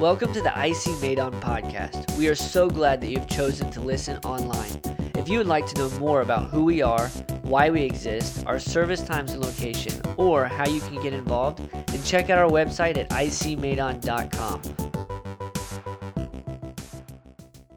Welcome 0.00 0.32
to 0.34 0.40
the 0.40 0.50
IC 0.50 1.02
Medan 1.02 1.32
podcast. 1.40 2.16
We 2.16 2.28
are 2.28 2.36
so 2.36 2.70
glad 2.70 3.00
that 3.00 3.08
you've 3.08 3.26
chosen 3.26 3.68
to 3.72 3.80
listen 3.80 4.16
online. 4.18 4.80
If 5.16 5.28
you 5.28 5.38
would 5.38 5.48
like 5.48 5.66
to 5.66 5.74
know 5.76 5.90
more 5.98 6.20
about 6.20 6.50
who 6.50 6.64
we 6.64 6.82
are, 6.82 7.08
why 7.42 7.70
we 7.70 7.82
exist, 7.82 8.46
our 8.46 8.60
service 8.60 9.02
times 9.02 9.32
and 9.32 9.44
location, 9.44 10.00
or 10.16 10.44
how 10.44 10.68
you 10.68 10.80
can 10.82 11.02
get 11.02 11.12
involved, 11.12 11.68
then 11.88 12.00
check 12.04 12.30
out 12.30 12.38
our 12.38 12.48
website 12.48 12.96
at 12.96 13.10
icmedan.com. 13.10 14.62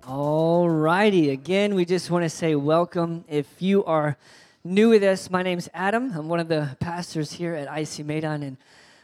Alrighty, 0.04 1.32
again, 1.32 1.74
we 1.74 1.86
just 1.86 2.12
want 2.12 2.24
to 2.24 2.30
say 2.30 2.54
welcome. 2.54 3.26
If 3.28 3.64
you 3.64 3.84
are 3.86 4.16
new 4.64 4.90
with 4.90 5.02
us, 5.02 5.32
my 5.32 5.42
name's 5.42 5.70
Adam. 5.74 6.12
I'm 6.16 6.30
one 6.30 6.40
of 6.40 6.50
the 6.50 6.78
pastors 6.80 7.32
here 7.32 7.56
at 7.56 7.68
IC 7.76 8.06
Medan, 8.06 8.44
and 8.44 8.58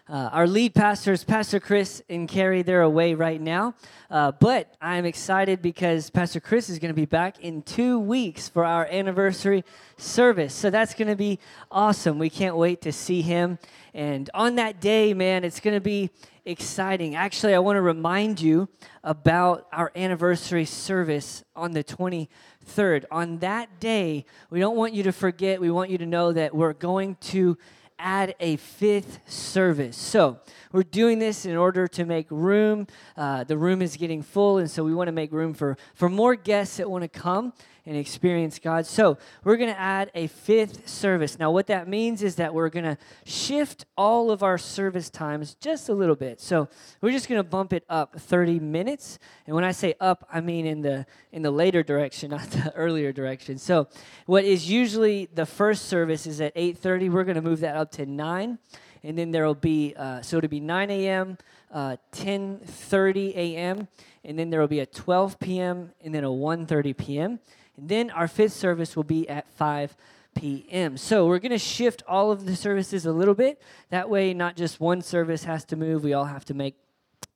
uh, 0.10 0.30
our 0.32 0.48
lead 0.48 0.74
pastors, 0.74 1.26
Pastor 1.26 1.60
Chris 1.60 2.02
and 2.08 2.30
Carrie, 2.30 2.62
they're 2.62 2.82
away 2.82 3.14
right 3.14 3.42
now. 3.42 3.76
Uh, 4.10 4.32
but 4.32 4.74
I'm 4.80 5.04
excited 5.04 5.62
because 5.62 6.10
Pastor 6.10 6.40
Chris 6.40 6.70
is 6.70 6.80
going 6.80 6.94
to 6.94 6.96
be 6.96 7.06
back 7.06 7.42
in 7.42 7.62
two 7.62 8.00
weeks 8.00 8.48
for 8.48 8.64
our 8.64 8.86
anniversary 8.86 9.66
service. 9.98 10.54
So 10.54 10.70
that's 10.70 10.94
going 10.94 11.10
to 11.10 11.18
be 11.18 11.40
awesome. 11.70 12.20
We 12.20 12.30
can't 12.30 12.56
wait 12.56 12.82
to 12.84 12.94
see 12.94 13.22
him. 13.22 13.60
And 13.94 14.30
on 14.34 14.56
that 14.56 14.80
day, 14.80 15.14
man, 15.14 15.44
it's 15.44 15.60
going 15.60 15.76
to 15.76 15.82
be 15.82 16.10
exciting. 16.46 17.16
Actually, 17.16 17.54
I 17.54 17.60
want 17.60 17.76
to 17.76 17.82
remind 17.82 18.40
you 18.40 18.70
about 19.04 19.68
our 19.74 19.92
anniversary 19.94 20.64
service 20.64 21.44
on 21.54 21.74
the 21.74 21.84
23rd. 21.84 23.04
On 23.12 23.40
that 23.40 23.82
day, 23.82 24.26
we 24.50 24.62
don't 24.62 24.78
want 24.78 24.94
you 24.94 25.04
to 25.04 25.12
forget, 25.12 25.60
we 25.60 25.70
want 25.70 25.90
you 25.90 25.98
to 25.98 26.06
know 26.06 26.32
that 26.32 26.56
we're 26.56 26.72
going 26.72 27.16
to 27.16 27.58
add 28.00 28.36
a 28.40 28.58
fifth 28.58 29.20
service. 29.26 29.98
So 29.98 30.40
we're 30.72 30.84
doing 30.84 31.20
this 31.20 31.46
in 31.46 31.56
order 31.56 31.88
to 31.88 32.06
make 32.06 32.28
room. 32.30 32.88
Uh, 33.16 33.44
the 33.44 33.58
room 33.58 33.82
is 33.82 33.98
getting 33.98 34.22
full, 34.22 34.58
and 34.58 34.70
so 34.70 34.84
we 34.84 34.94
want 34.94 35.08
to 35.08 35.12
make 35.12 35.32
room 35.32 35.54
for, 35.54 35.78
for 35.96 36.10
more 36.10 36.36
guests 36.36 36.78
that 36.78 36.90
want 36.90 37.04
to 37.04 37.08
come 37.08 37.54
and 37.88 37.96
experience 37.96 38.60
God. 38.60 38.86
So 38.86 39.18
we're 39.46 39.56
going 39.56 39.74
to 39.74 39.80
add 39.80 40.12
a 40.14 40.28
fifth 40.28 40.88
service. 40.88 41.40
Now, 41.40 41.52
what 41.52 41.68
that 41.68 41.88
means 41.88 42.22
is 42.22 42.36
that 42.36 42.54
we're 42.54 42.70
going 42.70 42.84
to 42.86 42.98
shift 43.24 43.86
all 43.98 44.30
of 44.30 44.44
our 44.44 44.58
service 44.58 45.10
times 45.10 45.56
just 45.56 45.88
a 45.88 45.94
little 45.94 46.16
bit. 46.16 46.42
So 46.42 46.68
we're 47.00 47.14
just 47.14 47.30
going 47.30 47.40
to 47.40 47.48
bump 47.48 47.72
it 47.72 47.86
up 47.90 48.20
30 48.20 48.60
minutes. 48.60 49.20
And 49.46 49.56
when 49.56 49.64
I 49.64 49.72
say 49.72 49.96
up, 50.02 50.28
I 50.32 50.42
mean 50.42 50.66
in 50.66 50.82
the 50.82 51.06
in 51.32 51.42
the 51.42 51.52
later 51.52 51.82
direction, 51.82 52.32
not 52.32 52.50
the 52.52 52.74
earlier 52.76 53.14
direction. 53.14 53.58
So 53.58 53.88
what 54.26 54.44
is 54.44 54.70
usually 54.70 55.30
the 55.34 55.46
first 55.46 55.86
service 55.86 56.28
is 56.28 56.42
at 56.42 56.54
8:30. 56.56 57.10
We're 57.10 57.24
going 57.24 57.36
to 57.36 57.42
move 57.42 57.62
that 57.62 57.78
up 57.78 57.92
to 57.94 58.06
9 58.06 58.60
and 59.04 59.18
then 59.18 59.32
there 59.32 59.46
will 59.46 59.56
be 59.56 59.94
uh, 59.96 60.22
so 60.22 60.38
it'll 60.38 60.50
be 60.50 60.60
9 60.60 60.90
a.m 60.90 61.38
uh, 61.72 61.98
10.30 62.14 63.36
a.m 63.36 63.88
and 64.24 64.38
then 64.38 64.50
there 64.50 64.60
will 64.60 64.68
be 64.68 64.80
a 64.80 64.86
12 64.86 65.40
p.m 65.40 65.92
and 66.04 66.14
then 66.14 66.24
a 66.24 66.30
1.30 66.30 66.98
p.m 66.98 67.40
and 67.78 67.90
then 67.90 68.10
our 68.10 68.28
fifth 68.28 68.54
service 68.54 68.96
will 68.96 69.04
be 69.04 69.28
at 69.30 69.48
5 69.56 69.96
p.m. 70.38 70.98
So 70.98 71.26
we're 71.26 71.40
going 71.40 71.52
to 71.52 71.58
shift 71.58 72.04
all 72.08 72.32
of 72.32 72.46
the 72.46 72.56
services 72.56 73.06
a 73.06 73.12
little 73.12 73.34
bit. 73.34 73.62
That 73.90 74.10
way, 74.10 74.34
not 74.34 74.56
just 74.56 74.80
one 74.80 75.02
service 75.02 75.44
has 75.46 75.66
to 75.66 75.76
move, 75.76 76.04
we 76.04 76.14
all 76.14 76.26
have 76.26 76.46
to 76.46 76.54
make 76.54 76.76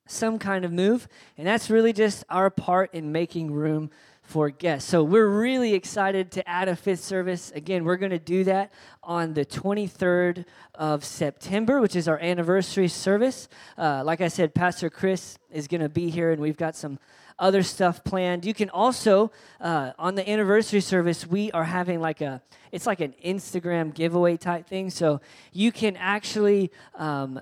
some 0.08 0.38
kind 0.38 0.66
of 0.66 0.72
move. 0.72 1.08
And 1.38 1.48
that's 1.48 1.70
really 1.70 1.94
just 1.94 2.24
our 2.30 2.50
part 2.50 2.94
in 2.94 3.12
making 3.12 3.52
room 3.52 3.90
for 4.32 4.50
guests. 4.50 4.90
So 4.90 5.04
we're 5.04 5.28
really 5.28 5.74
excited 5.74 6.32
to 6.32 6.50
add 6.50 6.70
a 6.70 6.76
fifth 6.78 7.02
service. 7.02 7.52
Again, 7.54 7.84
we're 7.84 7.98
going 7.98 8.12
to 8.12 8.18
do 8.18 8.46
that 8.46 8.72
on 9.04 9.34
the 9.34 9.46
23rd 9.46 10.46
of 10.74 11.04
September, 11.04 11.82
which 11.82 11.98
is 11.98 12.08
our 12.08 12.18
anniversary 12.18 12.88
service. 12.88 13.50
Uh, 13.78 14.04
like 14.06 14.22
I 14.22 14.30
said, 14.30 14.56
Pastor 14.56 14.90
Chris 14.90 15.38
is 15.52 15.68
going 15.68 15.82
to 15.82 15.90
be 15.90 16.10
here, 16.10 16.32
and 16.32 16.42
we've 16.42 16.56
got 16.56 16.78
some 16.78 16.98
other 17.40 17.62
stuff 17.62 18.06
planned. 18.06 18.46
You 18.46 18.54
can 18.54 18.70
also, 18.70 19.34
uh, 19.60 19.92
on 20.00 20.16
the 20.16 20.28
anniversary 20.30 20.80
service, 20.80 21.28
we 21.28 21.52
are 21.52 21.66
having 21.66 22.00
like 22.00 22.22
a, 22.22 22.42
it's 22.72 22.88
like 22.88 23.02
an 23.02 23.14
Instagram 23.26 23.94
giveaway 23.94 24.38
type 24.38 24.66
thing. 24.66 24.92
So 24.92 25.20
you 25.52 25.74
can 25.74 25.98
actually, 25.98 26.72
um, 26.96 27.42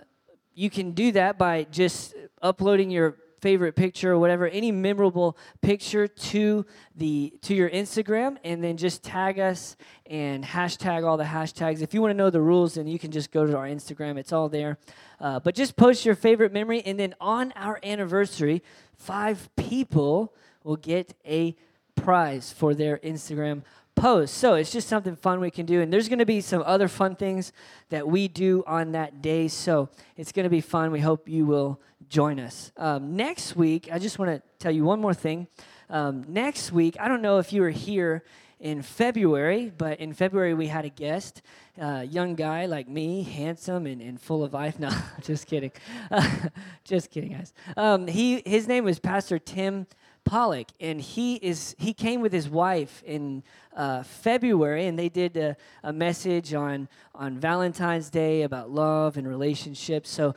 you 0.56 0.72
can 0.72 0.94
do 0.94 1.12
that 1.12 1.38
by 1.38 1.68
just 1.69 2.16
uploading 2.42 2.90
your 2.90 3.18
favorite 3.41 3.75
picture 3.75 4.13
or 4.13 4.19
whatever 4.19 4.47
any 4.47 4.72
memorable 4.72 5.38
picture 5.61 6.07
to 6.07 6.66
the 6.95 7.33
to 7.41 7.53
your 7.53 7.69
instagram 7.69 8.38
and 8.44 8.63
then 8.63 8.77
just 8.77 9.03
tag 9.03 9.39
us 9.39 9.75
and 10.05 10.44
hashtag 10.44 11.05
all 11.05 11.17
the 11.17 11.23
hashtags 11.23 11.81
if 11.81 11.94
you 11.94 12.01
want 12.01 12.11
to 12.11 12.17
know 12.17 12.29
the 12.29 12.41
rules 12.41 12.75
then 12.75 12.88
you 12.88 13.00
can 13.00 13.11
just 13.11 13.31
go 13.31 13.45
to 13.45 13.57
our 13.57 13.67
instagram 13.67 14.17
it's 14.17 14.33
all 14.33 14.50
there 14.50 14.77
uh, 15.19 15.39
but 15.39 15.55
just 15.55 15.75
post 15.75 16.05
your 16.05 16.16
favorite 16.16 16.51
memory 16.51 16.81
and 16.85 17.00
then 17.00 17.13
on 17.19 17.51
our 17.55 17.79
anniversary 17.83 18.61
five 18.95 19.50
people 19.56 20.33
will 20.63 20.77
get 20.77 21.13
a 21.25 21.56
prize 21.95 22.51
for 22.51 22.73
their 22.73 22.97
instagram 23.00 23.63
post. 24.00 24.35
So 24.35 24.56
it's 24.56 24.71
just 24.71 24.88
something 24.88 25.16
fun 25.16 25.39
we 25.39 25.51
can 25.51 25.66
do. 25.66 25.81
And 25.81 25.91
there's 25.91 26.07
going 26.07 26.19
to 26.19 26.25
be 26.25 26.41
some 26.41 26.63
other 26.66 26.88
fun 26.88 27.16
things 27.16 27.51
that 27.89 28.07
we 28.07 28.27
do 28.27 28.63
on 28.66 28.94
that 28.94 29.21
day. 29.21 29.47
So 29.47 29.89
it's 30.16 30.31
going 30.31 30.45
to 30.45 30.50
be 30.50 30.61
fun. 30.61 30.91
We 30.91 31.01
hope 31.01 31.27
you 31.27 31.45
will 31.45 31.81
join 32.09 32.40
us. 32.40 32.72
Um, 32.75 33.16
next 33.16 33.56
week, 33.56 33.88
I 33.92 34.00
just 34.00 34.20
want 34.20 34.31
to 34.31 34.42
tell 34.58 34.72
you 34.72 34.84
one 34.84 35.00
more 35.00 35.14
thing. 35.14 35.47
Um, 35.90 36.25
next 36.28 36.72
week, 36.72 36.97
I 37.00 37.08
don't 37.08 37.22
know 37.22 37.40
if 37.40 37.53
you 37.53 37.62
were 37.62 37.70
here 37.70 38.24
in 38.59 38.81
February, 38.81 39.72
but 39.78 40.00
in 40.00 40.14
February 40.14 40.53
we 40.53 40.68
had 40.68 40.84
a 40.84 40.90
guest, 40.90 41.42
uh, 41.80 42.06
young 42.09 42.36
guy 42.36 42.66
like 42.66 42.90
me, 42.90 43.24
handsome 43.24 43.86
and, 43.86 44.02
and 44.02 44.19
full 44.19 44.44
of 44.44 44.53
life. 44.53 44.78
No, 44.80 44.90
just 45.22 45.46
kidding. 45.48 45.72
Just 46.86 47.12
kidding, 47.12 47.34
guys. 47.34 47.53
Um, 47.78 48.08
he, 48.08 48.42
his 48.46 48.68
name 48.68 48.86
was 48.86 48.98
Pastor 48.98 49.38
Tim 49.38 49.86
Pollock, 50.24 50.68
and 50.80 51.02
he 51.02 51.36
is 51.36 51.75
he 51.78 51.94
came 51.94 52.22
with 52.22 52.31
his 52.31 52.50
wife 52.50 53.03
in 53.06 53.44
uh, 53.75 54.03
February, 54.03 54.88
and 54.88 54.98
they 54.98 55.09
did 55.09 55.38
a, 55.38 55.58
a, 55.84 55.92
message 55.92 56.53
on 56.53 56.88
on 57.14 57.40
Valentine's 57.40 58.09
Day 58.09 58.44
about 58.44 58.69
love 58.69 59.18
and 59.18 59.28
relationships. 59.28 60.09
So 60.09 60.36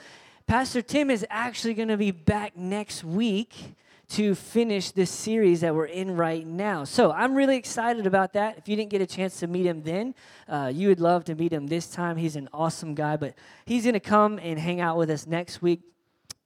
Pastor 0.52 0.82
Tim 0.82 1.10
is 1.10 1.24
actually 1.30 1.72
going 1.72 1.88
to 1.88 1.96
be 1.96 2.10
back 2.10 2.58
next 2.58 3.02
week 3.02 3.54
to 4.10 4.34
finish 4.34 4.90
this 4.90 5.10
series 5.10 5.62
that 5.62 5.74
we're 5.74 5.86
in 5.86 6.14
right 6.14 6.46
now. 6.46 6.84
So 6.84 7.10
I'm 7.10 7.34
really 7.34 7.56
excited 7.56 8.06
about 8.06 8.34
that. 8.34 8.58
If 8.58 8.68
you 8.68 8.76
didn't 8.76 8.90
get 8.90 9.00
a 9.00 9.06
chance 9.06 9.40
to 9.40 9.46
meet 9.46 9.64
him 9.64 9.82
then, 9.82 10.14
uh, 10.46 10.70
you 10.70 10.88
would 10.88 11.00
love 11.00 11.24
to 11.24 11.34
meet 11.34 11.54
him 11.54 11.68
this 11.68 11.86
time. 11.86 12.18
He's 12.18 12.36
an 12.36 12.50
awesome 12.52 12.94
guy, 12.94 13.16
but 13.16 13.34
he's 13.64 13.84
going 13.84 13.94
to 13.94 14.00
come 14.00 14.38
and 14.42 14.58
hang 14.58 14.82
out 14.82 14.98
with 14.98 15.08
us 15.08 15.26
next 15.26 15.62
week. 15.62 15.80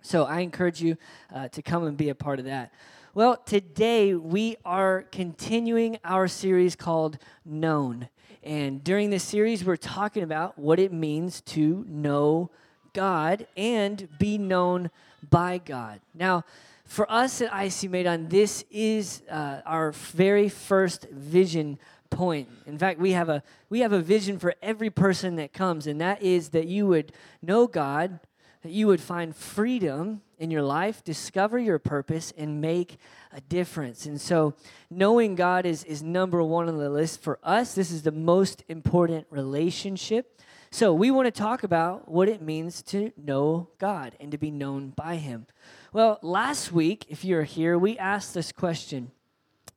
So 0.03 0.23
I 0.23 0.39
encourage 0.39 0.81
you 0.81 0.97
uh, 1.35 1.49
to 1.49 1.61
come 1.61 1.83
and 1.83 1.97
be 1.97 2.09
a 2.09 2.15
part 2.15 2.39
of 2.39 2.45
that. 2.45 2.73
Well, 3.13 3.37
today 3.39 4.15
we 4.15 4.55
are 4.65 5.03
continuing 5.11 5.99
our 6.05 6.29
series 6.29 6.77
called 6.77 7.19
Known. 7.45 8.09
And 8.45 8.85
during 8.85 9.11
this 9.11 9.25
series, 9.25 9.65
we're 9.65 9.75
talking 9.75 10.23
about 10.23 10.57
what 10.57 10.79
it 10.79 10.93
means 10.93 11.41
to 11.41 11.85
know 11.89 12.53
God 12.97 13.47
and 13.59 14.09
be 14.19 14.39
known 14.39 14.91
by 15.29 15.59
God. 15.59 16.01
Now, 16.15 16.47
for 16.87 17.11
us 17.13 17.43
at 17.43 17.53
IC 17.53 17.91
Medan, 17.91 18.31
this 18.31 18.65
is 18.71 19.21
uh, 19.31 19.61
our 19.67 19.93
very 19.93 20.49
first 20.49 21.07
vision 21.11 21.79
point. 22.09 22.49
In 22.65 22.79
fact, 22.79 22.99
we 22.99 23.13
have 23.13 23.29
a 23.29 23.43
we 23.69 23.81
have 23.81 23.93
a 23.93 24.01
vision 24.01 24.39
for 24.39 24.55
every 24.63 24.89
person 24.89 25.37
that 25.37 25.53
comes, 25.53 25.87
and 25.87 26.01
that 26.01 26.23
is 26.23 26.51
that 26.51 26.69
you 26.69 26.87
would 26.87 27.13
know 27.43 27.67
God, 27.67 28.19
that 28.63 28.73
you 28.73 28.87
would 28.87 29.03
find 29.03 29.37
freedom 29.37 30.23
in 30.39 30.51
your 30.51 30.63
life, 30.63 31.05
discover 31.05 31.59
your 31.59 31.79
purpose, 31.79 32.33
and 32.39 32.63
make 32.63 32.97
a 33.31 33.43
difference. 33.43 34.07
And 34.07 34.19
so, 34.19 34.55
knowing 34.89 35.35
God 35.35 35.67
is 35.67 35.85
is 35.85 36.03
number 36.03 36.43
one 36.43 36.67
on 36.67 36.79
the 36.79 36.89
list 36.89 37.21
for 37.21 37.39
us. 37.43 37.75
This 37.75 37.91
is 37.91 38.05
the 38.05 38.13
most 38.13 38.65
important 38.69 39.27
relationship 39.29 40.36
so, 40.77 40.93
we 40.93 41.11
want 41.11 41.25
to 41.25 41.31
talk 41.31 41.63
about 41.63 42.07
what 42.07 42.29
it 42.29 42.43
means 42.43 42.83
to 42.83 43.11
know 43.17 43.71
God 43.79 44.15
and 44.21 44.31
to 44.31 44.37
be 44.37 44.51
known 44.51 44.91
by 44.91 45.17
Him. 45.17 45.47
Well, 45.91 46.19
last 46.21 46.71
week, 46.71 47.07
if 47.09 47.25
you're 47.25 47.45
here, 47.45 47.79
we 47.79 47.97
asked 47.97 48.35
this 48.35 48.53
question 48.53 49.11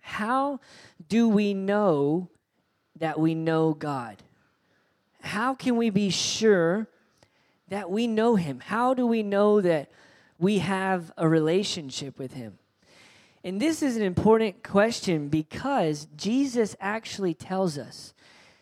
How 0.02 0.60
do 1.08 1.30
we 1.30 1.54
know 1.54 2.28
that 2.98 3.18
we 3.18 3.34
know 3.34 3.74
God? 3.74 4.18
How 5.22 5.56
can 5.56 5.78
we 5.78 5.90
be 5.90 6.10
sure 6.10 6.90
that 7.70 7.90
we 7.90 8.06
know 8.06 8.36
Him? 8.36 8.60
How 8.60 8.94
do 8.94 9.08
we 9.08 9.24
know 9.24 9.62
that 9.62 9.90
we 10.38 10.60
have 10.60 11.14
a 11.16 11.30
relationship 11.30 12.20
with 12.20 12.34
Him? 12.34 12.60
And 13.42 13.62
this 13.62 13.82
is 13.82 13.96
an 13.96 14.04
important 14.04 14.66
question 14.66 15.30
because 15.30 16.10
Jesus 16.18 16.76
actually 16.82 17.36
tells 17.36 17.78
us 17.78 18.14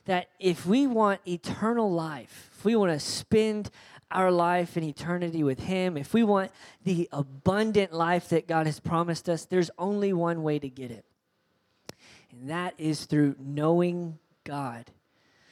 that 0.07 0.29
if 0.39 0.65
we 0.65 0.87
want 0.87 1.21
eternal 1.27 1.91
life, 1.91 2.49
if 2.57 2.65
we 2.65 2.75
want 2.75 2.91
to 2.91 2.99
spend 2.99 3.69
our 4.09 4.31
life 4.31 4.77
in 4.77 4.83
eternity 4.83 5.43
with 5.43 5.59
Him, 5.59 5.97
if 5.97 6.13
we 6.13 6.23
want 6.23 6.51
the 6.83 7.09
abundant 7.11 7.93
life 7.93 8.29
that 8.29 8.47
God 8.47 8.65
has 8.65 8.79
promised 8.79 9.29
us, 9.29 9.45
there's 9.45 9.69
only 9.77 10.13
one 10.13 10.43
way 10.43 10.59
to 10.59 10.69
get 10.69 10.91
it. 10.91 11.05
And 12.31 12.49
that 12.49 12.73
is 12.77 13.05
through 13.05 13.35
knowing 13.37 14.17
God. 14.45 14.85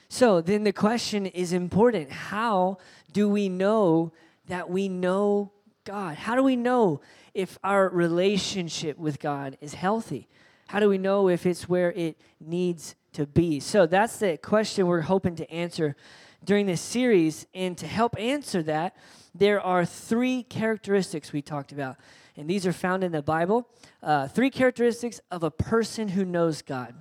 So 0.07 0.39
then 0.39 0.63
the 0.63 0.71
question 0.71 1.25
is 1.25 1.51
important 1.51 2.11
how 2.11 2.77
do 3.11 3.27
we 3.27 3.49
know 3.49 4.13
that 4.47 4.69
we 4.69 4.87
know 4.87 5.51
God? 5.83 6.15
How 6.15 6.35
do 6.35 6.43
we 6.43 6.55
know 6.55 7.01
if 7.33 7.59
our 7.61 7.89
relationship 7.89 8.97
with 8.97 9.19
God 9.19 9.57
is 9.59 9.73
healthy? 9.73 10.29
How 10.67 10.79
do 10.79 10.87
we 10.87 10.97
know 10.97 11.27
if 11.27 11.45
it's 11.45 11.67
where 11.67 11.91
it 11.91 12.17
needs 12.39 12.95
to 13.15 13.25
be? 13.25 13.59
So 13.59 13.85
that's 13.85 14.17
the 14.17 14.37
question 14.37 14.87
we're 14.87 15.01
hoping 15.01 15.35
to 15.35 15.51
answer 15.51 15.95
during 16.43 16.65
this 16.65 16.81
series. 16.81 17.45
And 17.53 17.77
to 17.77 17.87
help 17.87 18.17
answer 18.17 18.63
that, 18.63 18.95
there 19.33 19.59
are 19.59 19.85
three 19.85 20.43
characteristics 20.43 21.33
we 21.33 21.41
talked 21.41 21.71
about. 21.71 21.97
And 22.37 22.49
these 22.49 22.65
are 22.65 22.73
found 22.73 23.03
in 23.03 23.11
the 23.11 23.21
Bible. 23.21 23.67
Uh, 24.03 24.27
three 24.27 24.49
characteristics 24.49 25.19
of 25.31 25.43
a 25.43 25.51
person 25.51 26.09
who 26.09 26.23
knows 26.23 26.61
God. 26.61 26.93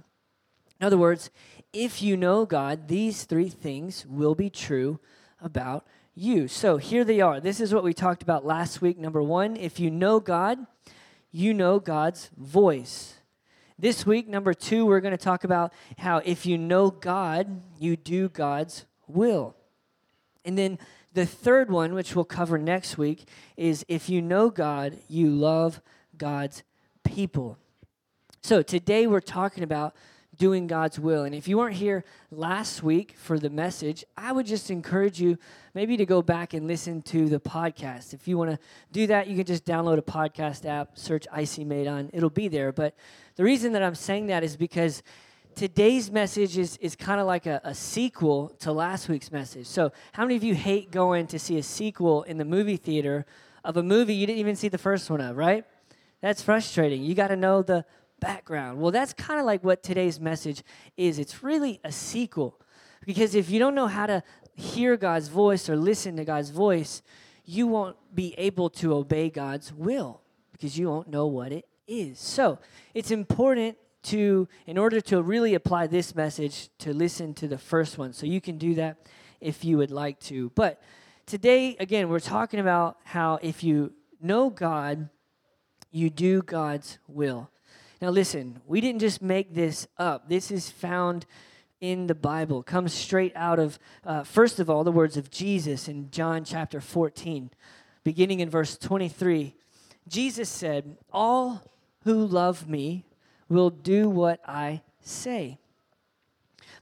In 0.80 0.86
other 0.86 0.98
words, 0.98 1.30
if 1.72 2.02
you 2.02 2.16
know 2.16 2.46
God, 2.46 2.88
these 2.88 3.24
three 3.24 3.48
things 3.48 4.06
will 4.06 4.34
be 4.34 4.50
true 4.50 5.00
about 5.40 5.86
you. 6.14 6.46
So 6.48 6.76
here 6.76 7.04
they 7.04 7.20
are. 7.20 7.40
This 7.40 7.60
is 7.60 7.74
what 7.74 7.84
we 7.84 7.92
talked 7.92 8.22
about 8.22 8.44
last 8.44 8.80
week. 8.80 8.98
Number 8.98 9.22
one, 9.22 9.56
if 9.56 9.80
you 9.80 9.90
know 9.90 10.20
God, 10.20 10.58
you 11.32 11.52
know 11.52 11.80
God's 11.80 12.30
voice. 12.36 13.14
This 13.76 14.06
week, 14.06 14.28
number 14.28 14.54
two, 14.54 14.86
we're 14.86 15.00
going 15.00 15.16
to 15.16 15.22
talk 15.22 15.42
about 15.42 15.72
how 15.98 16.18
if 16.18 16.46
you 16.46 16.56
know 16.56 16.90
God, 16.90 17.60
you 17.80 17.96
do 17.96 18.28
God's 18.28 18.86
will. 19.08 19.56
And 20.44 20.56
then 20.56 20.78
the 21.12 21.26
third 21.26 21.70
one, 21.70 21.92
which 21.92 22.14
we'll 22.14 22.24
cover 22.24 22.56
next 22.56 22.96
week, 22.96 23.26
is 23.56 23.84
if 23.88 24.08
you 24.08 24.22
know 24.22 24.48
God, 24.48 24.98
you 25.08 25.28
love 25.28 25.80
God's 26.16 26.62
people. 27.02 27.58
So 28.42 28.62
today 28.62 29.08
we're 29.08 29.20
talking 29.20 29.64
about 29.64 29.96
doing 30.36 30.66
God's 30.66 30.98
will. 30.98 31.24
And 31.24 31.34
if 31.34 31.48
you 31.48 31.58
weren't 31.58 31.76
here 31.76 32.04
last 32.30 32.82
week 32.82 33.14
for 33.16 33.38
the 33.38 33.50
message, 33.50 34.04
I 34.16 34.32
would 34.32 34.46
just 34.46 34.70
encourage 34.70 35.20
you 35.20 35.38
maybe 35.74 35.96
to 35.96 36.06
go 36.06 36.22
back 36.22 36.54
and 36.54 36.66
listen 36.66 37.02
to 37.02 37.28
the 37.28 37.40
podcast. 37.40 38.14
If 38.14 38.26
you 38.28 38.38
want 38.38 38.50
to 38.50 38.58
do 38.92 39.06
that, 39.08 39.26
you 39.28 39.36
can 39.36 39.44
just 39.44 39.64
download 39.64 39.98
a 39.98 40.02
podcast 40.02 40.64
app, 40.66 40.98
search 40.98 41.26
IC 41.36 41.66
Medan, 41.66 42.10
it'll 42.12 42.30
be 42.30 42.48
there. 42.48 42.72
But 42.72 42.94
the 43.36 43.44
reason 43.44 43.72
that 43.72 43.82
I'm 43.82 43.94
saying 43.94 44.26
that 44.26 44.44
is 44.44 44.56
because 44.56 45.02
today's 45.54 46.10
message 46.10 46.58
is, 46.58 46.76
is 46.78 46.96
kind 46.96 47.20
of 47.20 47.26
like 47.26 47.46
a, 47.46 47.60
a 47.64 47.74
sequel 47.74 48.48
to 48.60 48.72
last 48.72 49.08
week's 49.08 49.30
message. 49.30 49.66
So, 49.66 49.92
how 50.12 50.24
many 50.24 50.36
of 50.36 50.44
you 50.44 50.54
hate 50.54 50.90
going 50.90 51.26
to 51.28 51.38
see 51.38 51.58
a 51.58 51.62
sequel 51.62 52.22
in 52.24 52.38
the 52.38 52.44
movie 52.44 52.76
theater 52.76 53.26
of 53.64 53.76
a 53.76 53.82
movie 53.82 54.14
you 54.14 54.26
didn't 54.26 54.40
even 54.40 54.56
see 54.56 54.68
the 54.68 54.78
first 54.78 55.08
one 55.10 55.20
of, 55.20 55.36
right? 55.36 55.64
That's 56.20 56.42
frustrating. 56.42 57.02
You 57.02 57.14
got 57.14 57.28
to 57.28 57.36
know 57.36 57.62
the 57.62 57.84
background. 58.20 58.80
Well, 58.80 58.90
that's 58.90 59.12
kind 59.12 59.40
of 59.40 59.46
like 59.46 59.64
what 59.64 59.82
today's 59.82 60.18
message 60.20 60.62
is. 60.96 61.18
It's 61.18 61.42
really 61.42 61.80
a 61.84 61.92
sequel. 61.92 62.60
Because 63.04 63.34
if 63.34 63.50
you 63.50 63.58
don't 63.58 63.74
know 63.74 63.86
how 63.86 64.06
to 64.06 64.22
hear 64.54 64.96
God's 64.96 65.28
voice 65.28 65.68
or 65.68 65.76
listen 65.76 66.16
to 66.16 66.24
God's 66.24 66.50
voice, 66.50 67.02
you 67.44 67.66
won't 67.66 67.96
be 68.14 68.34
able 68.38 68.70
to 68.70 68.94
obey 68.94 69.28
God's 69.28 69.72
will 69.72 70.22
because 70.52 70.78
you 70.78 70.88
won't 70.88 71.08
know 71.08 71.26
what 71.26 71.52
it 71.52 71.66
is. 71.86 72.18
So 72.18 72.58
it's 72.94 73.10
important 73.10 73.76
to, 74.04 74.48
in 74.66 74.78
order 74.78 75.00
to 75.02 75.22
really 75.22 75.54
apply 75.54 75.86
this 75.86 76.14
message, 76.14 76.68
to 76.78 76.92
listen 76.92 77.34
to 77.34 77.48
the 77.48 77.58
first 77.58 77.98
one. 77.98 78.12
So 78.12 78.26
you 78.26 78.40
can 78.40 78.58
do 78.58 78.74
that 78.76 78.98
if 79.40 79.64
you 79.64 79.76
would 79.78 79.90
like 79.90 80.20
to. 80.20 80.50
But 80.54 80.80
today, 81.26 81.76
again, 81.80 82.08
we're 82.08 82.20
talking 82.20 82.60
about 82.60 82.98
how 83.04 83.38
if 83.42 83.62
you 83.64 83.92
know 84.20 84.50
God, 84.50 85.08
you 85.90 86.10
do 86.10 86.42
God's 86.42 86.98
will. 87.06 87.50
Now, 88.04 88.10
listen, 88.10 88.60
we 88.66 88.82
didn't 88.82 89.00
just 89.00 89.22
make 89.22 89.54
this 89.54 89.86
up. 89.96 90.28
This 90.28 90.50
is 90.50 90.68
found 90.68 91.24
in 91.80 92.06
the 92.06 92.14
Bible, 92.14 92.60
it 92.60 92.66
comes 92.66 92.92
straight 92.92 93.32
out 93.34 93.58
of, 93.58 93.78
uh, 94.04 94.24
first 94.24 94.60
of 94.60 94.68
all, 94.68 94.84
the 94.84 94.92
words 94.92 95.16
of 95.16 95.30
Jesus 95.30 95.88
in 95.88 96.10
John 96.10 96.44
chapter 96.44 96.82
14, 96.82 97.50
beginning 98.04 98.40
in 98.40 98.50
verse 98.50 98.76
23. 98.76 99.54
Jesus 100.06 100.50
said, 100.50 100.98
All 101.14 101.62
who 102.02 102.26
love 102.26 102.68
me 102.68 103.06
will 103.48 103.70
do 103.70 104.10
what 104.10 104.38
I 104.46 104.82
say. 105.00 105.56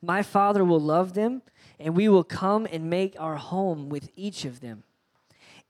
My 0.03 0.25
Father 0.25 0.65
will 0.65 0.81
love 0.81 1.15
them, 1.15 1.43
and 1.79 1.95
we 1.95 2.09
will 2.09 2.25
come 2.25 2.67
and 2.67 2.91
make 2.91 3.15
our 3.21 3.37
home 3.37 3.89
with 3.89 4.11
each 4.17 4.45
of 4.45 4.59
them. 4.59 4.83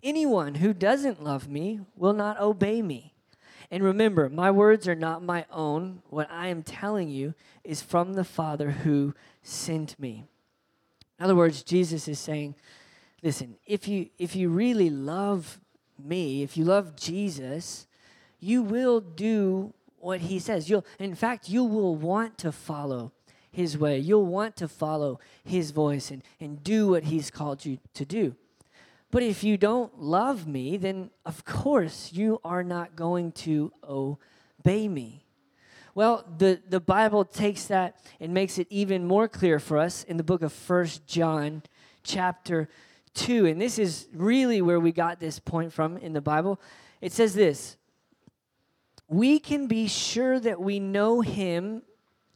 Anyone 0.03 0.55
who 0.55 0.73
doesn't 0.73 1.23
love 1.23 1.47
me 1.47 1.81
will 1.95 2.15
not 2.15 2.41
obey 2.41 2.81
me. 2.81 3.12
And 3.73 3.83
remember, 3.83 4.29
my 4.29 4.51
words 4.51 4.87
are 4.87 4.95
not 4.95 5.23
my 5.23 5.47
own. 5.51 6.03
What 6.11 6.31
I 6.31 6.49
am 6.49 6.63
telling 6.63 7.09
you 7.09 7.33
is 7.65 7.81
from 7.81 8.13
the 8.13 8.23
Father 8.23 8.71
who 8.71 9.15
sent 9.43 9.99
me. 9.99 10.27
In 11.19 11.25
other 11.25 11.35
words, 11.35 11.63
Jesus 11.63 12.07
is 12.07 12.19
saying, 12.19 12.55
listen, 13.23 13.57
if 13.67 13.89
you 13.89 14.11
if 14.19 14.37
you 14.37 14.51
really 14.51 14.91
love 14.91 15.59
me, 15.99 16.43
if 16.43 16.59
you 16.59 16.67
love 16.67 16.97
Jesus, 16.97 17.87
you 18.41 18.63
will 18.63 19.01
do 19.01 19.73
what 19.99 20.21
he 20.21 20.39
says. 20.39 20.69
You'll 20.69 20.85
in 20.99 21.15
fact, 21.15 21.49
you 21.49 21.65
will 21.65 21.97
want 21.97 22.37
to 22.39 22.53
follow 22.53 23.13
his 23.51 23.79
way. 23.79 23.99
You'll 23.99 24.27
want 24.27 24.55
to 24.57 24.69
follow 24.69 25.19
his 25.45 25.71
voice 25.71 26.11
and, 26.11 26.23
and 26.39 26.63
do 26.63 26.89
what 26.89 27.05
he's 27.05 27.31
called 27.31 27.65
you 27.65 27.79
to 27.95 28.05
do. 28.05 28.37
But 29.13 29.23
if 29.23 29.45
you 29.45 29.59
don't 29.59 30.01
love 30.01 30.49
me, 30.49 30.79
then 30.79 31.11
of 31.27 31.45
course 31.45 32.13
you 32.15 32.41
are 32.43 32.65
not 32.65 32.97
going 32.97 33.33
to 33.33 33.71
obey 33.87 34.89
me. 34.89 35.27
Well, 35.95 36.25
the, 36.39 36.59
the 36.67 36.81
Bible 36.81 37.27
takes 37.27 37.67
that 37.67 38.03
and 38.19 38.33
makes 38.33 38.59
it 38.59 38.67
even 38.71 39.05
more 39.05 39.29
clear 39.29 39.59
for 39.59 39.77
us 39.77 40.03
in 40.05 40.17
the 40.17 40.25
book 40.25 40.41
of 40.41 40.51
First 40.51 41.07
John, 41.07 41.63
chapter 42.03 42.71
2. 43.13 43.45
And 43.45 43.61
this 43.61 43.79
is 43.79 44.09
really 44.15 44.63
where 44.63 44.81
we 44.81 44.93
got 44.93 45.21
this 45.21 45.39
point 45.39 45.75
from 45.75 45.99
in 45.99 46.15
the 46.15 46.23
Bible. 46.23 46.59
It 47.03 47.13
says 47.13 47.35
this 47.35 47.77
We 49.09 49.39
can 49.39 49.67
be 49.67 49.89
sure 49.89 50.41
that 50.41 50.59
we 50.59 50.81
know 50.81 51.21
him 51.21 51.83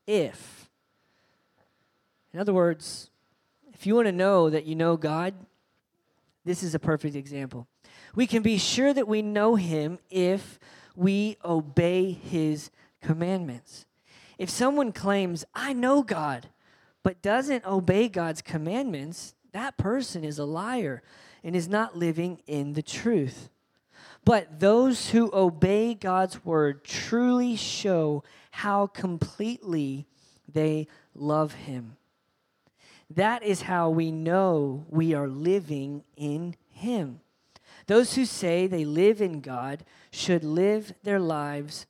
if. 0.07 0.69
In 2.35 2.39
other 2.39 2.53
words, 2.53 3.09
if 3.73 3.87
you 3.87 3.95
want 3.95 4.09
to 4.09 4.13
know 4.13 4.51
that 4.51 4.67
you 4.67 4.75
know 4.75 4.99
God, 4.99 5.33
this 6.47 6.63
is 6.63 6.77
a 6.77 6.79
perfect 6.79 7.17
example. 7.17 7.67
We 8.15 8.27
can 8.27 8.43
be 8.43 8.57
sure 8.57 8.95
that 8.95 9.09
we 9.09 9.21
know 9.21 9.57
him 9.57 9.99
if 10.09 10.61
we 10.95 11.37
obey 11.45 12.13
his 12.13 12.71
commandments. 13.03 13.85
If 14.39 14.49
someone 14.49 14.93
claims, 14.93 15.45
I 15.55 15.73
know 15.73 16.03
God, 16.03 16.49
but 17.03 17.21
doesn't 17.21 17.67
obey 17.67 18.09
God's 18.09 18.43
commandments, 18.43 19.35
that 19.53 19.77
person 19.77 20.25
is 20.25 20.39
a 20.39 20.45
liar 20.45 21.03
and 21.43 21.57
is 21.57 21.69
not 21.69 21.97
living 21.97 22.41
in 22.47 22.75
the 22.75 22.83
truth. 22.83 23.51
But 24.25 24.61
those 24.61 25.11
who 25.11 25.31
obey 25.33 25.95
God's 25.95 26.45
word 26.45 26.85
truly 26.85 27.57
show 27.57 28.23
how 28.53 28.87
completely 28.87 30.07
they 30.53 30.87
love 31.13 31.55
him. 31.55 31.97
That 33.11 33.43
is 33.43 33.63
how 33.63 33.91
we 33.91 34.11
know 34.11 34.85
we 34.89 35.15
are 35.15 35.29
living 35.29 36.05
in 36.17 36.57
Him. 36.71 37.21
Those 37.87 38.15
who 38.15 38.25
say 38.25 38.67
they 38.67 38.85
live 38.85 39.21
in 39.21 39.41
God 39.41 39.85
should 40.11 40.43
live 40.43 40.93
their 41.05 41.21
lives 41.21 41.87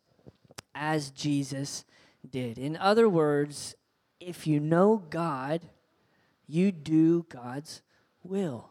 as 0.74 1.10
Jesus 1.10 1.84
did. 2.28 2.58
In 2.58 2.76
other 2.76 3.08
words, 3.08 3.74
if 4.20 4.46
you 4.46 4.60
know 4.60 5.02
God, 5.08 5.62
you 6.46 6.70
do 6.70 7.24
God's 7.28 7.80
will. 8.22 8.70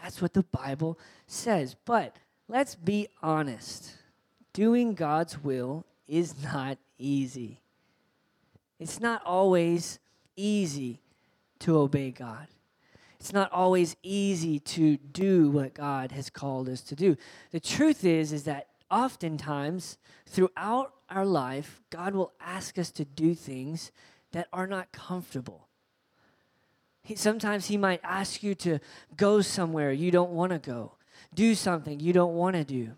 That's 0.00 0.20
what 0.20 0.34
the 0.34 0.42
Bible 0.42 0.98
says. 1.26 1.74
But 1.84 2.16
let's 2.48 2.74
be 2.74 3.08
honest 3.22 3.92
doing 4.52 4.94
God's 4.94 5.42
will 5.42 5.84
is 6.08 6.42
not 6.42 6.78
easy. 6.98 7.60
It's 8.78 9.00
not 9.00 9.22
always 9.24 9.98
easy 10.34 11.00
to 11.60 11.78
obey 11.78 12.10
God. 12.10 12.48
It's 13.18 13.32
not 13.32 13.50
always 13.52 13.96
easy 14.02 14.58
to 14.60 14.96
do 14.98 15.50
what 15.50 15.74
God 15.74 16.12
has 16.12 16.30
called 16.30 16.68
us 16.68 16.80
to 16.82 16.94
do. 16.94 17.16
The 17.50 17.60
truth 17.60 18.04
is 18.04 18.32
is 18.32 18.44
that 18.44 18.68
oftentimes 18.90 19.98
throughout 20.26 20.92
our 21.08 21.24
life 21.24 21.82
God 21.90 22.14
will 22.14 22.32
ask 22.40 22.78
us 22.78 22.90
to 22.92 23.04
do 23.04 23.34
things 23.34 23.90
that 24.32 24.48
are 24.52 24.66
not 24.66 24.92
comfortable. 24.92 25.66
He, 27.02 27.14
sometimes 27.14 27.66
he 27.66 27.76
might 27.76 28.00
ask 28.04 28.42
you 28.42 28.54
to 28.56 28.78
go 29.16 29.40
somewhere 29.40 29.92
you 29.92 30.10
don't 30.10 30.32
want 30.32 30.52
to 30.52 30.58
go, 30.58 30.92
do 31.34 31.54
something 31.54 31.98
you 32.00 32.12
don't 32.12 32.34
want 32.34 32.54
to 32.54 32.64
do 32.64 32.92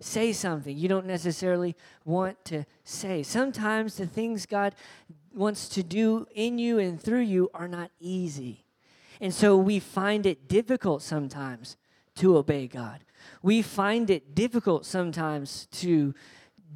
say 0.00 0.32
something 0.32 0.76
you 0.76 0.88
don't 0.88 1.06
necessarily 1.06 1.76
want 2.04 2.42
to 2.46 2.64
say. 2.84 3.22
Sometimes 3.22 3.96
the 3.96 4.06
things 4.06 4.46
God 4.46 4.74
wants 5.34 5.68
to 5.70 5.82
do 5.82 6.26
in 6.34 6.58
you 6.58 6.78
and 6.78 7.00
through 7.00 7.20
you 7.20 7.50
are 7.54 7.68
not 7.68 7.90
easy. 8.00 8.64
And 9.20 9.34
so 9.34 9.56
we 9.56 9.78
find 9.78 10.26
it 10.26 10.48
difficult 10.48 11.02
sometimes 11.02 11.76
to 12.16 12.36
obey 12.36 12.66
God. 12.66 13.00
We 13.42 13.62
find 13.62 14.08
it 14.10 14.34
difficult 14.34 14.86
sometimes 14.86 15.66
to 15.72 16.14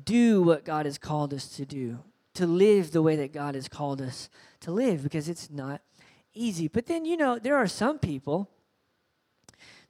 do 0.04 0.42
what 0.42 0.64
God 0.64 0.86
has 0.86 0.98
called 0.98 1.32
us 1.32 1.48
to 1.56 1.64
do, 1.64 2.00
to 2.34 2.46
live 2.46 2.90
the 2.90 3.02
way 3.02 3.16
that 3.16 3.32
God 3.32 3.54
has 3.54 3.68
called 3.68 4.02
us 4.02 4.28
to 4.60 4.70
live 4.70 5.02
because 5.02 5.28
it's 5.28 5.50
not 5.50 5.80
easy. 6.34 6.68
But 6.68 6.86
then, 6.86 7.04
you 7.04 7.16
know, 7.16 7.38
there 7.38 7.56
are 7.56 7.66
some 7.66 7.98
people 7.98 8.50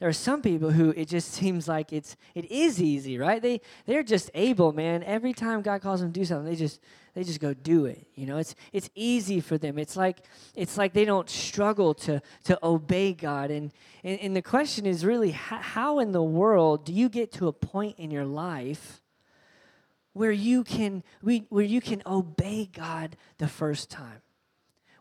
there 0.00 0.08
are 0.08 0.12
some 0.12 0.42
people 0.42 0.70
who 0.70 0.90
it 0.90 1.08
just 1.08 1.32
seems 1.32 1.68
like 1.68 1.92
it's 1.92 2.16
it 2.34 2.50
is 2.50 2.82
easy, 2.82 3.18
right? 3.18 3.40
They 3.40 3.60
they're 3.86 4.02
just 4.02 4.30
able, 4.34 4.72
man. 4.72 5.02
Every 5.02 5.32
time 5.32 5.62
God 5.62 5.82
calls 5.82 6.00
them 6.00 6.12
to 6.12 6.20
do 6.20 6.24
something, 6.24 6.46
they 6.46 6.56
just 6.56 6.80
they 7.14 7.22
just 7.22 7.40
go 7.40 7.54
do 7.54 7.86
it. 7.86 8.06
You 8.14 8.26
know, 8.26 8.38
it's 8.38 8.54
it's 8.72 8.90
easy 8.94 9.40
for 9.40 9.56
them. 9.56 9.78
It's 9.78 9.96
like 9.96 10.18
it's 10.56 10.76
like 10.76 10.92
they 10.92 11.04
don't 11.04 11.30
struggle 11.30 11.94
to 11.94 12.20
to 12.44 12.58
obey 12.62 13.12
God. 13.12 13.50
And 13.50 13.70
and, 14.02 14.18
and 14.20 14.36
the 14.36 14.42
question 14.42 14.84
is 14.84 15.04
really 15.04 15.30
how, 15.30 15.58
how 15.58 15.98
in 16.00 16.12
the 16.12 16.22
world 16.22 16.84
do 16.84 16.92
you 16.92 17.08
get 17.08 17.32
to 17.32 17.48
a 17.48 17.52
point 17.52 17.98
in 17.98 18.10
your 18.10 18.24
life 18.26 19.00
where 20.12 20.32
you 20.32 20.64
can 20.64 21.02
we, 21.22 21.46
where 21.50 21.64
you 21.64 21.80
can 21.80 22.02
obey 22.04 22.68
God 22.72 23.16
the 23.38 23.48
first 23.48 23.90
time? 23.90 24.23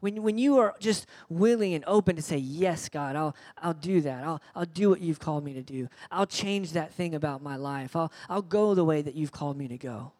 When, 0.03 0.22
when 0.22 0.38
you 0.38 0.57
are 0.57 0.75
just 0.81 1.07
willing 1.29 1.74
and 1.74 1.83
open 1.88 2.17
to 2.17 2.22
say, 2.22 2.36
Yes, 2.36 2.89
God, 2.89 3.15
I'll, 3.15 3.33
I'll 3.57 3.74
do 3.74 4.01
that. 4.01 4.25
I'll, 4.25 4.41
I'll 4.53 4.65
do 4.65 4.89
what 4.89 5.00
you've 5.00 5.19
called 5.19 5.45
me 5.45 5.53
to 5.53 5.62
do. 5.62 5.88
I'll 6.12 6.25
change 6.25 6.74
that 6.74 6.93
thing 6.93 7.15
about 7.15 7.41
my 7.41 7.55
life. 7.55 7.95
I'll, 7.95 8.12
I'll 8.27 8.41
go 8.41 8.75
the 8.75 8.83
way 8.83 9.01
that 9.01 9.15
you've 9.15 9.31
called 9.31 9.57
me 9.57 9.69
to 9.69 9.77
go. 9.77 10.12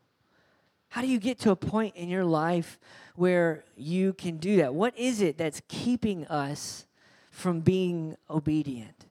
How 0.88 1.02
do 1.02 1.08
you 1.08 1.20
get 1.20 1.38
to 1.40 1.52
a 1.52 1.58
point 1.58 1.98
in 1.98 2.08
your 2.08 2.24
life 2.24 2.80
where 3.16 3.66
you 3.76 4.14
can 4.14 4.38
do 4.38 4.56
that? 4.58 4.74
What 4.74 4.98
is 4.98 5.22
it 5.22 5.38
that's 5.38 5.62
keeping 5.68 6.26
us 6.28 6.86
from 7.30 7.60
being 7.60 8.16
obedient? 8.30 9.08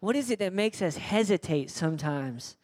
What 0.00 0.16
is 0.16 0.30
it 0.30 0.38
that 0.38 0.54
makes 0.54 0.80
us 0.80 0.96
hesitate 0.96 1.70
sometimes 1.70 2.56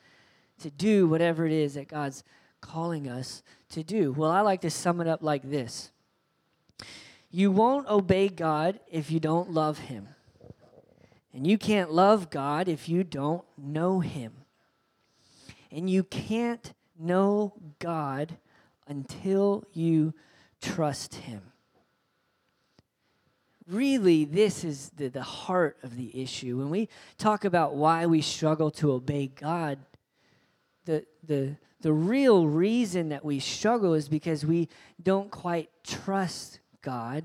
to 0.60 0.70
do 0.70 1.06
whatever 1.06 1.44
it 1.44 1.52
is 1.52 1.74
that 1.74 1.88
God's 1.88 2.24
calling 2.62 3.10
us 3.10 3.42
to 3.70 3.82
do? 3.82 4.12
Well, 4.12 4.30
I 4.30 4.40
like 4.40 4.62
to 4.62 4.70
sum 4.70 5.02
it 5.02 5.06
up 5.06 5.22
like 5.22 5.42
this 5.42 5.90
you 7.30 7.50
won't 7.50 7.88
obey 7.88 8.28
God 8.28 8.78
if 8.90 9.10
you 9.10 9.18
don't 9.18 9.50
love 9.50 9.78
Him. 9.78 10.08
And 11.32 11.44
you 11.44 11.58
can't 11.58 11.92
love 11.92 12.30
God 12.30 12.68
if 12.68 12.88
you 12.88 13.02
don't 13.02 13.44
know 13.58 13.98
Him. 13.98 14.32
And 15.72 15.90
you 15.90 16.04
can't 16.04 16.72
know 16.96 17.54
God 17.80 18.36
until 18.86 19.64
you 19.72 20.14
trust 20.62 21.16
Him. 21.16 21.42
Really, 23.66 24.24
this 24.24 24.62
is 24.62 24.90
the, 24.90 25.08
the 25.08 25.22
heart 25.22 25.78
of 25.82 25.96
the 25.96 26.22
issue. 26.22 26.58
When 26.58 26.70
we 26.70 26.88
talk 27.18 27.44
about 27.44 27.74
why 27.74 28.06
we 28.06 28.20
struggle 28.20 28.70
to 28.72 28.92
obey 28.92 29.26
God, 29.26 29.78
the, 30.84 31.04
the, 31.26 31.56
the 31.80 31.92
real 31.92 32.46
reason 32.46 33.08
that 33.08 33.24
we 33.24 33.40
struggle 33.40 33.94
is 33.94 34.08
because 34.08 34.46
we 34.46 34.68
don't 35.02 35.32
quite 35.32 35.70
trust 35.82 36.60
God 36.84 37.24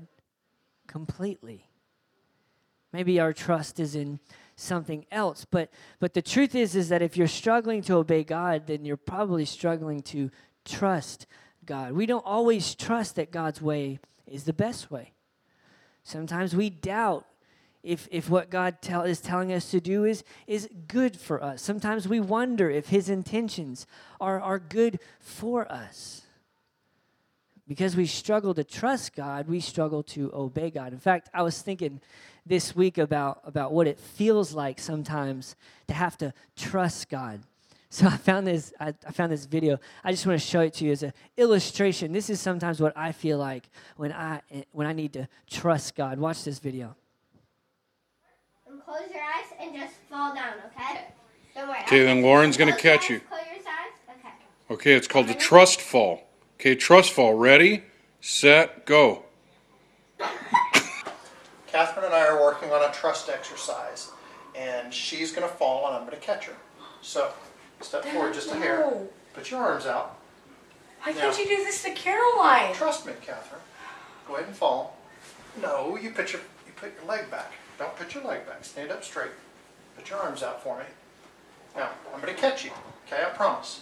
completely. 0.88 1.68
Maybe 2.92 3.20
our 3.20 3.32
trust 3.32 3.78
is 3.78 3.94
in 3.94 4.18
something 4.56 5.06
else, 5.12 5.46
but 5.48 5.70
but 6.00 6.14
the 6.14 6.22
truth 6.22 6.56
is 6.56 6.74
is 6.74 6.88
that 6.88 7.02
if 7.02 7.16
you're 7.16 7.28
struggling 7.28 7.82
to 7.82 7.94
obey 7.94 8.24
God, 8.24 8.66
then 8.66 8.84
you're 8.84 8.96
probably 8.96 9.44
struggling 9.44 10.02
to 10.02 10.30
trust 10.64 11.26
God. 11.64 11.92
We 11.92 12.06
don't 12.06 12.26
always 12.26 12.74
trust 12.74 13.14
that 13.14 13.30
God's 13.30 13.62
way 13.62 14.00
is 14.26 14.44
the 14.44 14.52
best 14.52 14.90
way. 14.90 15.12
Sometimes 16.02 16.56
we 16.56 16.70
doubt 16.70 17.26
if, 17.82 18.08
if 18.10 18.28
what 18.28 18.50
God 18.50 18.82
tell, 18.82 19.02
is 19.02 19.20
telling 19.20 19.52
us 19.52 19.70
to 19.70 19.80
do 19.80 20.04
is, 20.04 20.22
is 20.46 20.68
good 20.86 21.16
for 21.16 21.42
us. 21.42 21.62
Sometimes 21.62 22.06
we 22.06 22.20
wonder 22.20 22.70
if 22.70 22.88
His 22.88 23.08
intentions 23.08 23.86
are, 24.20 24.40
are 24.40 24.58
good 24.58 24.98
for 25.18 25.70
us. 25.70 26.22
Because 27.70 27.94
we 27.94 28.04
struggle 28.06 28.52
to 28.54 28.64
trust 28.64 29.14
God, 29.14 29.46
we 29.46 29.60
struggle 29.60 30.02
to 30.02 30.28
obey 30.34 30.70
God. 30.70 30.92
In 30.92 30.98
fact, 30.98 31.30
I 31.32 31.42
was 31.42 31.62
thinking 31.62 32.00
this 32.44 32.74
week 32.74 32.98
about, 32.98 33.42
about 33.44 33.70
what 33.72 33.86
it 33.86 33.96
feels 33.96 34.52
like 34.52 34.80
sometimes 34.80 35.54
to 35.86 35.94
have 35.94 36.18
to 36.18 36.34
trust 36.56 37.08
God. 37.08 37.42
So 37.92 38.06
I 38.06 38.16
found 38.18 38.46
this 38.46 38.72
I, 38.78 38.94
I 39.04 39.10
found 39.10 39.32
this 39.32 39.46
video. 39.46 39.80
I 40.04 40.12
just 40.12 40.24
want 40.24 40.40
to 40.40 40.46
show 40.46 40.60
it 40.60 40.74
to 40.74 40.84
you 40.84 40.92
as 40.92 41.02
an 41.02 41.12
illustration. 41.36 42.12
This 42.12 42.30
is 42.30 42.40
sometimes 42.40 42.80
what 42.80 42.96
I 42.96 43.10
feel 43.10 43.36
like 43.36 43.68
when 43.96 44.12
I 44.12 44.42
when 44.70 44.86
I 44.86 44.92
need 44.92 45.12
to 45.14 45.26
trust 45.50 45.96
God. 45.96 46.20
Watch 46.20 46.44
this 46.44 46.60
video. 46.60 46.94
And 48.68 48.80
close 48.84 49.10
your 49.12 49.24
eyes 49.24 49.52
and 49.60 49.74
just 49.74 49.94
fall 50.08 50.32
down, 50.32 50.54
okay? 50.66 51.06
Don't 51.56 51.66
worry. 51.66 51.80
Okay, 51.80 52.04
then 52.04 52.22
Lauren's 52.22 52.56
going 52.56 52.72
to 52.72 52.78
catch 52.78 53.02
eyes, 53.02 53.10
you. 53.10 53.20
Close 53.22 53.40
your 53.56 53.56
eyes. 53.56 54.16
Okay. 54.20 54.74
Okay, 54.74 54.92
it's 54.92 55.08
called 55.08 55.26
the 55.26 55.34
trust 55.34 55.80
fall. 55.80 56.29
Okay, 56.60 56.74
trust 56.74 57.12
fall. 57.12 57.32
Ready, 57.32 57.84
set, 58.20 58.84
go. 58.84 59.24
Catherine 61.66 62.04
and 62.04 62.14
I 62.14 62.26
are 62.26 62.38
working 62.38 62.70
on 62.70 62.86
a 62.86 62.92
trust 62.92 63.30
exercise, 63.30 64.10
and 64.54 64.92
she's 64.92 65.32
going 65.32 65.48
to 65.48 65.54
fall, 65.54 65.86
and 65.86 65.96
I'm 65.96 66.04
going 66.04 66.20
to 66.20 66.22
catch 66.22 66.44
her. 66.44 66.52
So, 67.00 67.32
step 67.80 68.04
forward 68.04 68.34
just 68.34 68.52
a 68.52 68.56
hair. 68.56 68.80
No. 68.80 69.08
Put 69.32 69.50
your 69.50 69.62
arms 69.62 69.86
out. 69.86 70.18
Why 71.02 71.14
can't 71.14 71.38
you 71.38 71.46
do 71.46 71.56
this 71.64 71.82
to 71.84 71.92
Caroline? 71.92 72.74
Trust 72.74 73.06
me, 73.06 73.14
Catherine. 73.22 73.62
Go 74.28 74.34
ahead 74.34 74.46
and 74.46 74.54
fall. 74.54 74.98
No, 75.62 75.96
you 75.96 76.10
put 76.10 76.34
your 76.34 76.42
you 76.66 76.74
put 76.76 76.92
your 76.94 77.08
leg 77.08 77.30
back. 77.30 77.54
Don't 77.78 77.96
put 77.96 78.12
your 78.12 78.22
leg 78.24 78.46
back. 78.46 78.66
Stand 78.66 78.90
up 78.90 79.02
straight. 79.02 79.32
Put 79.96 80.10
your 80.10 80.18
arms 80.18 80.42
out 80.42 80.62
for 80.62 80.76
me. 80.76 80.84
Now, 81.74 81.88
I'm 82.12 82.20
going 82.20 82.34
to 82.34 82.38
catch 82.38 82.66
you. 82.66 82.72
Okay, 83.06 83.22
I 83.24 83.30
promise. 83.30 83.80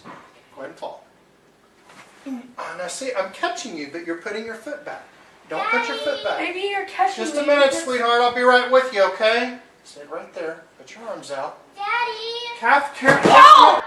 Go 0.55 0.61
ahead 0.61 0.69
and 0.69 0.79
fall. 0.79 1.03
Ah, 2.57 2.75
now 2.77 2.87
see, 2.87 3.11
I'm 3.17 3.31
catching 3.31 3.77
you, 3.77 3.89
but 3.91 4.05
you're 4.05 4.17
putting 4.21 4.45
your 4.45 4.55
foot 4.55 4.83
back. 4.85 5.03
Don't 5.49 5.65
put 5.69 5.87
your 5.87 5.97
foot 5.97 6.23
back. 6.23 6.39
Maybe 6.39 6.59
you're 6.59 6.85
catching 6.85 7.23
Just 7.23 7.35
a 7.35 7.41
minute, 7.45 7.69
because- 7.69 7.83
sweetheart. 7.83 8.21
I'll 8.21 8.35
be 8.35 8.41
right 8.41 8.69
with 8.69 8.93
you, 8.93 9.03
okay? 9.13 9.57
Sit 9.83 10.09
right 10.11 10.31
there. 10.33 10.63
Put 10.77 10.93
your 10.95 11.07
arms 11.07 11.31
out. 11.31 11.59
Daddy! 11.75 12.59
Kath, 12.59 12.93
Karen, 12.95 13.81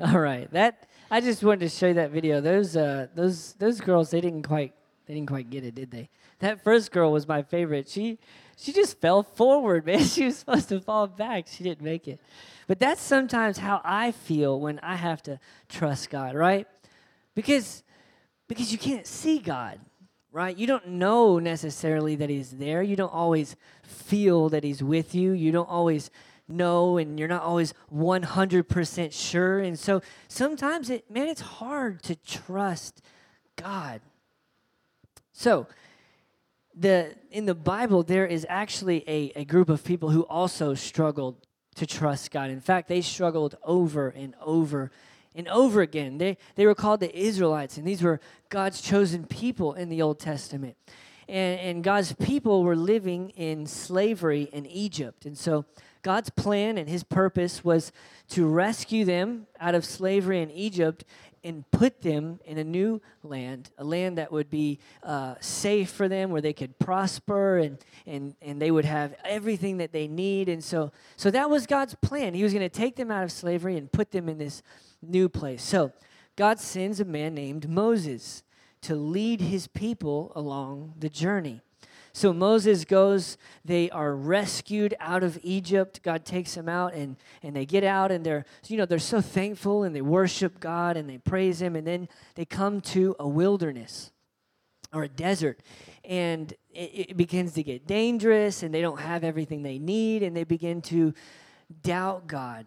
All 0.12 0.18
right, 0.18 0.50
that 0.52 0.88
I 1.10 1.20
just 1.20 1.44
wanted 1.44 1.60
to 1.60 1.68
show 1.68 1.88
you 1.88 1.94
that 1.94 2.10
video. 2.10 2.40
Those 2.40 2.76
uh, 2.76 3.06
those 3.14 3.52
those 3.54 3.80
girls 3.80 4.10
they 4.10 4.20
didn't 4.20 4.42
quite 4.42 4.72
they 5.06 5.14
didn't 5.14 5.28
quite 5.28 5.50
get 5.50 5.64
it, 5.64 5.74
did 5.74 5.90
they? 5.90 6.08
That 6.40 6.64
first 6.64 6.90
girl 6.90 7.12
was 7.12 7.28
my 7.28 7.42
favorite. 7.42 7.88
She 7.88 8.18
she 8.62 8.72
just 8.72 9.00
fell 9.00 9.22
forward, 9.22 9.84
man. 9.86 10.04
She 10.04 10.24
was 10.24 10.38
supposed 10.38 10.68
to 10.68 10.80
fall 10.80 11.06
back. 11.06 11.46
She 11.48 11.64
didn't 11.64 11.82
make 11.82 12.06
it. 12.06 12.20
But 12.68 12.78
that's 12.78 13.02
sometimes 13.02 13.58
how 13.58 13.80
I 13.84 14.12
feel 14.12 14.60
when 14.60 14.78
I 14.80 14.94
have 14.94 15.22
to 15.24 15.40
trust 15.68 16.10
God, 16.10 16.34
right? 16.34 16.66
Because 17.34 17.82
because 18.48 18.70
you 18.70 18.78
can't 18.78 19.06
see 19.06 19.38
God, 19.38 19.80
right? 20.30 20.56
You 20.56 20.66
don't 20.66 20.86
know 20.88 21.38
necessarily 21.38 22.16
that 22.16 22.28
He's 22.28 22.50
there. 22.52 22.82
You 22.82 22.96
don't 22.96 23.12
always 23.12 23.56
feel 23.82 24.48
that 24.50 24.62
He's 24.62 24.82
with 24.82 25.14
you. 25.14 25.32
You 25.32 25.52
don't 25.52 25.68
always 25.68 26.10
know, 26.48 26.98
and 26.98 27.18
you're 27.18 27.28
not 27.28 27.42
always 27.42 27.72
100% 27.94 29.12
sure. 29.12 29.58
And 29.60 29.78
so 29.78 30.02
sometimes 30.28 30.90
it, 30.90 31.10
man, 31.10 31.28
it's 31.28 31.40
hard 31.40 32.02
to 32.04 32.16
trust 32.16 33.00
God. 33.56 34.02
So, 35.32 35.66
the 36.74 37.14
in 37.30 37.46
the 37.46 37.54
Bible, 37.54 38.02
there 38.02 38.26
is 38.26 38.46
actually 38.48 39.04
a, 39.08 39.32
a 39.36 39.44
group 39.44 39.68
of 39.68 39.84
people 39.84 40.10
who 40.10 40.22
also 40.22 40.74
struggled 40.74 41.46
to 41.76 41.86
trust 41.86 42.30
God. 42.30 42.50
In 42.50 42.60
fact, 42.60 42.88
they 42.88 43.00
struggled 43.00 43.56
over 43.62 44.08
and 44.08 44.34
over 44.40 44.90
and 45.34 45.48
over 45.48 45.80
again. 45.80 46.18
They, 46.18 46.36
they 46.56 46.66
were 46.66 46.74
called 46.74 47.00
the 47.00 47.16
Israelites, 47.16 47.76
and 47.78 47.86
these 47.86 48.02
were 48.02 48.20
God's 48.50 48.80
chosen 48.80 49.24
people 49.24 49.72
in 49.74 49.88
the 49.88 50.02
Old 50.02 50.18
Testament. 50.18 50.76
And, 51.28 51.58
and 51.60 51.84
God's 51.84 52.12
people 52.14 52.64
were 52.64 52.76
living 52.76 53.30
in 53.30 53.66
slavery 53.66 54.48
in 54.52 54.66
Egypt. 54.66 55.24
And 55.24 55.38
so 55.38 55.64
God's 56.02 56.30
plan 56.30 56.76
and 56.76 56.88
his 56.88 57.04
purpose 57.04 57.64
was 57.64 57.92
to 58.30 58.46
rescue 58.46 59.04
them 59.04 59.46
out 59.60 59.74
of 59.74 59.84
slavery 59.84 60.42
in 60.42 60.50
Egypt 60.50 61.04
and 61.44 61.68
put 61.70 62.02
them 62.02 62.38
in 62.44 62.58
a 62.58 62.64
new 62.64 63.00
land, 63.22 63.70
a 63.78 63.84
land 63.84 64.18
that 64.18 64.30
would 64.30 64.48
be 64.48 64.78
uh, 65.02 65.34
safe 65.40 65.90
for 65.90 66.08
them, 66.08 66.30
where 66.30 66.40
they 66.40 66.52
could 66.52 66.78
prosper 66.78 67.58
and, 67.58 67.78
and, 68.06 68.34
and 68.40 68.60
they 68.60 68.70
would 68.70 68.84
have 68.84 69.14
everything 69.24 69.78
that 69.78 69.92
they 69.92 70.06
need. 70.06 70.48
And 70.48 70.62
so, 70.62 70.92
so 71.16 71.30
that 71.30 71.50
was 71.50 71.66
God's 71.66 71.94
plan. 71.96 72.34
He 72.34 72.42
was 72.42 72.52
going 72.52 72.68
to 72.68 72.68
take 72.68 72.96
them 72.96 73.10
out 73.10 73.24
of 73.24 73.32
slavery 73.32 73.76
and 73.76 73.90
put 73.90 74.10
them 74.12 74.28
in 74.28 74.38
this 74.38 74.62
new 75.02 75.28
place. 75.28 75.62
So 75.62 75.92
God 76.36 76.60
sends 76.60 77.00
a 77.00 77.04
man 77.04 77.34
named 77.34 77.68
Moses 77.68 78.42
to 78.82 78.94
lead 78.94 79.40
his 79.40 79.66
people 79.66 80.32
along 80.34 80.94
the 80.98 81.08
journey. 81.08 81.60
So 82.12 82.32
Moses 82.32 82.84
goes, 82.84 83.38
they 83.64 83.90
are 83.90 84.14
rescued 84.14 84.94
out 85.00 85.22
of 85.22 85.38
Egypt. 85.42 86.02
God 86.02 86.24
takes 86.24 86.54
them 86.54 86.68
out 86.68 86.94
and, 86.94 87.16
and 87.42 87.56
they 87.56 87.64
get 87.64 87.84
out 87.84 88.12
and 88.12 88.24
they're, 88.24 88.44
you 88.66 88.76
know, 88.76 88.84
they're 88.84 88.98
so 88.98 89.20
thankful 89.20 89.82
and 89.82 89.96
they 89.96 90.02
worship 90.02 90.60
God 90.60 90.96
and 90.96 91.08
they 91.08 91.18
praise 91.18 91.62
him. 91.62 91.74
And 91.74 91.86
then 91.86 92.08
they 92.34 92.44
come 92.44 92.80
to 92.82 93.16
a 93.18 93.26
wilderness 93.26 94.12
or 94.92 95.04
a 95.04 95.08
desert 95.08 95.60
and 96.04 96.52
it, 96.70 97.10
it 97.10 97.16
begins 97.16 97.54
to 97.54 97.62
get 97.62 97.86
dangerous 97.86 98.62
and 98.62 98.74
they 98.74 98.82
don't 98.82 99.00
have 99.00 99.24
everything 99.24 99.62
they 99.62 99.78
need 99.78 100.22
and 100.22 100.36
they 100.36 100.44
begin 100.44 100.82
to 100.82 101.14
doubt 101.82 102.26
God 102.26 102.66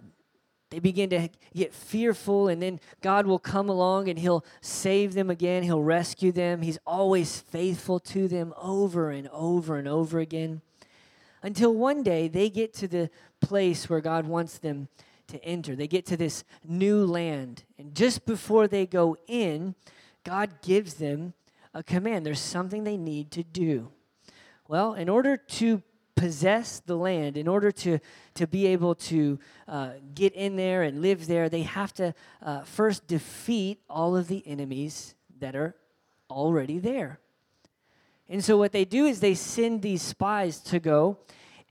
they 0.72 0.80
begin 0.80 1.10
to 1.12 1.30
get 1.54 1.74
fearful, 1.74 2.48
and 2.48 2.62
then 2.62 2.80
God 3.02 3.28
will 3.28 3.40
come 3.40 3.70
along 3.70 4.10
and 4.10 4.18
He'll 4.20 4.44
save 4.62 5.14
them 5.14 5.30
again. 5.30 5.64
He'll 5.64 5.84
rescue 5.84 6.32
them. 6.32 6.62
He's 6.62 6.80
always 6.86 7.40
faithful 7.40 8.00
to 8.02 8.28
them 8.28 8.54
over 8.58 9.12
and 9.12 9.28
over 9.30 9.78
and 9.78 9.88
over 9.88 10.20
again 10.20 10.62
until 11.46 11.76
one 11.76 12.02
day 12.02 12.28
they 12.28 12.50
get 12.50 12.74
to 12.74 12.88
the 12.88 13.10
place 13.40 13.88
where 13.88 14.02
God 14.02 14.26
wants 14.26 14.58
them 14.58 14.88
to 15.28 15.44
enter. 15.46 15.76
They 15.76 15.88
get 15.88 16.06
to 16.08 16.18
this 16.18 16.44
new 16.68 17.06
land. 17.06 17.64
And 17.78 17.94
just 17.94 18.26
before 18.26 18.68
they 18.68 18.88
go 18.88 19.16
in, 19.28 19.76
God 20.24 20.62
gives 20.64 20.96
them 20.96 21.34
a 21.72 21.84
command. 21.84 22.26
There's 22.26 22.40
something 22.40 22.84
they 22.84 22.98
need 22.98 23.30
to 23.32 23.44
do. 23.44 23.92
Well, 24.68 24.96
in 24.96 25.08
order 25.08 25.38
to 25.38 25.84
possess 26.16 26.82
the 26.86 26.96
land, 26.96 27.38
in 27.38 27.48
order 27.48 27.72
to, 27.72 28.00
to 28.36 28.48
be 28.48 28.68
able 28.68 28.96
to 28.96 29.40
uh, 29.68 29.92
get 30.14 30.34
in 30.34 30.56
there 30.56 30.84
and 30.84 31.02
live 31.02 31.28
there, 31.28 31.50
they 31.50 31.64
have 31.64 31.94
to 31.94 32.14
uh, 32.42 32.62
first 32.62 33.08
defeat 33.08 33.80
all 33.90 34.16
of 34.16 34.28
the 34.28 34.44
enemies 34.48 35.16
that 35.40 35.56
are 35.56 35.76
already 36.30 36.80
there. 36.80 37.20
And 38.28 38.44
so, 38.44 38.58
what 38.58 38.72
they 38.72 38.86
do 38.86 39.06
is 39.06 39.20
they 39.20 39.36
send 39.36 39.82
these 39.82 40.02
spies 40.02 40.60
to 40.62 40.80
go 40.80 41.20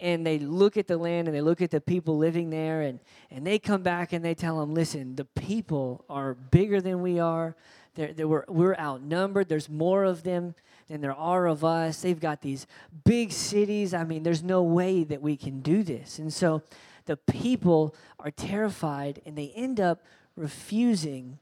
and 0.00 0.26
they 0.26 0.38
look 0.38 0.76
at 0.76 0.86
the 0.86 0.96
land 0.96 1.28
and 1.28 1.36
they 1.36 1.40
look 1.40 1.62
at 1.62 1.70
the 1.70 1.80
people 1.80 2.16
living 2.16 2.50
there 2.50 2.82
and, 2.82 3.00
and 3.30 3.46
they 3.46 3.58
come 3.58 3.82
back 3.82 4.12
and 4.12 4.24
they 4.24 4.34
tell 4.34 4.60
them 4.60 4.74
listen 4.74 5.16
the 5.16 5.24
people 5.24 6.04
are 6.08 6.34
bigger 6.34 6.80
than 6.80 7.02
we 7.02 7.18
are. 7.18 7.56
They're, 7.94 8.12
they're, 8.12 8.28
we're, 8.28 8.44
we're 8.48 8.76
outnumbered. 8.76 9.48
There's 9.48 9.68
more 9.68 10.04
of 10.04 10.22
them 10.22 10.54
than 10.88 11.00
there 11.00 11.14
are 11.14 11.47
of 11.47 11.64
us. 11.64 12.03
They've 12.03 12.21
got 12.21 12.41
these 12.41 12.67
big 13.05 13.33
cities. 13.33 13.95
I 13.95 14.05
mean 14.05 14.23
there's 14.23 14.43
no 14.43 14.62
way 14.62 15.05
that 15.05 15.23
we 15.23 15.37
can 15.37 15.61
do 15.61 15.83
this. 15.83 16.19
And 16.19 16.33
so 16.33 16.62
the 17.07 17.17
people 17.17 17.95
are 18.19 18.31
terrified 18.31 19.21
and 19.26 19.37
they 19.37 19.53
end 19.55 19.81
up 19.81 20.03
refusing 20.37 21.38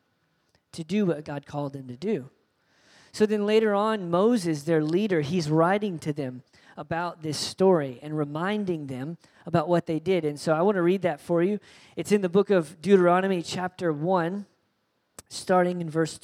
to 0.73 0.85
do 0.85 1.07
what 1.07 1.25
god 1.25 1.47
called 1.47 1.73
them 1.73 1.89
to 1.89 1.97
do. 1.97 2.31
So 3.13 3.27
then 3.27 3.47
later 3.47 3.75
on 3.75 4.11
moses 4.11 4.63
their 4.63 4.83
leader 4.83 5.21
he's 5.21 5.51
writing 5.51 5.99
to 6.01 6.13
them 6.13 6.43
about 6.77 7.23
this 7.23 7.39
story 7.39 7.99
and 8.03 8.17
reminding 8.17 8.87
them 8.87 9.19
about 9.47 9.69
what 9.69 9.87
they 9.87 9.99
did. 9.99 10.25
And 10.25 10.39
so 10.39 10.53
I 10.53 10.63
want 10.63 10.77
to 10.77 10.83
read 10.83 11.03
that 11.03 11.21
for 11.21 11.43
you. 11.43 11.59
It's 11.97 12.13
in 12.13 12.23
the 12.23 12.29
book 12.29 12.51
of 12.51 12.81
Deuteronomy, 12.81 13.43
chapter 13.43 13.93
1, 13.93 14.47
starting 15.29 15.81
in 15.81 15.91
verse 15.91 16.19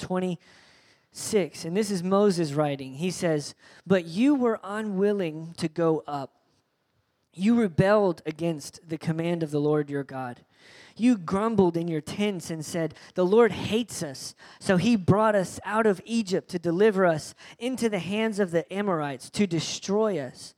26. 1.11 1.65
And 1.65 1.75
this 1.75 1.91
is 1.91 2.03
Moses 2.03 2.53
writing. 2.53 2.93
He 2.93 3.11
says, 3.11 3.55
But 3.85 4.05
you 4.05 4.35
were 4.35 4.59
unwilling 4.63 5.53
to 5.57 5.67
go 5.67 6.03
up. 6.07 6.33
You 7.33 7.59
rebelled 7.59 8.21
against 8.25 8.87
the 8.87 8.97
command 8.97 9.43
of 9.43 9.51
the 9.51 9.59
Lord 9.59 9.89
your 9.89 10.03
God. 10.03 10.41
You 10.95 11.17
grumbled 11.17 11.77
in 11.77 11.87
your 11.87 12.01
tents 12.01 12.49
and 12.49 12.65
said, 12.65 12.93
The 13.15 13.25
Lord 13.25 13.51
hates 13.51 14.03
us. 14.03 14.35
So 14.59 14.77
he 14.77 14.95
brought 14.95 15.35
us 15.35 15.59
out 15.65 15.85
of 15.85 16.01
Egypt 16.05 16.49
to 16.49 16.59
deliver 16.59 17.05
us 17.05 17.33
into 17.57 17.89
the 17.89 17.99
hands 17.99 18.39
of 18.39 18.51
the 18.51 18.71
Amorites 18.71 19.29
to 19.31 19.47
destroy 19.47 20.19
us. 20.19 20.53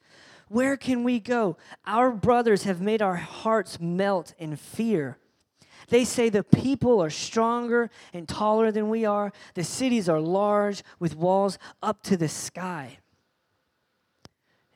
Where 0.47 0.75
can 0.75 1.03
we 1.03 1.19
go? 1.19 1.57
Our 1.85 2.11
brothers 2.11 2.63
have 2.63 2.81
made 2.81 3.01
our 3.01 3.15
hearts 3.15 3.79
melt 3.79 4.33
in 4.37 4.55
fear. 4.57 5.17
They 5.91 6.05
say 6.05 6.29
the 6.29 6.43
people 6.43 7.03
are 7.03 7.09
stronger 7.09 7.91
and 8.13 8.25
taller 8.25 8.71
than 8.71 8.89
we 8.89 9.03
are. 9.03 9.33
The 9.55 9.65
cities 9.65 10.07
are 10.07 10.21
large 10.21 10.83
with 10.99 11.17
walls 11.17 11.59
up 11.83 12.01
to 12.03 12.15
the 12.15 12.29
sky. 12.29 12.99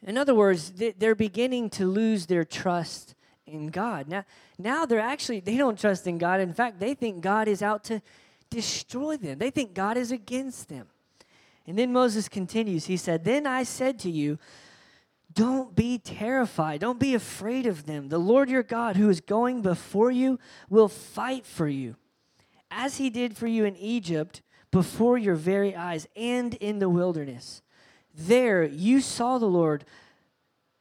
In 0.04 0.18
other 0.18 0.36
words, 0.36 0.74
they're 0.74 1.16
beginning 1.16 1.70
to 1.72 1.86
lose 1.86 2.26
their 2.26 2.44
trust 2.44 3.16
in 3.48 3.68
God. 3.68 4.10
Now, 4.10 4.26
now 4.60 4.86
they're 4.86 5.00
actually, 5.00 5.40
they 5.40 5.56
don't 5.56 5.80
trust 5.80 6.06
in 6.06 6.18
God. 6.18 6.42
In 6.42 6.52
fact, 6.52 6.82
they 6.82 6.94
think 6.94 7.22
God 7.22 7.48
is 7.48 7.62
out 7.62 7.86
to 7.86 8.02
destroy 8.50 9.16
them, 9.16 9.40
they 9.40 9.52
think 9.52 9.74
God 9.74 9.96
is 9.96 10.12
against 10.12 10.68
them. 10.68 10.88
And 11.66 11.80
then 11.80 11.94
Moses 11.94 12.28
continues. 12.28 12.86
He 12.86 12.98
said, 12.98 13.24
Then 13.24 13.48
I 13.48 13.64
said 13.64 14.00
to 14.00 14.12
you, 14.12 14.38
don't 15.36 15.76
be 15.76 15.98
terrified. 15.98 16.80
Don't 16.80 17.00
be 17.00 17.14
afraid 17.14 17.66
of 17.66 17.86
them. 17.86 18.08
The 18.08 18.18
Lord 18.18 18.50
your 18.50 18.64
God, 18.64 18.96
who 18.96 19.10
is 19.10 19.20
going 19.20 19.62
before 19.62 20.10
you, 20.10 20.40
will 20.70 20.88
fight 20.88 21.46
for 21.46 21.68
you, 21.68 21.98
as 22.72 22.98
he 22.98 23.10
did 23.10 23.38
for 23.38 23.48
you 23.48 23.66
in 23.66 23.76
Egypt 23.76 24.42
before 24.72 25.18
your 25.18 25.36
very 25.36 25.76
eyes 25.76 26.08
and 26.16 26.54
in 26.56 26.80
the 26.80 26.90
wilderness. 26.90 27.62
There 28.14 28.64
you 28.64 29.02
saw 29.02 29.38
the 29.38 29.46
Lord 29.46 29.86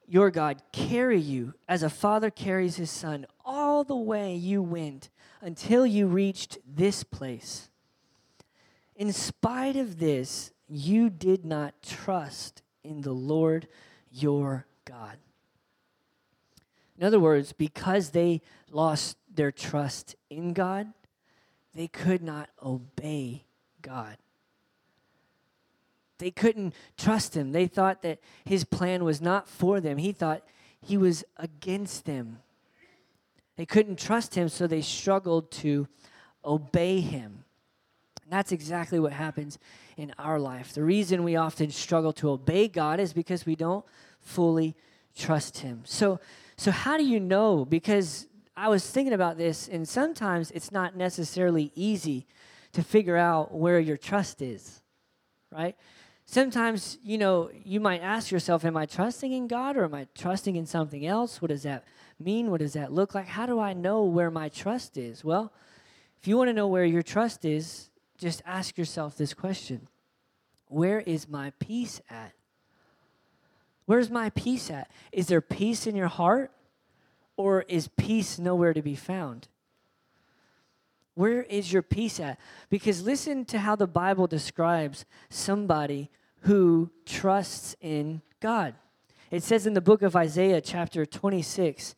your 0.07 0.31
God 0.31 0.63
carry 0.73 1.21
you 1.21 1.55
as 1.69 1.83
a 1.83 1.91
father 1.91 2.31
carries 2.31 2.77
his 2.77 2.91
son 2.91 3.27
all 3.45 3.85
the 3.85 3.97
way 3.97 4.35
you 4.35 4.63
went 4.63 5.11
until 5.41 5.87
you 5.87 6.07
reached 6.07 6.59
this 6.67 7.03
place. 7.03 7.71
In 8.95 9.13
spite 9.13 9.77
of 9.77 9.99
this, 9.99 10.53
you 10.69 11.11
did 11.11 11.45
not 11.45 11.83
trust 11.83 12.63
in 12.85 13.01
the 13.01 13.13
Lord 13.13 13.67
your 14.15 14.67
God. 14.85 15.19
In 16.97 17.05
other 17.05 17.19
words, 17.19 17.53
because 17.53 18.11
they 18.11 18.41
lost 18.71 19.17
their 19.33 19.51
trust 19.51 20.15
in 20.31 20.53
God, 20.53 20.93
they 21.75 21.89
could 21.89 22.23
not 22.23 22.49
obey 22.63 23.45
God. 23.83 24.17
They 26.19 26.31
couldn't 26.31 26.75
trust 26.97 27.37
him. 27.37 27.51
They 27.51 27.67
thought 27.67 28.03
that 28.03 28.21
his 28.45 28.65
plan 28.65 29.05
was 29.05 29.21
not 29.21 29.49
for 29.49 29.81
them. 29.81 29.99
He 29.99 30.13
thought 30.13 30.45
he 30.81 30.97
was 30.97 31.25
against 31.37 32.05
them. 32.05 32.39
They 33.57 33.67
couldn't 33.67 33.99
trust 33.99 34.35
him, 34.35 34.49
so 34.49 34.67
they 34.67 34.81
struggled 34.81 35.51
to 35.53 35.89
obey 36.45 37.01
him. 37.01 37.44
And 38.25 38.33
that's 38.33 38.53
exactly 38.53 38.99
what 38.99 39.13
happens 39.13 39.59
in 39.97 40.13
our 40.19 40.39
life. 40.39 40.73
The 40.73 40.83
reason 40.83 41.25
we 41.25 41.37
often 41.37 41.71
struggle 41.71 42.13
to 42.15 42.31
obey 42.31 42.69
God 42.69 43.01
is 43.01 43.13
because 43.13 43.47
we 43.47 43.55
don't 43.55 43.85
fully 44.21 44.75
trust 45.17 45.59
him. 45.59 45.83
So 45.85 46.21
so 46.57 46.71
how 46.71 46.97
do 46.97 47.05
you 47.05 47.21
know? 47.21 47.65
Because 47.65 48.27
I 48.57 48.69
was 48.69 48.89
thinking 48.89 49.13
about 49.13 49.37
this 49.37 49.69
and 49.69 49.89
sometimes 49.89 50.51
it's 50.53 50.73
not 50.73 50.97
necessarily 50.97 51.73
easy 51.75 52.27
to 52.73 52.83
figure 52.83 53.17
out 53.17 53.55
where 53.55 53.79
your 53.79 53.97
trust 53.97 54.43
is. 54.43 54.83
Right? 55.51 55.77
sometimes, 56.27 56.99
you 57.03 57.19
know, 57.19 57.51
you 57.65 57.81
might 57.81 58.01
ask 58.01 58.31
yourself, 58.31 58.65
am 58.65 58.77
I 58.77 58.87
trusting 58.87 59.33
in 59.33 59.47
God 59.47 59.77
or 59.77 59.85
am 59.85 59.95
I 59.95 60.07
trusting 60.15 60.57
in 60.57 60.67
something 60.67 61.07
else? 61.07 61.41
What 61.41 61.49
does 61.49 61.63
that 61.65 61.85
mean? 62.19 62.51
What 62.51 62.61
does 62.61 62.73
that 62.75 62.93
look 62.93 63.15
like? 63.15 63.27
How 63.27 63.47
do 63.47 63.61
I 63.61 63.73
know 63.73 64.05
where 64.05 64.31
my 64.31 64.49
trust 64.49 64.97
is? 64.97 65.25
Well, 65.25 65.53
if 66.21 66.29
you 66.29 66.37
want 66.37 66.49
to 66.49 66.55
know 66.55 66.69
where 66.69 66.85
your 66.85 67.03
trust 67.03 67.45
is, 67.45 67.91
just 68.19 68.43
ask 68.47 68.79
yourself 68.79 69.17
this 69.17 69.35
question 69.35 69.89
Where 70.69 71.01
is 71.01 71.29
my 71.29 71.53
peace 71.59 72.01
at? 72.09 72.33
Where's 73.87 74.11
my 74.11 74.31
peace 74.31 74.71
at? 74.71 74.91
Is 75.13 75.27
there 75.27 75.41
peace 75.41 75.87
in 75.87 75.95
your 75.95 76.09
heart 76.09 76.51
or 77.37 77.63
is 77.63 77.89
peace 77.89 78.39
nowhere 78.39 78.73
to 78.73 78.83
be 78.83 78.95
found? 78.95 79.49
Where 81.15 81.43
is 81.43 81.73
your 81.73 81.83
peace 81.83 82.19
at? 82.19 82.39
Because 82.71 83.03
listen 83.03 83.45
to 83.47 83.59
how 83.59 83.77
the 83.77 83.87
Bible 83.87 84.27
describes 84.27 85.05
somebody 85.29 86.11
who 86.41 86.91
trusts 87.07 87.77
in 87.81 88.23
God. 88.41 88.75
It 89.31 89.43
says 89.43 89.67
in 89.67 89.75
the 89.75 89.81
book 89.81 90.03
of 90.03 90.17
Isaiah, 90.17 90.61
chapter 90.61 91.07
26, 91.07 91.95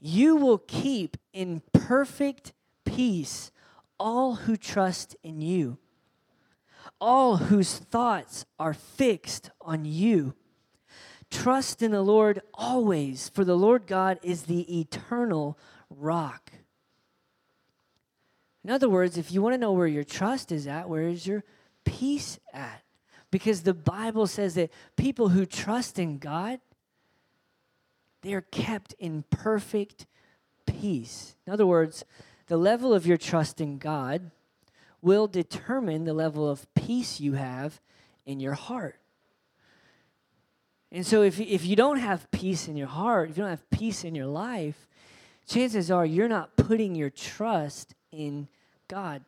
You 0.00 0.36
will 0.36 0.58
keep 0.58 1.16
in 1.32 1.62
perfect 1.72 2.52
peace 2.84 3.50
all 4.04 4.34
who 4.34 4.54
trust 4.54 5.16
in 5.22 5.40
you, 5.40 5.78
all 7.00 7.38
whose 7.38 7.78
thoughts 7.78 8.44
are 8.58 8.74
fixed 8.74 9.50
on 9.62 9.86
you. 9.86 10.34
Trust 11.30 11.80
in 11.80 11.90
the 11.90 12.02
Lord 12.02 12.42
always, 12.52 13.30
for 13.30 13.46
the 13.46 13.56
Lord 13.56 13.86
God 13.86 14.20
is 14.22 14.42
the 14.42 14.78
eternal 14.78 15.58
rock. 15.88 16.52
In 18.62 18.68
other 18.68 18.90
words, 18.90 19.16
if 19.16 19.32
you 19.32 19.40
want 19.40 19.54
to 19.54 19.58
know 19.58 19.72
where 19.72 19.86
your 19.86 20.04
trust 20.04 20.52
is 20.52 20.66
at, 20.66 20.86
where 20.86 21.08
is 21.08 21.26
your 21.26 21.42
peace 21.86 22.38
at? 22.52 22.82
Because 23.30 23.62
the 23.62 23.72
Bible 23.72 24.26
says 24.26 24.54
that 24.56 24.70
people 24.96 25.30
who 25.30 25.46
trust 25.46 25.98
in 25.98 26.18
God, 26.18 26.60
they 28.20 28.34
are 28.34 28.42
kept 28.42 28.92
in 28.98 29.24
perfect 29.30 30.04
peace. 30.66 31.36
In 31.46 31.54
other 31.54 31.66
words, 31.66 32.04
the 32.46 32.56
level 32.56 32.92
of 32.92 33.06
your 33.06 33.16
trust 33.16 33.60
in 33.60 33.78
God 33.78 34.30
will 35.00 35.26
determine 35.26 36.04
the 36.04 36.14
level 36.14 36.48
of 36.48 36.72
peace 36.74 37.20
you 37.20 37.34
have 37.34 37.80
in 38.24 38.40
your 38.40 38.54
heart. 38.54 38.96
And 40.90 41.04
so, 41.04 41.22
if, 41.22 41.40
if 41.40 41.66
you 41.66 41.76
don't 41.76 41.98
have 41.98 42.30
peace 42.30 42.68
in 42.68 42.76
your 42.76 42.86
heart, 42.86 43.30
if 43.30 43.36
you 43.36 43.42
don't 43.42 43.50
have 43.50 43.68
peace 43.70 44.04
in 44.04 44.14
your 44.14 44.26
life, 44.26 44.86
chances 45.46 45.90
are 45.90 46.06
you're 46.06 46.28
not 46.28 46.56
putting 46.56 46.94
your 46.94 47.10
trust 47.10 47.94
in 48.12 48.48
God. 48.88 49.24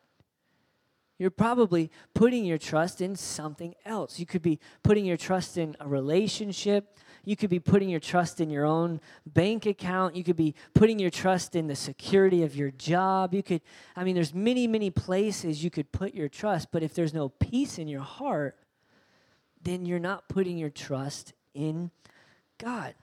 You're 1.19 1.31
probably 1.31 1.91
putting 2.15 2.45
your 2.45 2.59
trust 2.59 3.01
in 3.01 3.17
something 3.17 3.75
else. 3.85 4.19
You 4.19 4.27
could 4.27 4.43
be 4.43 4.61
putting 4.83 5.05
your 5.05 5.17
trust 5.17 5.57
in 5.57 5.75
a 5.81 5.89
relationship. 5.89 6.99
You 7.27 7.35
could 7.35 7.51
be 7.51 7.59
putting 7.59 7.89
your 7.89 7.99
trust 7.99 8.41
in 8.41 8.51
your 8.51 8.65
own 8.65 9.01
bank 9.27 9.67
account. 9.67 10.15
You 10.15 10.23
could 10.23 10.37
be 10.37 10.55
putting 10.75 11.01
your 11.01 11.11
trust 11.11 11.57
in 11.57 11.67
the 11.67 11.75
security 11.75 12.45
of 12.45 12.55
your 12.55 12.71
job. 12.71 13.35
You 13.35 13.43
could, 13.43 13.63
I 13.97 14.05
mean, 14.05 14.15
there's 14.15 14.33
many, 14.33 14.69
many 14.69 14.91
places 14.91 15.65
you 15.65 15.69
could 15.69 15.91
put 15.91 16.15
your 16.15 16.29
trust, 16.29 16.69
but 16.71 16.85
if 16.85 16.95
there's 16.95 17.13
no 17.13 17.29
peace 17.29 17.79
in 17.79 17.89
your 17.89 18.03
heart, 18.03 18.57
then 19.61 19.85
you're 19.85 19.99
not 19.99 20.29
putting 20.29 20.57
your 20.57 20.71
trust 20.71 21.33
in 21.53 21.91
God. 22.59 22.95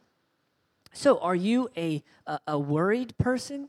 So, 0.94 1.18
are 1.20 1.36
you 1.36 1.70
a, 1.76 2.02
a, 2.26 2.40
a 2.48 2.60
worried 2.60 3.18
person? 3.18 3.68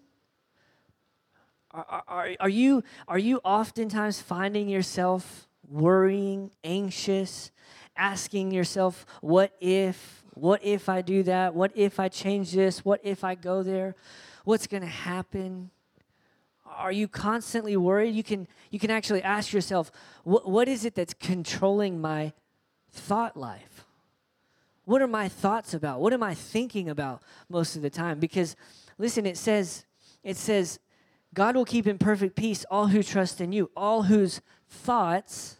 Are, 1.72 2.04
are, 2.06 2.30
are, 2.38 2.48
you, 2.48 2.84
are 3.08 3.18
you 3.18 3.40
oftentimes 3.42 4.22
finding 4.22 4.68
yourself 4.68 5.48
worrying, 5.68 6.52
anxious, 6.62 7.50
asking 7.96 8.52
yourself, 8.52 9.04
what 9.20 9.52
if? 9.60 10.23
What 10.34 10.64
if 10.64 10.88
I 10.88 11.00
do 11.00 11.22
that? 11.24 11.54
What 11.54 11.72
if 11.74 12.00
I 12.00 12.08
change 12.08 12.52
this? 12.52 12.84
What 12.84 13.00
if 13.02 13.24
I 13.24 13.34
go 13.34 13.62
there? 13.62 13.94
What's 14.44 14.66
going 14.66 14.82
to 14.82 14.88
happen? 14.88 15.70
Are 16.66 16.92
you 16.92 17.06
constantly 17.06 17.76
worried? 17.76 18.14
You 18.14 18.24
can, 18.24 18.48
you 18.70 18.78
can 18.78 18.90
actually 18.90 19.22
ask 19.22 19.52
yourself, 19.52 19.92
what, 20.24 20.48
what 20.48 20.68
is 20.68 20.84
it 20.84 20.94
that's 20.94 21.14
controlling 21.14 22.00
my 22.00 22.32
thought 22.90 23.36
life? 23.36 23.84
What 24.84 25.00
are 25.00 25.06
my 25.06 25.28
thoughts 25.28 25.72
about? 25.72 26.00
What 26.00 26.12
am 26.12 26.22
I 26.22 26.34
thinking 26.34 26.88
about 26.88 27.22
most 27.48 27.76
of 27.76 27.82
the 27.82 27.90
time? 27.90 28.18
Because 28.18 28.56
listen, 28.98 29.24
it 29.26 29.38
says, 29.38 29.86
it 30.22 30.36
says, 30.36 30.78
God 31.32 31.56
will 31.56 31.64
keep 31.64 31.86
in 31.86 31.98
perfect 31.98 32.36
peace 32.36 32.64
all 32.70 32.88
who 32.88 33.02
trust 33.02 33.40
in 33.40 33.52
you, 33.52 33.70
all 33.76 34.04
whose 34.04 34.40
thoughts 34.68 35.58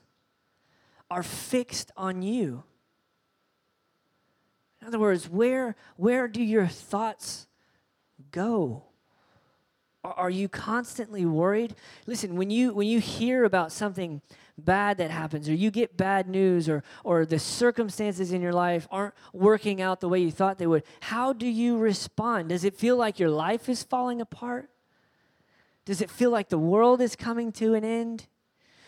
are 1.11 1.23
fixed 1.23 1.91
on 1.97 2.23
you. 2.23 2.65
In 4.85 4.89
other 4.89 4.99
words, 4.99 5.31
where, 5.31 5.77
where 5.97 6.29
do 6.29 6.43
your 6.43 6.67
thoughts 6.67 7.47
go? 8.33 8.83
Are 10.05 10.29
you 10.29 10.47
constantly 10.47 11.25
worried? 11.25 11.75
Listen, 12.07 12.37
when 12.37 12.51
you 12.51 12.75
when 12.75 12.87
you 12.87 13.01
hear 13.01 13.45
about 13.45 13.73
something 13.73 14.21
bad 14.59 14.99
that 14.99 15.11
happens 15.11 15.49
or 15.49 15.55
you 15.55 15.71
get 15.71 15.97
bad 15.97 16.29
news 16.29 16.69
or 16.69 16.85
or 17.03 17.25
the 17.25 17.39
circumstances 17.39 18.31
in 18.31 18.43
your 18.43 18.53
life 18.53 18.87
aren't 18.91 19.15
working 19.33 19.81
out 19.81 20.01
the 20.01 20.09
way 20.11 20.19
you 20.19 20.31
thought 20.31 20.59
they 20.59 20.67
would, 20.67 20.83
how 21.01 21.33
do 21.33 21.47
you 21.47 21.79
respond? 21.79 22.51
Does 22.51 22.65
it 22.65 22.77
feel 22.77 22.99
like 22.99 23.19
your 23.19 23.31
life 23.31 23.71
is 23.71 23.83
falling 23.83 24.21
apart? 24.21 24.69
Does 25.87 26.03
it 26.03 26.11
feel 26.11 26.31
like 26.31 26.51
the 26.51 26.59
world 26.59 27.01
is 27.01 27.17
coming 27.17 27.53
to 27.53 27.73
an 27.73 27.85
end? 27.85 28.27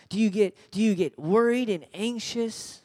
Do 0.09 0.19
you 0.19 0.29
get 0.29 0.55
do 0.69 0.79
you 0.79 0.93
get 0.93 1.17
worried 1.17 1.71
and 1.71 1.87
anxious? 1.95 2.83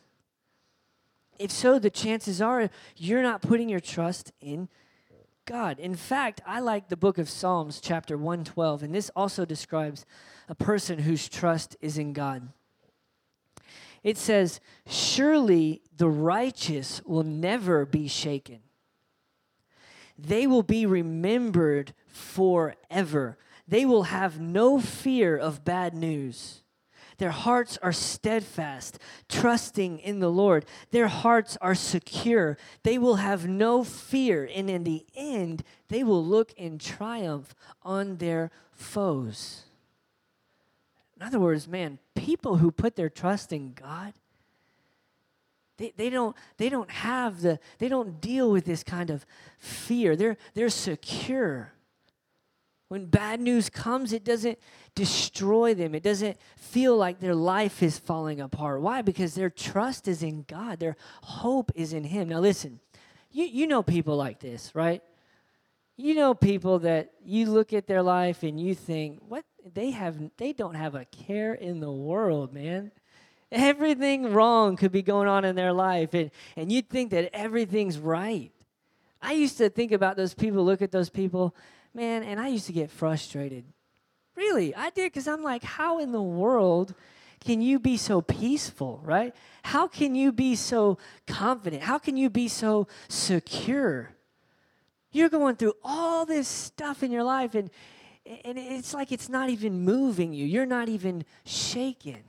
If 1.43 1.51
so, 1.51 1.81
the 1.81 1.91
chances 1.91 2.41
are 2.41 2.71
you're 2.97 3.23
not 3.23 3.43
putting 3.43 3.69
your 3.69 3.81
trust 3.81 4.31
in 4.41 4.69
God. 5.45 5.81
In 5.81 5.97
fact, 5.97 6.41
I 6.47 6.61
like 6.61 6.89
the 6.89 6.97
book 6.97 7.19
of 7.19 7.29
Psalms, 7.29 7.81
chapter 7.81 8.17
112, 8.17 8.85
and 8.85 8.95
this 8.95 9.11
also 9.17 9.45
describes 9.45 10.07
a 10.49 10.55
person 10.55 11.01
whose 11.01 11.29
trust 11.29 11.77
is 11.81 11.99
in 11.99 12.13
God. 12.13 12.51
It 14.05 14.19
says, 14.19 14.61
Surely 14.87 15.83
the 15.97 16.09
righteous 16.09 17.03
will 17.05 17.25
never 17.25 17.85
be 17.85 18.07
shaken, 18.07 18.61
they 20.17 20.47
will 20.47 20.63
be 20.63 20.87
remembered 20.87 21.93
forever. 22.07 23.37
They 23.67 23.85
will 23.85 24.05
have 24.05 24.41
no 24.41 24.81
fear 24.81 25.37
of 25.37 25.65
bad 25.65 25.95
news. 25.95 26.62
Their 27.19 27.31
hearts 27.31 27.79
are 27.83 27.93
steadfast, 27.93 28.99
trusting 29.29 29.99
in 29.99 30.21
the 30.21 30.31
Lord. 30.31 30.65
Their 30.91 31.09
hearts 31.09 31.57
are 31.61 31.75
secure. 31.75 32.57
They 32.83 32.99
will 32.99 33.17
have 33.17 33.47
no 33.47 33.85
fear, 33.85 34.49
and 34.55 34.69
in 34.69 34.85
the 34.85 35.05
end, 35.15 35.63
they 35.89 36.03
will 36.03 36.25
look 36.25 36.53
in 36.55 36.79
triumph 36.79 37.55
on 37.83 38.17
their 38.17 38.51
foes. 38.73 39.65
In 41.17 41.27
other 41.27 41.39
words, 41.39 41.69
man, 41.69 41.99
people 42.15 42.57
who 42.57 42.71
put 42.71 42.97
their 42.97 43.11
trust 43.11 43.53
in 43.53 43.75
God, 43.75 44.13
they, 45.77 45.93
they, 45.97 46.11
don't, 46.11 46.37
they 46.57 46.69
don't 46.69 46.91
have 46.91 47.41
the, 47.43 47.59
they 47.79 47.89
don't 47.89 48.21
deal 48.21 48.51
with 48.51 48.65
this 48.65 48.83
kind 48.83 49.11
of 49.11 49.25
fear. 49.59 50.17
They're, 50.17 50.37
they're 50.55 50.69
secure. 50.69 51.73
When 52.93 53.07
bad 53.07 53.41
news 53.41 53.71
comes, 53.71 54.13
it 54.13 54.23
doesn't 54.23 54.59
destroy 54.95 55.73
them. 55.73 55.95
It 55.95 56.03
doesn't 56.03 56.37
feel 56.59 56.95
like 56.95 57.21
their 57.21 57.35
life 57.35 57.83
is 57.83 57.99
falling 57.99 58.39
apart. 58.39 58.83
Why? 58.83 59.01
Because 59.01 59.35
their 59.35 59.49
trust 59.49 60.09
is 60.09 60.23
in 60.23 60.45
God, 60.47 60.79
their 60.79 60.97
hope 61.23 61.73
is 61.75 61.95
in 61.95 62.05
Him. 62.05 62.29
Now, 62.29 62.41
listen, 62.41 62.81
you, 63.31 63.47
you 63.47 63.67
know 63.67 63.83
people 63.83 64.15
like 64.19 64.41
this, 64.41 64.75
right? 64.75 65.03
You 65.97 66.15
know 66.15 66.35
people 66.35 66.81
that 66.81 67.13
you 67.25 67.47
look 67.47 67.73
at 67.73 67.87
their 67.87 68.03
life 68.03 68.43
and 68.43 68.61
you 68.61 68.75
think, 68.75 69.21
what? 69.27 69.47
They 69.73 69.93
have 69.93 70.19
they 70.37 70.53
don't 70.53 70.75
have 70.75 70.95
a 70.95 71.07
care 71.07 71.55
in 71.55 71.81
the 71.81 71.91
world, 71.91 72.53
man. 72.53 72.93
Everything 73.51 74.35
wrong 74.35 74.77
could 74.77 74.93
be 74.93 75.01
going 75.01 75.29
on 75.29 75.47
in 75.47 75.57
their 75.57 75.73
life, 75.73 76.13
and, 76.13 76.31
and 76.57 76.71
you'd 76.71 76.91
think 76.91 77.13
that 77.13 77.35
everything's 77.35 77.99
right. 77.99 78.53
I 79.23 79.33
used 79.33 79.57
to 79.59 79.71
think 79.71 79.93
about 79.93 80.19
those 80.19 80.35
people, 80.35 80.63
look 80.63 80.83
at 80.83 80.91
those 80.91 81.09
people, 81.09 81.55
Man, 81.95 82.23
and 82.23 82.41
I 82.41 82.49
used 82.49 82.67
to 82.67 82.73
get 82.73 82.91
frustrated. 82.91 83.65
Really, 84.35 84.75
I 84.75 84.91
did 84.91 85.13
because 85.13 85.29
I'm 85.29 85.43
like, 85.43 85.63
how 85.63 85.99
in 85.99 86.13
the 86.13 86.23
world 86.23 86.95
can 87.45 87.61
you 87.61 87.79
be 87.79 87.97
so 87.97 88.23
peaceful, 88.23 89.01
right? 89.03 89.35
How 89.63 89.89
can 89.89 90.15
you 90.15 90.33
be 90.33 90.55
so 90.55 90.99
confident? 91.27 91.83
How 91.83 91.99
can 91.99 92.17
you 92.17 92.31
be 92.31 92.49
so 92.49 92.87
secure? 93.09 94.11
You're 95.11 95.29
going 95.29 95.57
through 95.57 95.75
all 95.85 96.25
this 96.25 96.49
stuff 96.49 97.03
in 97.03 97.11
your 97.11 97.25
life, 97.25 97.55
and, 97.55 97.69
and 98.45 98.57
it's 98.59 98.95
like 98.95 99.13
it's 99.13 99.29
not 99.29 99.51
even 99.51 99.81
moving 99.81 100.33
you. 100.33 100.47
You're 100.47 100.67
not 100.67 100.89
even 100.89 101.25
shaken. 101.45 102.23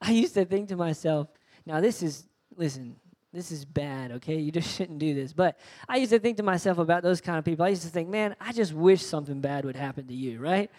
I 0.00 0.12
used 0.12 0.34
to 0.34 0.44
think 0.44 0.68
to 0.68 0.76
myself, 0.76 1.28
now 1.66 1.80
this 1.80 2.02
is, 2.02 2.24
listen, 2.56 2.96
this 3.32 3.52
is 3.52 3.64
bad, 3.64 4.12
okay? 4.12 4.36
You 4.36 4.50
just 4.50 4.74
shouldn't 4.76 4.98
do 4.98 5.14
this. 5.14 5.32
But 5.32 5.58
I 5.88 5.96
used 5.96 6.12
to 6.12 6.18
think 6.18 6.36
to 6.38 6.42
myself 6.42 6.78
about 6.78 7.02
those 7.02 7.20
kind 7.20 7.38
of 7.38 7.44
people. 7.44 7.64
I 7.64 7.68
used 7.68 7.82
to 7.82 7.88
think, 7.88 8.08
man, 8.08 8.36
I 8.40 8.52
just 8.52 8.72
wish 8.72 9.04
something 9.04 9.40
bad 9.40 9.64
would 9.64 9.76
happen 9.76 10.06
to 10.06 10.14
you, 10.14 10.38
right? 10.40 10.70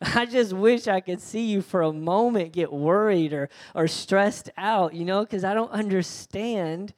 I 0.14 0.26
just 0.26 0.52
wish 0.52 0.86
I 0.86 1.00
could 1.00 1.20
see 1.20 1.46
you 1.46 1.62
for 1.62 1.82
a 1.82 1.92
moment 1.92 2.52
get 2.52 2.72
worried 2.72 3.32
or, 3.32 3.48
or 3.74 3.88
stressed 3.88 4.50
out, 4.56 4.94
you 4.94 5.04
know, 5.04 5.24
because 5.24 5.44
I 5.44 5.54
don't 5.54 5.70
understand 5.70 6.92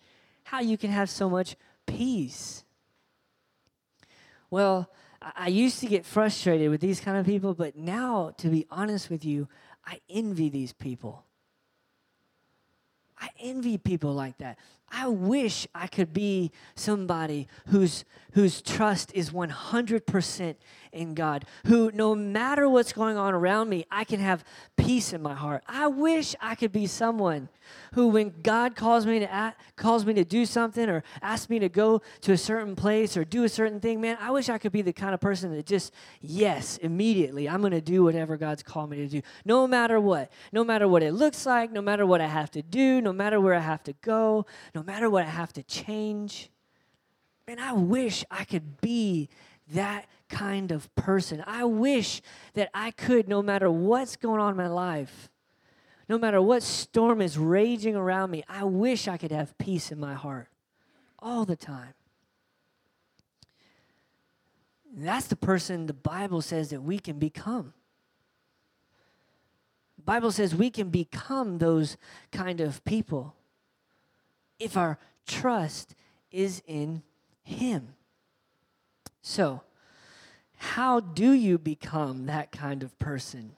how 0.44 0.60
you 0.60 0.76
can 0.76 0.90
have 0.90 1.10
so 1.10 1.28
much 1.28 1.56
peace. 1.86 2.64
Well, 4.50 4.90
I 5.20 5.48
used 5.48 5.80
to 5.80 5.86
get 5.86 6.04
frustrated 6.04 6.70
with 6.70 6.80
these 6.80 7.00
kind 7.00 7.16
of 7.18 7.26
people, 7.26 7.54
but 7.54 7.76
now, 7.76 8.32
to 8.38 8.48
be 8.48 8.66
honest 8.70 9.10
with 9.10 9.24
you, 9.24 9.48
I 9.84 10.00
envy 10.08 10.48
these 10.48 10.72
people. 10.72 11.24
I 13.18 13.30
envy 13.40 13.78
people 13.78 14.12
like 14.12 14.38
that. 14.38 14.58
I 14.90 15.08
wish 15.08 15.66
I 15.74 15.86
could 15.86 16.12
be 16.12 16.52
somebody 16.74 17.48
whose, 17.68 18.04
whose 18.32 18.62
trust 18.62 19.12
is 19.14 19.30
100% 19.30 20.54
in 20.92 21.14
God, 21.14 21.44
who 21.66 21.90
no 21.92 22.14
matter 22.14 22.68
what's 22.68 22.92
going 22.92 23.16
on 23.16 23.34
around 23.34 23.68
me, 23.68 23.84
I 23.90 24.04
can 24.04 24.20
have 24.20 24.44
peace 24.76 25.12
in 25.12 25.22
my 25.22 25.34
heart. 25.34 25.62
I 25.66 25.88
wish 25.88 26.34
I 26.40 26.54
could 26.54 26.72
be 26.72 26.86
someone 26.86 27.48
who, 27.94 28.08
when 28.08 28.32
God 28.42 28.76
calls 28.76 29.06
me 29.06 29.18
to 29.18 29.30
act, 29.30 29.60
calls 29.76 30.06
me 30.06 30.14
to 30.14 30.24
do 30.24 30.46
something 30.46 30.88
or 30.88 31.02
asks 31.20 31.50
me 31.50 31.58
to 31.58 31.68
go 31.68 32.00
to 32.22 32.32
a 32.32 32.38
certain 32.38 32.76
place 32.76 33.16
or 33.16 33.24
do 33.24 33.44
a 33.44 33.48
certain 33.48 33.80
thing, 33.80 34.00
man, 34.00 34.16
I 34.20 34.30
wish 34.30 34.48
I 34.48 34.58
could 34.58 34.72
be 34.72 34.82
the 34.82 34.92
kind 34.92 35.12
of 35.14 35.20
person 35.20 35.54
that 35.54 35.66
just, 35.66 35.92
yes, 36.20 36.76
immediately, 36.78 37.48
I'm 37.48 37.60
going 37.60 37.72
to 37.72 37.80
do 37.80 38.04
whatever 38.04 38.36
God's 38.36 38.62
called 38.62 38.90
me 38.90 38.98
to 38.98 39.08
do, 39.08 39.22
no 39.44 39.66
matter 39.66 40.00
what. 40.00 40.30
No 40.52 40.64
matter 40.64 40.88
what 40.88 41.02
it 41.02 41.12
looks 41.12 41.44
like, 41.44 41.70
no 41.72 41.82
matter 41.82 42.06
what 42.06 42.20
I 42.20 42.26
have 42.26 42.50
to 42.52 42.62
do, 42.62 43.00
no 43.00 43.12
matter 43.12 43.40
where 43.40 43.54
I 43.54 43.60
have 43.60 43.82
to 43.84 43.92
go, 44.00 44.46
no 44.76 44.82
matter 44.82 45.08
what 45.08 45.24
I 45.24 45.30
have 45.30 45.54
to 45.54 45.62
change. 45.62 46.50
Man, 47.48 47.58
I 47.58 47.72
wish 47.72 48.26
I 48.30 48.44
could 48.44 48.78
be 48.82 49.30
that 49.72 50.04
kind 50.28 50.70
of 50.70 50.94
person. 50.94 51.42
I 51.46 51.64
wish 51.64 52.20
that 52.52 52.68
I 52.74 52.90
could, 52.90 53.26
no 53.26 53.40
matter 53.40 53.70
what's 53.70 54.16
going 54.16 54.38
on 54.38 54.50
in 54.50 54.56
my 54.58 54.68
life, 54.68 55.30
no 56.10 56.18
matter 56.18 56.42
what 56.42 56.62
storm 56.62 57.22
is 57.22 57.38
raging 57.38 57.96
around 57.96 58.30
me, 58.30 58.44
I 58.50 58.64
wish 58.64 59.08
I 59.08 59.16
could 59.16 59.30
have 59.32 59.56
peace 59.56 59.90
in 59.90 59.98
my 59.98 60.12
heart 60.12 60.48
all 61.18 61.46
the 61.46 61.56
time. 61.56 61.94
That's 64.94 65.26
the 65.26 65.36
person 65.36 65.86
the 65.86 65.94
Bible 65.94 66.42
says 66.42 66.68
that 66.68 66.82
we 66.82 66.98
can 66.98 67.18
become. 67.18 67.72
Bible 70.04 70.32
says 70.32 70.54
we 70.54 70.68
can 70.68 70.90
become 70.90 71.56
those 71.56 71.96
kind 72.30 72.60
of 72.60 72.84
people 72.84 73.34
if 74.58 74.76
our 74.76 74.98
trust 75.26 75.94
is 76.30 76.62
in 76.66 77.02
Him. 77.42 77.94
So, 79.22 79.62
how 80.56 81.00
do 81.00 81.32
you 81.32 81.58
become 81.58 82.26
that 82.26 82.52
kind 82.52 82.82
of 82.82 82.98
person? 82.98 83.52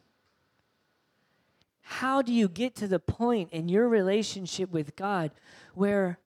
How 1.83 2.21
do 2.21 2.33
you 2.33 2.49
get 2.49 2.75
to 2.77 2.87
the 2.87 2.99
point 2.99 3.51
in 3.51 3.69
your 3.69 3.89
relationship 3.89 4.71
with 4.71 4.95
God 4.95 5.31
where, 5.75 6.19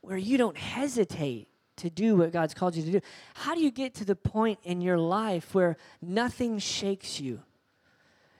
where 0.00 0.16
you 0.16 0.38
don't 0.38 0.56
hesitate 0.56 1.48
to 1.76 1.90
do 1.90 2.16
what 2.16 2.32
God's 2.32 2.54
called 2.54 2.74
you 2.76 2.82
to 2.82 2.92
do? 2.92 3.00
How 3.34 3.54
do 3.54 3.60
you 3.60 3.70
get 3.70 3.94
to 3.96 4.04
the 4.04 4.16
point 4.16 4.58
in 4.62 4.80
your 4.80 4.98
life 4.98 5.54
where 5.54 5.76
nothing 6.00 6.58
shakes 6.58 7.20
you? 7.20 7.40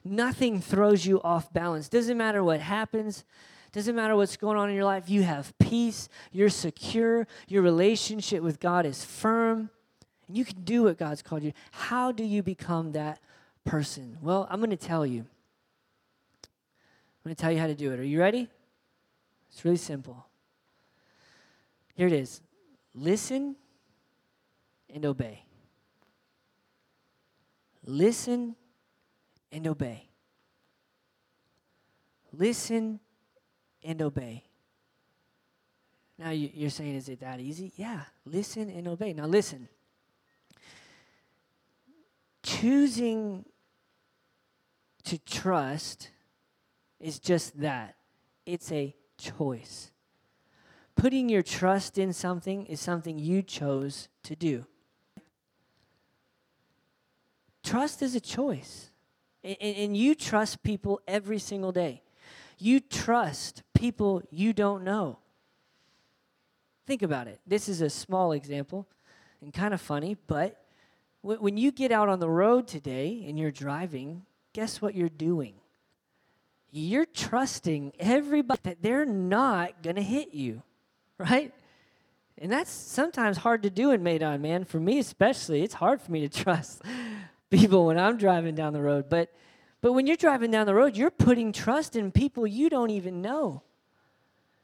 Nothing 0.03 0.59
throws 0.59 1.05
you 1.05 1.21
off 1.21 1.53
balance. 1.53 1.89
Doesn't 1.89 2.17
matter 2.17 2.43
what 2.43 2.59
happens, 2.59 3.23
Doesn't 3.73 3.95
matter 3.95 4.15
what's 4.15 4.37
going 4.37 4.55
on 4.55 4.69
in 4.69 4.75
your 4.75 4.85
life, 4.85 5.09
you 5.09 5.23
have 5.23 5.57
peace, 5.57 6.07
you're 6.31 6.49
secure, 6.49 7.27
your 7.47 7.63
relationship 7.63 8.43
with 8.43 8.59
God 8.59 8.85
is 8.85 9.03
firm, 9.03 9.71
and 10.27 10.37
you 10.37 10.45
can 10.45 10.61
do 10.63 10.83
what 10.83 10.99
God's 10.99 11.23
called 11.23 11.41
you. 11.41 11.53
How 11.71 12.11
do 12.11 12.23
you 12.23 12.43
become 12.43 12.91
that 12.91 13.19
person? 13.65 14.19
Well, 14.21 14.47
I'm 14.51 14.59
going 14.59 14.69
to 14.69 14.77
tell 14.77 15.07
you. 15.07 15.21
I'm 16.43 17.29
going 17.29 17.35
to 17.35 17.41
tell 17.41 17.51
you 17.51 17.57
how 17.57 17.65
to 17.65 17.73
do 17.73 17.91
it. 17.91 17.99
Are 17.99 18.05
you 18.05 18.19
ready? 18.19 18.47
It's 19.51 19.65
really 19.65 19.77
simple. 19.77 20.27
Here 21.95 22.07
it 22.07 22.13
is 22.13 22.41
listen 22.93 23.55
and 24.93 25.03
obey. 25.03 25.45
Listen 27.85 28.55
and 29.51 29.65
obey. 29.65 30.09
Listen 32.31 32.99
and 33.83 34.01
obey. 34.01 34.43
Now 36.17 36.29
you're 36.29 36.69
saying, 36.69 36.95
is 36.95 37.09
it 37.09 37.19
that 37.21 37.39
easy? 37.39 37.71
Yeah, 37.75 38.01
listen 38.25 38.69
and 38.69 38.87
obey. 38.87 39.13
Now 39.13 39.25
listen. 39.25 39.67
Choosing 42.43 43.45
to 45.05 45.17
trust 45.17 46.09
is 46.99 47.19
just 47.19 47.59
that 47.59 47.95
it's 48.45 48.71
a 48.71 48.95
choice. 49.17 49.91
Putting 50.95 51.29
your 51.29 51.41
trust 51.41 51.97
in 51.97 52.13
something 52.13 52.65
is 52.67 52.79
something 52.79 53.17
you 53.17 53.41
chose 53.41 54.09
to 54.23 54.35
do. 54.35 54.65
Trust 57.63 58.01
is 58.01 58.15
a 58.15 58.19
choice. 58.19 58.89
And, 59.43 59.57
and, 59.59 59.97
you 59.97 60.15
trust 60.15 60.63
people 60.63 61.01
every 61.05 61.39
single 61.39 61.73
day. 61.73 62.01
You 62.57 62.79
trust 62.79 63.63
people 63.73 64.23
you 64.29 64.53
don't 64.53 64.83
know. 64.83 65.17
Think 66.85 67.01
about 67.01 67.27
it. 67.27 67.39
This 67.47 67.69
is 67.69 67.81
a 67.81 67.89
small 67.89 68.31
example 68.33 68.87
and 69.41 69.53
kind 69.53 69.73
of 69.73 69.81
funny, 69.81 70.17
but 70.27 70.59
when 71.21 71.55
you 71.55 71.71
get 71.71 71.91
out 71.91 72.09
on 72.09 72.19
the 72.19 72.29
road 72.29 72.67
today 72.67 73.23
and 73.27 73.39
you're 73.39 73.51
driving, 73.51 74.23
guess 74.51 74.81
what 74.81 74.93
you're 74.93 75.07
doing? 75.07 75.53
You're 76.69 77.05
trusting 77.05 77.93
everybody 77.99 78.59
that 78.63 78.81
they're 78.81 79.05
not 79.05 79.81
going 79.83 79.95
to 79.95 80.01
hit 80.01 80.33
you, 80.33 80.63
right? 81.17 81.53
And 82.37 82.51
that's 82.51 82.71
sometimes 82.71 83.37
hard 83.37 83.63
to 83.63 83.69
do 83.69 83.91
in 83.91 84.03
Medan, 84.03 84.41
man. 84.41 84.65
For 84.65 84.79
me 84.79 84.99
especially, 84.99 85.61
it's 85.61 85.75
hard 85.75 86.01
for 86.01 86.11
me 86.11 86.27
to 86.27 86.43
trust 86.43 86.81
people 87.49 87.85
when 87.85 87.97
I'm 87.97 88.17
driving 88.17 88.55
down 88.55 88.73
the 88.73 88.81
road. 88.81 89.05
But 89.09 89.31
but 89.83 89.91
when 89.91 90.07
you're 90.07 90.15
driving 90.15 90.49
down 90.49 90.65
the 90.65 90.73
road, 90.73 90.95
you're 90.95 91.11
putting 91.11 91.51
trust 91.51 91.97
in 91.97 92.13
people 92.13 92.47
you 92.47 92.69
don't 92.69 92.89
even 92.89 93.21
know. 93.21 93.63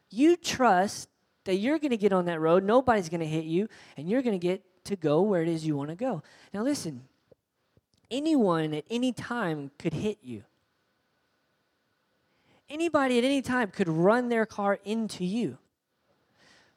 You 0.10 0.38
trust 0.38 1.10
that 1.44 1.56
you're 1.56 1.78
going 1.78 1.92
to 1.92 1.98
get 1.98 2.14
on 2.14 2.24
that 2.26 2.40
road, 2.40 2.64
nobody's 2.64 3.10
going 3.10 3.20
to 3.20 3.28
hit 3.28 3.44
you, 3.44 3.68
and 3.98 4.10
you're 4.10 4.22
going 4.22 4.40
to 4.40 4.48
get 4.48 4.64
to 4.86 4.96
go 4.96 5.22
where 5.22 5.42
it 5.42 5.50
is 5.50 5.68
you 5.68 5.76
want 5.76 5.90
to 5.90 5.98
go. 5.98 6.24
Now 6.54 6.64
listen, 6.64 7.04
anyone 8.10 8.74
at 8.74 8.86
any 8.90 9.12
time 9.12 9.72
could 9.78 9.94
hit 9.94 10.20
you. 10.24 10.44
Anybody 12.70 13.18
at 13.18 13.26
any 13.26 13.42
time 13.42 13.72
could 13.72 13.90
run 13.90 14.30
their 14.30 14.46
car 14.46 14.80
into 14.86 15.26
you. 15.26 15.58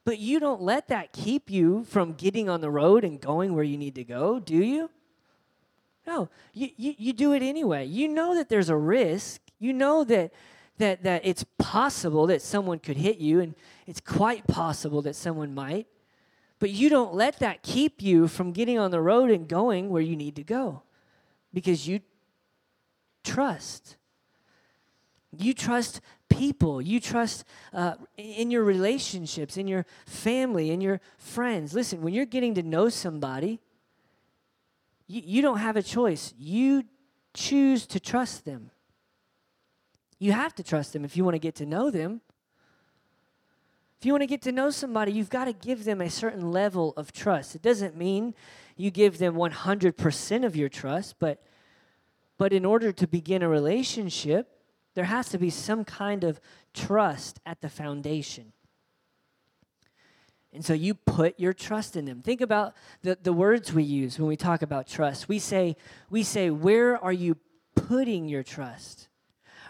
But 0.05 0.19
you 0.19 0.41
don't 0.41 0.61
let 0.61 0.89
that 0.89 1.13
keep 1.13 1.49
you 1.49 1.85
from 1.85 2.15
getting 2.15 2.49
on 2.49 2.61
the 2.61 2.71
road 2.71 3.05
and 3.05 3.21
going 3.21 3.55
where 3.55 3.63
you 3.63 3.79
need 3.79 3.95
to 3.95 4.05
go, 4.05 4.41
do 4.41 4.57
you? 4.57 4.91
No, 6.07 6.29
you, 6.53 6.71
you, 6.77 6.95
you 6.99 7.13
do 7.13 7.33
it 7.33 7.43
anyway. 7.43 7.87
You 7.87 8.09
know 8.09 8.35
that 8.35 8.49
there's 8.49 8.69
a 8.69 8.77
risk. 8.77 9.41
You 9.59 9.73
know 9.73 10.05
that, 10.05 10.33
that, 10.79 11.05
that 11.05 11.23
it's 11.25 11.45
possible 11.59 12.27
that 12.27 12.43
someone 12.43 12.81
could 12.81 12.97
hit 12.97 13.19
you, 13.19 13.41
and 13.41 13.55
it's 13.87 14.01
quite 14.01 14.47
possible 14.47 15.03
that 15.03 15.15
someone 15.15 15.55
might. 15.55 15.87
But 16.59 16.71
you 16.71 16.89
don't 16.89 17.15
let 17.15 17.39
that 17.41 17.63
keep 17.63 18.03
you 18.03 18.29
from 18.29 18.53
getting 18.53 18.79
on 18.79 18.91
the 18.91 19.01
road 19.01 19.31
and 19.31 19.49
going 19.49 19.91
where 19.91 20.03
you 20.03 20.17
need 20.17 20.37
to 20.37 20.45
go 20.45 20.83
because 21.53 21.89
you 21.89 22.01
trust. 23.25 23.97
You 25.37 25.55
trust 25.55 26.01
people. 26.29 26.81
You 26.81 27.01
trust 27.01 27.45
uh, 27.73 27.95
in 28.17 28.51
your 28.51 28.65
relationships, 28.65 29.57
in 29.57 29.69
your 29.69 29.87
family, 30.07 30.71
in 30.71 30.81
your 30.81 31.01
friends. 31.19 31.75
Listen, 31.75 32.03
when 32.03 32.15
you're 32.15 32.27
getting 32.27 32.55
to 32.55 32.63
know 32.63 32.89
somebody, 32.89 33.61
you, 35.13 35.23
you 35.25 35.43
don't 35.43 35.59
have 35.59 35.77
a 35.77 35.83
choice. 35.83 36.33
You 36.39 36.85
choose 37.35 37.87
to 37.89 38.01
trust 38.01 38.45
them. 38.45 38.71
You 40.19 40.33
have 40.33 40.55
to 40.55 40.63
trust 40.63 40.93
them 40.93 41.05
if 41.05 41.17
you 41.17 41.25
want 41.25 41.35
to 41.35 41.41
get 41.41 41.57
to 41.57 41.67
know 41.67 41.91
them. 41.91 42.23
If 43.99 44.07
you 44.07 44.13
want 44.13 44.23
to 44.23 44.27
get 44.27 44.43
to 44.43 44.53
know 44.53 44.71
somebody, 44.71 45.13
you've 45.13 45.31
got 45.31 45.45
to 45.45 45.53
give 45.53 45.85
them 45.85 46.01
a 46.01 46.11
certain 46.11 46.51
level 46.51 46.93
of 46.97 47.13
trust. 47.13 47.55
It 47.55 47.63
doesn't 47.63 47.97
mean 47.97 48.35
you 48.77 48.91
give 48.91 49.19
them 49.19 49.35
100% 49.35 50.45
of 50.45 50.57
your 50.57 50.69
trust, 50.69 51.17
but 51.19 51.43
but 52.39 52.53
in 52.53 52.65
order 52.65 52.91
to 52.91 53.07
begin 53.07 53.43
a 53.43 53.49
relationship, 53.49 54.49
there 54.95 55.05
has 55.05 55.29
to 55.29 55.39
be 55.39 55.51
some 55.51 55.85
kind 55.85 56.25
of 56.25 56.41
trust 56.75 57.39
at 57.47 57.61
the 57.61 57.69
foundation. 57.69 58.53
And 60.53 60.65
so 60.65 60.75
you 60.75 60.95
put 60.95 61.41
your 61.41 61.55
trust 61.55 61.97
in 61.97 62.05
them. 62.05 62.21
Think 62.21 62.43
about 62.43 62.75
the, 63.03 63.17
the 63.23 63.33
words 63.33 63.73
we 63.73 63.85
use 63.85 64.19
when 64.19 64.29
we 64.29 64.37
talk 64.37 64.61
about 64.61 64.87
trust. 64.87 65.29
We 65.29 65.39
say, 65.39 65.77
we 66.11 66.23
say, 66.23 66.51
where 66.51 67.03
are 67.03 67.13
you 67.13 67.37
putting 67.75 68.29
your 68.29 68.43
trust? 68.43 69.09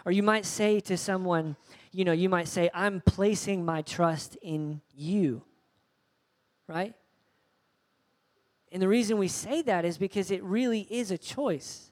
Or 0.05 0.11
you 0.11 0.23
might 0.23 0.45
say 0.45 0.81
to 0.81 0.97
someone, 0.97 1.55
you 1.93 2.03
know, 2.03 2.11
you 2.11 2.27
might 2.27 2.49
say, 2.49 2.69
I'm 2.73 3.01
placing 3.05 3.63
my 3.63 3.81
trust 3.81 4.35
in 4.41 4.81
you. 4.93 5.43
Right? 6.67 6.93
And 8.71 8.81
the 8.81 8.87
reason 8.87 9.17
we 9.17 9.27
say 9.29 9.61
that 9.61 9.85
is 9.85 9.97
because 9.97 10.31
it 10.31 10.43
really 10.43 10.81
is 10.89 11.11
a 11.11 11.17
choice. 11.17 11.91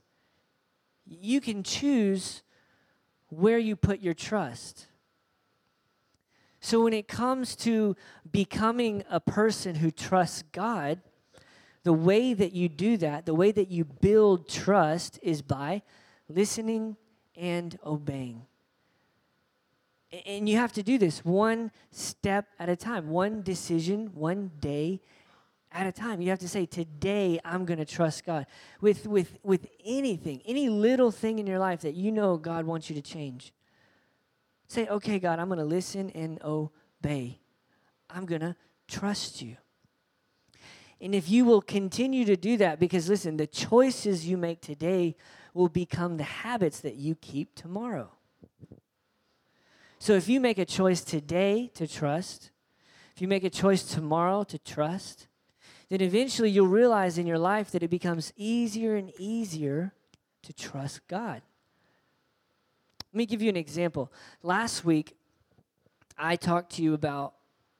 You 1.06 1.40
can 1.40 1.64
choose 1.64 2.42
where 3.30 3.60
you 3.60 3.78
put 3.78 4.02
your 4.02 4.14
trust. 4.14 4.88
So 6.62 6.84
when 6.84 6.94
it 6.94 7.08
comes 7.08 7.56
to 7.58 7.96
becoming 8.32 9.04
a 9.10 9.20
person 9.20 9.76
who 9.76 9.90
trusts 9.90 10.44
God, 10.52 11.02
the 11.84 11.92
way 11.92 12.36
that 12.36 12.54
you 12.54 12.70
do 12.70 12.98
that, 12.98 13.26
the 13.26 13.34
way 13.34 13.52
that 13.52 13.70
you 13.70 13.84
build 13.84 14.48
trust 14.48 15.20
is 15.24 15.42
by 15.42 15.82
listening 16.30 16.98
and 17.36 17.78
obeying. 17.84 18.44
And 20.28 20.48
you 20.48 20.58
have 20.58 20.72
to 20.74 20.84
do 20.84 21.00
this 21.00 21.26
one 21.26 21.72
step 21.90 22.46
at 22.60 22.70
a 22.70 22.76
time, 22.76 23.10
one 23.10 23.42
decision, 23.42 24.12
one 24.14 24.52
day 24.60 25.02
at 25.72 25.88
a 25.88 25.92
time. 25.92 26.22
You 26.22 26.30
have 26.30 26.40
to 26.40 26.50
say, 26.50 26.68
Today 26.68 27.40
I'm 27.44 27.66
going 27.66 27.80
to 27.80 27.86
trust 27.86 28.26
God. 28.26 28.46
With, 28.82 29.08
with, 29.08 29.40
with 29.42 29.68
anything, 29.84 30.42
any 30.46 30.70
little 30.70 31.12
thing 31.12 31.40
in 31.40 31.48
your 31.48 31.60
life 31.60 31.82
that 31.82 31.96
you 31.96 32.12
know 32.12 32.38
God 32.38 32.66
wants 32.66 32.90
you 32.90 32.96
to 32.96 33.02
change, 33.02 33.54
Say, 34.72 34.88
okay, 34.88 35.20
God, 35.20 35.38
I'm 35.38 35.50
going 35.50 35.60
to 35.60 35.66
listen 35.66 36.12
and 36.12 36.42
obey. 36.42 37.42
I'm 38.10 38.26
going 38.26 38.40
to 38.40 38.56
trust 38.88 39.42
you. 39.42 39.58
And 41.02 41.14
if 41.14 41.30
you 41.30 41.44
will 41.44 41.62
continue 41.62 42.24
to 42.24 42.38
do 42.38 42.56
that, 42.56 42.80
because 42.80 43.10
listen, 43.10 43.36
the 43.36 43.48
choices 43.48 44.26
you 44.26 44.38
make 44.38 44.62
today 44.62 45.18
will 45.54 45.68
become 45.68 46.16
the 46.16 46.24
habits 46.24 46.80
that 46.80 46.96
you 46.96 47.16
keep 47.16 47.54
tomorrow. 47.54 48.12
So 50.00 50.14
if 50.14 50.30
you 50.30 50.40
make 50.40 50.58
a 50.58 50.64
choice 50.64 51.02
today 51.02 51.70
to 51.74 51.86
trust, 51.86 52.52
if 53.14 53.22
you 53.22 53.28
make 53.28 53.44
a 53.44 53.50
choice 53.50 53.84
tomorrow 53.84 54.46
to 54.46 54.58
trust, 54.58 55.28
then 55.90 56.00
eventually 56.00 56.50
you'll 56.50 56.68
realize 56.68 57.18
in 57.18 57.28
your 57.28 57.40
life 57.40 57.72
that 57.72 57.84
it 57.84 57.90
becomes 57.90 58.32
easier 58.38 58.96
and 58.96 59.12
easier 59.20 59.92
to 60.44 60.54
trust 60.54 61.06
God. 61.10 61.42
Let 63.14 63.18
me 63.18 63.26
give 63.26 63.42
you 63.42 63.50
an 63.50 63.58
example. 63.58 64.10
Last 64.42 64.86
week, 64.86 65.18
I 66.18 66.38
talked 66.38 66.74
to 66.78 66.82
you 66.82 66.94
about 66.94 67.34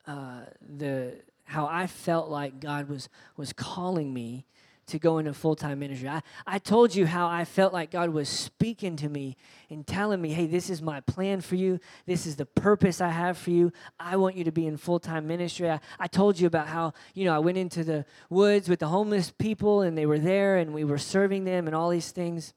uh, 0.06 0.42
the 0.78 1.14
how 1.46 1.68
I 1.68 1.88
felt 1.88 2.30
like 2.30 2.60
God 2.60 2.90
was 2.90 3.08
was 3.38 3.54
calling 3.54 4.14
me 4.14 4.46
to 4.88 5.00
go 5.00 5.20
into 5.20 5.34
full 5.34 5.56
time 5.56 5.80
ministry. 5.80 6.10
I, 6.10 6.22
I 6.46 6.60
told 6.60 6.94
you 6.94 7.06
how 7.06 7.28
I 7.28 7.46
felt 7.46 7.72
like 7.72 7.92
God 7.92 8.10
was 8.10 8.28
speaking 8.28 8.98
to 8.98 9.08
me 9.08 9.38
and 9.70 9.88
telling 9.88 10.22
me, 10.22 10.34
hey, 10.34 10.48
this 10.48 10.70
is 10.70 10.82
my 10.82 11.00
plan 11.00 11.40
for 11.40 11.56
you. 11.56 11.80
This 12.06 12.26
is 12.26 12.36
the 12.36 12.46
purpose 12.46 13.00
I 13.00 13.10
have 13.10 13.38
for 13.38 13.52
you. 13.52 13.72
I 14.02 14.18
want 14.18 14.36
you 14.36 14.44
to 14.44 14.52
be 14.52 14.68
in 14.68 14.76
full 14.76 15.00
time 15.00 15.28
ministry. 15.28 15.70
I, 15.70 15.80
I 15.98 16.08
told 16.08 16.42
you 16.42 16.48
about 16.48 16.68
how, 16.68 16.94
you 17.14 17.24
know, 17.24 17.34
I 17.34 17.40
went 17.40 17.58
into 17.58 17.86
the 17.86 18.06
woods 18.30 18.68
with 18.68 18.80
the 18.80 18.88
homeless 18.88 19.32
people 19.32 19.82
and 19.82 19.98
they 19.98 20.06
were 20.06 20.20
there 20.20 20.58
and 20.58 20.74
we 20.74 20.84
were 20.84 20.98
serving 20.98 21.46
them 21.46 21.68
and 21.68 21.76
all 21.76 21.90
these 21.90 22.12
things. 22.12 22.54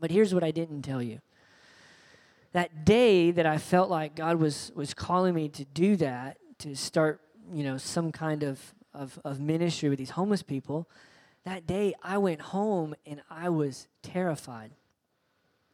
But 0.00 0.10
here's 0.10 0.32
what 0.32 0.42
I 0.42 0.52
didn't 0.52 0.82
tell 0.82 1.02
you 1.02 1.20
that 2.52 2.84
day 2.84 3.30
that 3.30 3.46
I 3.46 3.58
felt 3.58 3.90
like 3.90 4.14
God 4.14 4.38
was 4.38 4.72
was 4.74 4.94
calling 4.94 5.34
me 5.34 5.48
to 5.50 5.64
do 5.64 5.96
that, 5.96 6.38
to 6.58 6.74
start, 6.74 7.20
you 7.52 7.62
know, 7.62 7.76
some 7.76 8.10
kind 8.12 8.42
of, 8.42 8.74
of, 8.92 9.18
of 9.24 9.40
ministry 9.40 9.88
with 9.88 9.98
these 9.98 10.10
homeless 10.10 10.42
people, 10.42 10.88
that 11.44 11.66
day 11.66 11.94
I 12.02 12.18
went 12.18 12.40
home 12.40 12.94
and 13.06 13.22
I 13.30 13.48
was 13.48 13.88
terrified. 14.02 14.72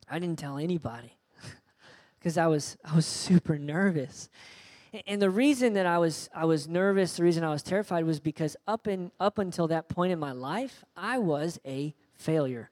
I 0.08 0.18
didn't 0.18 0.38
tell 0.38 0.58
anybody 0.58 1.16
because 2.18 2.37
I 2.37 2.46
was 2.46 2.76
I 2.84 2.94
was 2.94 3.06
super 3.06 3.58
nervous. 3.58 4.28
And 5.08 5.20
the 5.20 5.30
reason 5.30 5.72
that 5.74 5.87
I 5.87 5.98
was 5.98 6.28
I 6.34 6.44
was 6.44 6.68
nervous, 6.68 7.16
the 7.16 7.24
reason 7.24 7.42
I 7.42 7.50
was 7.50 7.62
terrified 7.62 8.04
was 8.04 8.20
because 8.20 8.56
up 8.66 8.87
in 8.87 9.10
up 9.18 9.38
until 9.38 9.66
that 9.68 9.88
point 9.88 10.12
in 10.12 10.18
my 10.18 10.32
life, 10.32 10.84
I 10.96 11.18
was 11.18 11.58
a 11.66 11.94
failure. 12.14 12.70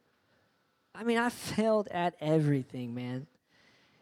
I 0.94 1.04
mean, 1.04 1.18
I 1.18 1.28
failed 1.30 1.88
at 1.90 2.14
everything, 2.20 2.94
man. 2.94 3.26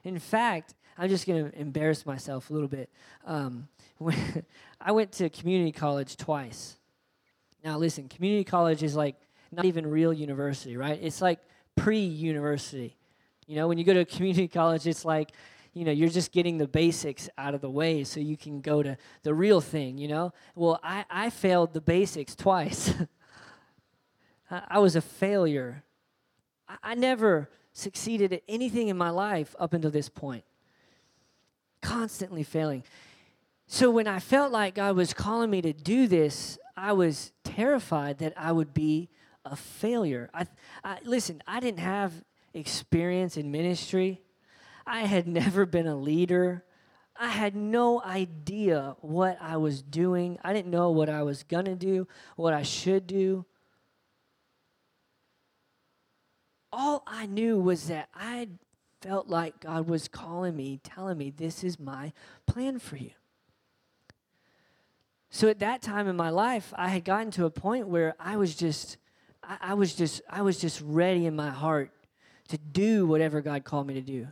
In 0.05 0.19
fact, 0.19 0.75
I'm 0.99 1.09
just 1.09 1.27
going 1.27 1.51
to 1.51 1.59
embarrass 1.59 2.05
myself 2.05 2.51
a 2.51 2.53
little 2.53 2.69
bit. 2.69 2.91
Um, 3.25 3.69
I 4.81 4.93
went 4.93 5.13
to 5.13 5.29
community 5.31 5.73
college 5.73 6.17
twice. 6.17 6.77
Now, 7.65 7.79
listen, 7.79 8.09
community 8.09 8.45
college 8.45 8.83
is 8.83 8.97
like 8.97 9.17
not 9.53 9.65
even 9.65 9.87
real 9.87 10.13
university, 10.13 10.77
right? 10.77 10.99
It's 11.01 11.21
like 11.21 11.41
pre 11.77 11.99
university. 11.99 12.97
You 13.47 13.57
know, 13.57 13.69
when 13.69 13.79
you 13.79 13.85
go 13.85 13.95
to 13.95 14.05
community 14.17 14.49
college, 14.49 14.87
it's 14.87 15.05
like, 15.05 15.33
you 15.73 15.85
know, 15.85 15.93
you're 15.93 16.09
just 16.09 16.33
getting 16.33 16.59
the 16.59 16.67
basics 16.67 17.29
out 17.39 17.55
of 17.55 17.61
the 17.61 17.71
way 17.71 18.05
so 18.05 18.21
you 18.21 18.37
can 18.37 18.61
go 18.61 18.83
to 18.83 18.97
the 19.23 19.35
real 19.35 19.61
thing, 19.61 19.99
you 19.99 20.09
know? 20.09 20.33
Well, 20.55 20.81
I, 20.83 21.05
I 21.11 21.31
failed 21.31 21.75
the 21.75 21.81
basics 21.81 22.35
twice. 22.35 22.93
I, 24.51 24.63
I 24.69 24.79
was 24.81 24.97
a 24.97 25.01
failure. 25.01 25.85
I, 26.69 26.77
I 26.83 26.95
never 26.95 27.51
succeeded 27.73 28.33
at 28.33 28.43
anything 28.49 28.89
in 28.89 28.97
my 28.97 29.11
life 29.11 29.55
up 29.59 29.73
until 29.73 29.91
this 29.91 30.09
point. 30.09 30.45
Constantly 31.83 32.43
failing. 32.43 32.85
So 33.67 33.91
when 33.91 34.09
I 34.09 34.19
felt 34.19 34.53
like 34.53 34.75
God 34.75 34.97
was 34.97 35.15
calling 35.15 35.51
me 35.51 35.63
to 35.63 35.73
do 35.73 36.09
this, 36.09 36.59
I 36.77 36.93
was 36.93 37.33
terrified 37.45 38.19
that 38.19 38.35
I 38.37 38.53
would 38.53 38.75
be 38.75 39.09
a 39.45 39.57
failure. 39.57 40.29
I, 40.35 40.47
I 40.83 40.99
listen, 41.05 41.43
I 41.47 41.61
didn't 41.61 41.81
have 41.81 42.13
experience 42.53 43.37
in 43.37 43.51
ministry. 43.51 44.23
I 44.87 45.03
had 45.03 45.27
never 45.41 45.67
been 45.67 45.87
a 45.87 45.97
leader. 45.97 46.65
I 47.19 47.29
had 47.29 47.55
no 47.55 48.03
idea 48.03 48.97
what 49.01 49.39
I 49.41 49.59
was 49.59 49.83
doing. 49.83 50.39
I 50.43 50.53
didn't 50.53 50.71
know 50.71 50.91
what 50.91 51.09
I 51.09 51.23
was 51.23 51.43
going 51.43 51.67
to 51.67 51.75
do, 51.75 52.09
what 52.37 52.55
I 52.55 52.63
should 52.63 53.07
do. 53.07 53.45
All 56.73 57.03
I 57.07 57.27
knew 57.27 57.59
was 57.59 57.89
that 57.89 58.09
I 58.15 58.49
felt 59.01 59.29
like 59.29 59.61
God 59.61 59.89
was 59.89 60.09
calling 60.09 60.57
me, 60.57 60.81
telling 60.83 61.19
me, 61.19 61.31
This 61.31 61.65
is 61.65 61.79
my 61.79 62.13
plan 62.47 62.79
for 62.79 62.97
you. 62.97 63.11
So 65.31 65.49
at 65.49 65.61
that 65.61 65.81
time 65.81 66.09
in 66.09 66.17
my 66.17 66.31
life, 66.31 66.73
I 66.77 66.89
had 66.89 67.05
gotten 67.05 67.31
to 67.33 67.47
a 67.47 67.51
point 67.51 67.89
where 67.89 68.15
I 68.19 68.37
was 68.37 68.55
just, 68.55 68.97
I, 69.43 69.59
I 69.61 69.75
was 69.75 69.95
just, 69.95 70.21
I 70.29 70.43
was 70.43 70.59
just 70.59 70.81
ready 70.85 71.25
in 71.27 71.37
my 71.37 71.51
heart 71.51 71.93
to 72.49 72.59
do 72.59 73.07
whatever 73.07 73.41
God 73.41 73.65
called 73.65 73.87
me 73.87 73.95
to 73.95 74.01
do. 74.01 74.27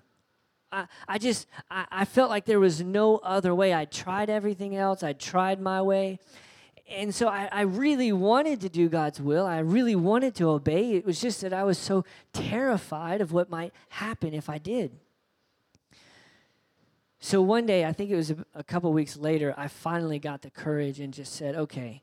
I, 0.72 0.86
I 1.06 1.18
just, 1.18 1.46
I, 1.70 1.86
I 1.90 2.04
felt 2.04 2.30
like 2.30 2.44
there 2.44 2.60
was 2.60 2.82
no 2.82 3.18
other 3.18 3.54
way. 3.54 3.72
I 3.72 3.84
tried 3.84 4.28
everything 4.28 4.74
else. 4.74 5.04
I 5.04 5.12
tried 5.12 5.60
my 5.60 5.80
way. 5.82 6.18
And 6.88 7.14
so 7.14 7.28
I, 7.28 7.48
I 7.52 7.60
really 7.62 8.12
wanted 8.12 8.62
to 8.62 8.70
do 8.70 8.88
God's 8.88 9.20
will. 9.20 9.46
I 9.46 9.58
really 9.58 9.94
wanted 9.94 10.34
to 10.36 10.48
obey. 10.48 10.94
It 10.94 11.04
was 11.04 11.20
just 11.20 11.42
that 11.42 11.52
I 11.52 11.62
was 11.64 11.76
so 11.76 12.04
terrified 12.32 13.20
of 13.20 13.30
what 13.30 13.50
might 13.50 13.74
happen 13.90 14.32
if 14.32 14.48
I 14.48 14.56
did. 14.56 14.92
So 17.20 17.42
one 17.42 17.66
day, 17.66 17.84
I 17.84 17.92
think 17.92 18.10
it 18.10 18.16
was 18.16 18.30
a, 18.30 18.36
a 18.54 18.64
couple 18.64 18.90
weeks 18.92 19.16
later, 19.16 19.54
I 19.56 19.68
finally 19.68 20.18
got 20.18 20.40
the 20.40 20.50
courage 20.50 20.98
and 21.00 21.12
just 21.12 21.34
said, 21.34 21.56
okay, 21.56 22.02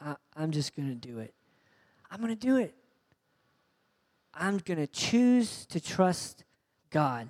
I, 0.00 0.14
I'm 0.36 0.52
just 0.52 0.76
going 0.76 0.88
to 0.88 0.94
do 0.94 1.18
it. 1.18 1.34
I'm 2.10 2.20
going 2.20 2.36
to 2.36 2.36
do 2.36 2.56
it. 2.56 2.74
I'm 4.32 4.58
going 4.58 4.78
to 4.78 4.86
choose 4.86 5.66
to 5.66 5.80
trust 5.80 6.44
God. 6.90 7.28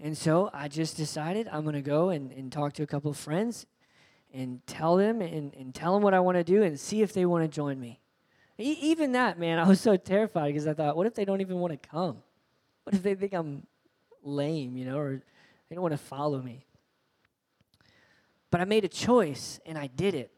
And 0.00 0.16
so 0.16 0.50
I 0.52 0.68
just 0.68 0.96
decided 0.96 1.46
I'm 1.52 1.62
going 1.62 1.74
to 1.74 1.82
go 1.82 2.08
and, 2.08 2.32
and 2.32 2.50
talk 2.50 2.72
to 2.74 2.82
a 2.82 2.86
couple 2.86 3.10
of 3.10 3.16
friends 3.16 3.66
and 4.34 4.66
tell 4.66 4.96
them 4.96 5.22
and, 5.22 5.54
and 5.54 5.74
tell 5.74 5.94
them 5.94 6.02
what 6.02 6.12
I 6.12 6.20
want 6.20 6.36
to 6.36 6.44
do 6.44 6.64
and 6.64 6.78
see 6.78 7.02
if 7.02 7.12
they 7.12 7.24
want 7.24 7.44
to 7.44 7.48
join 7.48 7.80
me. 7.80 8.00
E- 8.58 8.78
even 8.82 9.12
that, 9.12 9.38
man, 9.38 9.60
I 9.60 9.66
was 9.66 9.80
so 9.80 9.96
terrified 9.96 10.48
because 10.48 10.66
I 10.66 10.74
thought, 10.74 10.96
what 10.96 11.06
if 11.06 11.14
they 11.14 11.24
don't 11.24 11.40
even 11.40 11.58
want 11.58 11.80
to 11.80 11.88
come? 11.88 12.18
What 12.82 12.94
if 12.94 13.02
they 13.02 13.14
think 13.14 13.32
I'm 13.32 13.66
lame, 14.22 14.76
you 14.76 14.84
know, 14.84 14.98
or 14.98 15.22
they 15.68 15.74
don't 15.74 15.82
want 15.82 15.92
to 15.92 15.98
follow 15.98 16.42
me? 16.42 16.66
But 18.50 18.60
I 18.60 18.64
made 18.64 18.84
a 18.84 18.88
choice 18.88 19.60
and 19.64 19.78
I 19.78 19.86
did 19.86 20.14
it. 20.14 20.32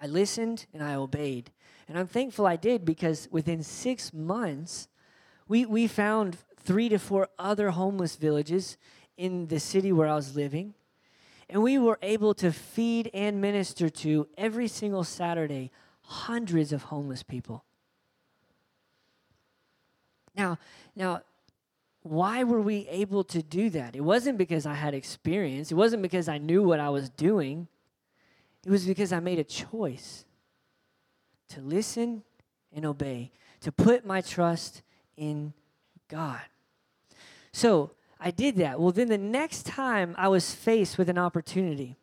I 0.00 0.06
listened 0.06 0.66
and 0.72 0.82
I 0.82 0.94
obeyed. 0.94 1.50
And 1.88 1.98
I'm 1.98 2.06
thankful 2.06 2.46
I 2.46 2.56
did 2.56 2.84
because 2.84 3.28
within 3.30 3.62
six 3.62 4.12
months, 4.12 4.88
we, 5.48 5.66
we 5.66 5.86
found 5.86 6.38
three 6.60 6.88
to 6.88 6.98
four 6.98 7.28
other 7.38 7.70
homeless 7.70 8.16
villages 8.16 8.76
in 9.16 9.48
the 9.48 9.60
city 9.60 9.92
where 9.92 10.08
I 10.08 10.14
was 10.14 10.34
living. 10.34 10.74
And 11.48 11.62
we 11.62 11.78
were 11.78 11.98
able 12.02 12.34
to 12.34 12.52
feed 12.52 13.10
and 13.12 13.40
minister 13.40 13.88
to 13.88 14.28
every 14.36 14.68
single 14.68 15.04
Saturday 15.04 15.70
hundreds 16.02 16.72
of 16.72 16.84
homeless 16.84 17.22
people. 17.22 17.64
Now, 20.36 20.58
now, 20.96 21.22
why 22.02 22.44
were 22.44 22.60
we 22.60 22.86
able 22.88 23.24
to 23.24 23.42
do 23.42 23.70
that? 23.70 23.96
It 23.96 24.02
wasn't 24.02 24.36
because 24.36 24.66
I 24.66 24.74
had 24.74 24.94
experience. 24.94 25.72
It 25.72 25.74
wasn't 25.74 26.02
because 26.02 26.28
I 26.28 26.38
knew 26.38 26.62
what 26.62 26.80
I 26.80 26.90
was 26.90 27.08
doing. 27.08 27.68
It 28.66 28.70
was 28.70 28.84
because 28.84 29.12
I 29.12 29.20
made 29.20 29.38
a 29.38 29.44
choice 29.44 30.24
to 31.48 31.60
listen 31.60 32.22
and 32.72 32.84
obey, 32.84 33.30
to 33.60 33.72
put 33.72 34.04
my 34.04 34.20
trust 34.20 34.82
in 35.16 35.54
God. 36.08 36.40
So 37.52 37.92
I 38.24 38.30
did 38.30 38.56
that. 38.56 38.80
Well, 38.80 38.90
then 38.90 39.08
the 39.08 39.18
next 39.18 39.66
time 39.66 40.14
I 40.16 40.28
was 40.28 40.54
faced 40.54 40.96
with 40.96 41.10
an 41.10 41.18
opportunity, 41.18 41.94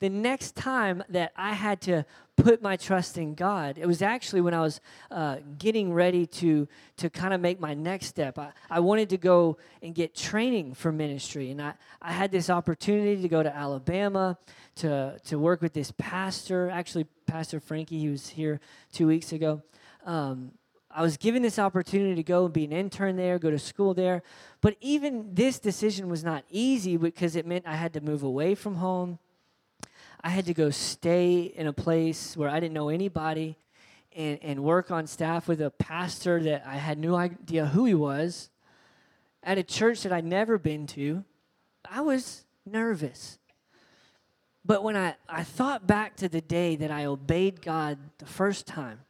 the 0.00 0.10
next 0.10 0.54
time 0.54 1.02
that 1.08 1.32
I 1.34 1.54
had 1.54 1.80
to 1.82 2.04
put 2.36 2.60
my 2.60 2.76
trust 2.76 3.16
in 3.16 3.34
God, 3.34 3.78
it 3.78 3.86
was 3.86 4.02
actually 4.02 4.42
when 4.42 4.52
I 4.52 4.60
was 4.60 4.82
uh, 5.10 5.38
getting 5.56 5.94
ready 5.94 6.26
to, 6.26 6.68
to 6.98 7.08
kind 7.08 7.32
of 7.32 7.40
make 7.40 7.58
my 7.58 7.72
next 7.72 8.08
step. 8.08 8.38
I, 8.38 8.52
I 8.68 8.80
wanted 8.80 9.08
to 9.10 9.16
go 9.16 9.56
and 9.80 9.94
get 9.94 10.14
training 10.14 10.74
for 10.74 10.92
ministry. 10.92 11.50
And 11.50 11.62
I, 11.62 11.72
I 12.02 12.12
had 12.12 12.32
this 12.32 12.50
opportunity 12.50 13.22
to 13.22 13.28
go 13.28 13.42
to 13.42 13.56
Alabama 13.56 14.36
to, 14.76 15.18
to 15.24 15.38
work 15.38 15.62
with 15.62 15.72
this 15.72 15.90
pastor, 15.96 16.68
actually, 16.68 17.06
Pastor 17.26 17.60
Frankie, 17.60 17.98
he 17.98 18.10
was 18.10 18.28
here 18.28 18.60
two 18.92 19.06
weeks 19.06 19.32
ago. 19.32 19.62
Um, 20.04 20.52
I 20.94 21.02
was 21.02 21.16
given 21.16 21.42
this 21.42 21.58
opportunity 21.58 22.14
to 22.16 22.22
go 22.22 22.44
and 22.44 22.52
be 22.52 22.64
an 22.64 22.72
intern 22.72 23.16
there, 23.16 23.38
go 23.38 23.50
to 23.50 23.58
school 23.58 23.94
there. 23.94 24.22
But 24.60 24.76
even 24.80 25.34
this 25.34 25.58
decision 25.58 26.08
was 26.08 26.22
not 26.22 26.44
easy 26.50 26.96
because 26.96 27.34
it 27.36 27.46
meant 27.46 27.66
I 27.66 27.76
had 27.76 27.94
to 27.94 28.00
move 28.00 28.22
away 28.22 28.54
from 28.54 28.76
home. 28.76 29.18
I 30.22 30.28
had 30.28 30.46
to 30.46 30.54
go 30.54 30.70
stay 30.70 31.42
in 31.42 31.66
a 31.66 31.72
place 31.72 32.36
where 32.36 32.48
I 32.48 32.60
didn't 32.60 32.74
know 32.74 32.88
anybody 32.90 33.56
and, 34.14 34.38
and 34.42 34.62
work 34.62 34.90
on 34.90 35.06
staff 35.06 35.48
with 35.48 35.60
a 35.60 35.70
pastor 35.70 36.40
that 36.42 36.64
I 36.66 36.76
had 36.76 36.98
no 36.98 37.16
idea 37.16 37.66
who 37.66 37.86
he 37.86 37.94
was 37.94 38.50
at 39.42 39.58
a 39.58 39.62
church 39.62 40.02
that 40.02 40.12
I'd 40.12 40.24
never 40.24 40.58
been 40.58 40.86
to. 40.88 41.24
I 41.90 42.02
was 42.02 42.44
nervous. 42.64 43.38
But 44.64 44.84
when 44.84 44.96
I, 44.96 45.16
I 45.28 45.42
thought 45.42 45.86
back 45.86 46.16
to 46.16 46.28
the 46.28 46.40
day 46.40 46.76
that 46.76 46.90
I 46.90 47.06
obeyed 47.06 47.62
God 47.62 47.98
the 48.18 48.26
first 48.26 48.66
time, 48.66 49.00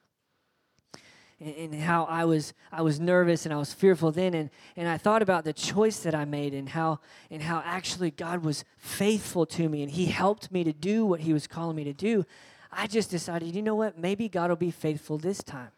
and, 1.43 1.73
and, 1.73 1.83
how 1.83 2.05
I 2.05 2.25
was 2.25 2.55
I 2.71 2.83
was 2.83 3.01
nervous 3.01 3.45
and 3.45 3.53
I 3.53 3.57
was 3.57 3.73
fearful 3.73 4.13
then 4.13 4.33
and, 4.35 4.51
and 4.77 4.89
I 4.89 4.97
thought 4.97 5.23
about 5.23 5.45
the 5.45 5.53
choice 5.53 6.01
that 6.01 6.15
I 6.15 6.25
made 6.25 6.55
and 6.55 6.69
how 6.69 7.01
and 7.31 7.43
how 7.43 7.63
actually 7.65 8.11
God 8.13 8.45
was 8.45 8.65
faithful 8.79 9.45
to 9.47 9.69
me 9.69 9.83
and 9.83 9.91
he 9.91 10.07
helped 10.07 10.53
me 10.53 10.63
to 10.65 10.73
do 10.73 11.05
what 11.05 11.21
he 11.21 11.33
was 11.33 11.47
calling 11.47 11.77
me 11.77 11.85
to 11.85 11.93
do. 11.93 12.25
I 12.71 12.87
just 12.87 13.11
decided, 13.11 13.55
you 13.55 13.63
know 13.63 13.75
what? 13.75 13.99
Maybe 13.99 14.29
God 14.29 14.51
will 14.51 14.57
be 14.57 14.71
faithful 14.71 15.19
this 15.19 15.43
time. 15.43 15.73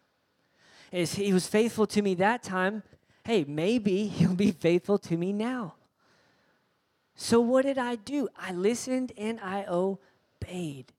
As 0.93 1.15
he 1.15 1.33
was 1.33 1.47
faithful 1.47 1.87
to 1.87 2.01
me 2.01 2.13
that 2.15 2.43
time, 2.43 2.83
hey, 3.25 3.43
maybe 3.47 4.07
he'll 4.07 4.35
be 4.35 4.51
faithful 4.51 4.97
to 4.99 5.17
me 5.17 5.33
now. 5.33 5.73
So 7.15 7.39
what 7.39 7.65
did 7.65 7.77
I 7.77 7.95
do? 7.95 8.29
I 8.37 8.51
listened 8.51 9.13
and 9.17 9.39
I 9.39 9.65
obeyed. 9.67 10.91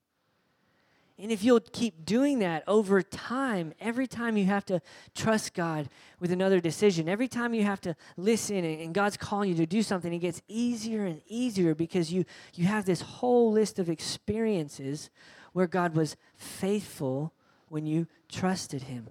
And 1.19 1.31
if 1.31 1.43
you'll 1.43 1.59
keep 1.59 2.05
doing 2.05 2.39
that 2.39 2.63
over 2.67 3.01
time, 3.01 3.73
every 3.79 4.05
time 4.05 4.37
you 4.37 4.45
have 4.45 4.65
to 4.65 4.81
trust 5.15 5.55
God 5.55 5.89
with 6.19 6.31
another 6.31 6.59
decision, 6.59 7.09
every 7.09 7.27
time 7.27 7.55
you 7.55 7.63
have 7.63 7.81
to 7.81 7.95
listen 8.17 8.63
and 8.63 8.93
God's 8.93 9.17
calling 9.17 9.49
you 9.49 9.55
to 9.55 9.65
do 9.65 9.81
something, 9.81 10.13
it 10.13 10.19
gets 10.19 10.43
easier 10.47 11.05
and 11.05 11.21
easier 11.27 11.73
because 11.73 12.13
you, 12.13 12.23
you 12.53 12.67
have 12.67 12.85
this 12.85 13.01
whole 13.01 13.51
list 13.51 13.79
of 13.79 13.89
experiences 13.89 15.09
where 15.53 15.65
God 15.65 15.95
was 15.95 16.15
faithful 16.35 17.33
when 17.69 17.87
you 17.87 18.05
trusted 18.29 18.83
Him. 18.83 19.07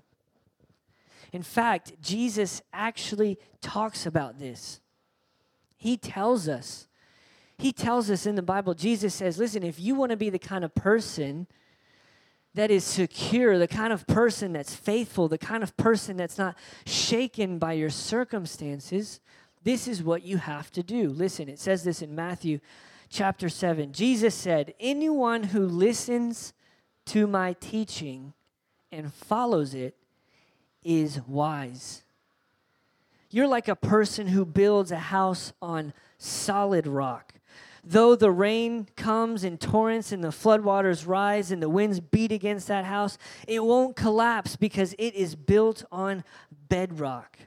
In 1.33 1.43
fact, 1.43 2.01
Jesus 2.01 2.63
actually 2.73 3.37
talks 3.61 4.07
about 4.07 4.39
this. 4.39 4.81
He 5.77 5.97
tells 5.97 6.47
us, 6.47 6.87
He 7.59 7.73
tells 7.73 8.13
us 8.13 8.27
in 8.27 8.37
the 8.37 8.43
Bible, 8.43 8.75
Jesus 8.75 9.13
says, 9.13 9.39
listen, 9.39 9.65
if 9.65 9.81
you 9.81 9.97
want 9.97 10.11
to 10.11 10.17
be 10.17 10.31
the 10.31 10.39
kind 10.39 10.65
of 10.65 10.73
person 10.73 11.49
that 12.57 12.71
is 12.71 12.85
secure, 12.85 13.59
the 13.59 13.69
kind 13.69 13.93
of 13.93 14.07
person 14.07 14.55
that's 14.55 14.75
faithful, 14.75 15.29
the 15.29 15.39
kind 15.39 15.63
of 15.63 15.77
person 15.77 16.17
that's 16.17 16.39
not 16.39 16.57
shaken 16.87 17.59
by 17.59 17.75
your 17.75 17.91
circumstances, 17.91 19.21
This 19.63 19.89
is 19.89 20.03
what 20.03 20.23
you 20.23 20.39
have 20.39 20.71
to 20.73 20.83
do. 20.83 21.11
Listen, 21.11 21.49
it 21.49 21.59
says 21.59 21.85
this 21.85 22.01
in 22.01 22.15
Matthew 22.15 22.61
chapter 23.11 23.49
7. 23.49 23.93
Jesus 23.93 24.35
said, 24.35 24.75
Anyone 24.81 25.43
who 25.43 25.67
listens 25.67 26.53
to 27.07 27.27
my 27.27 27.55
teaching 27.55 28.33
and 28.93 29.13
follows 29.13 29.75
it 29.75 29.97
is 30.85 31.21
wise. 31.27 32.03
You're 33.29 33.49
like 33.49 33.69
a 33.69 33.77
person 33.77 34.29
who 34.29 34.45
builds 34.47 34.93
a 34.93 34.99
house 34.99 35.53
on 35.61 35.93
solid 36.17 36.87
rock. 36.87 37.35
Though 37.89 38.17
the 38.17 38.33
rain 38.33 38.89
comes 38.97 39.45
in 39.45 39.59
torrents 39.59 40.11
and 40.11 40.25
the 40.25 40.29
floodwaters 40.29 41.07
rise 41.07 41.53
and 41.53 41.63
the 41.63 41.69
winds 41.69 42.01
beat 42.01 42.33
against 42.33 42.67
that 42.67 42.85
house, 42.85 43.17
it 43.47 43.63
won't 43.63 43.95
collapse 43.95 44.57
because 44.57 44.93
it 44.99 45.15
is 45.15 45.37
built 45.37 45.85
on 45.93 46.25
bedrock. 46.69 47.39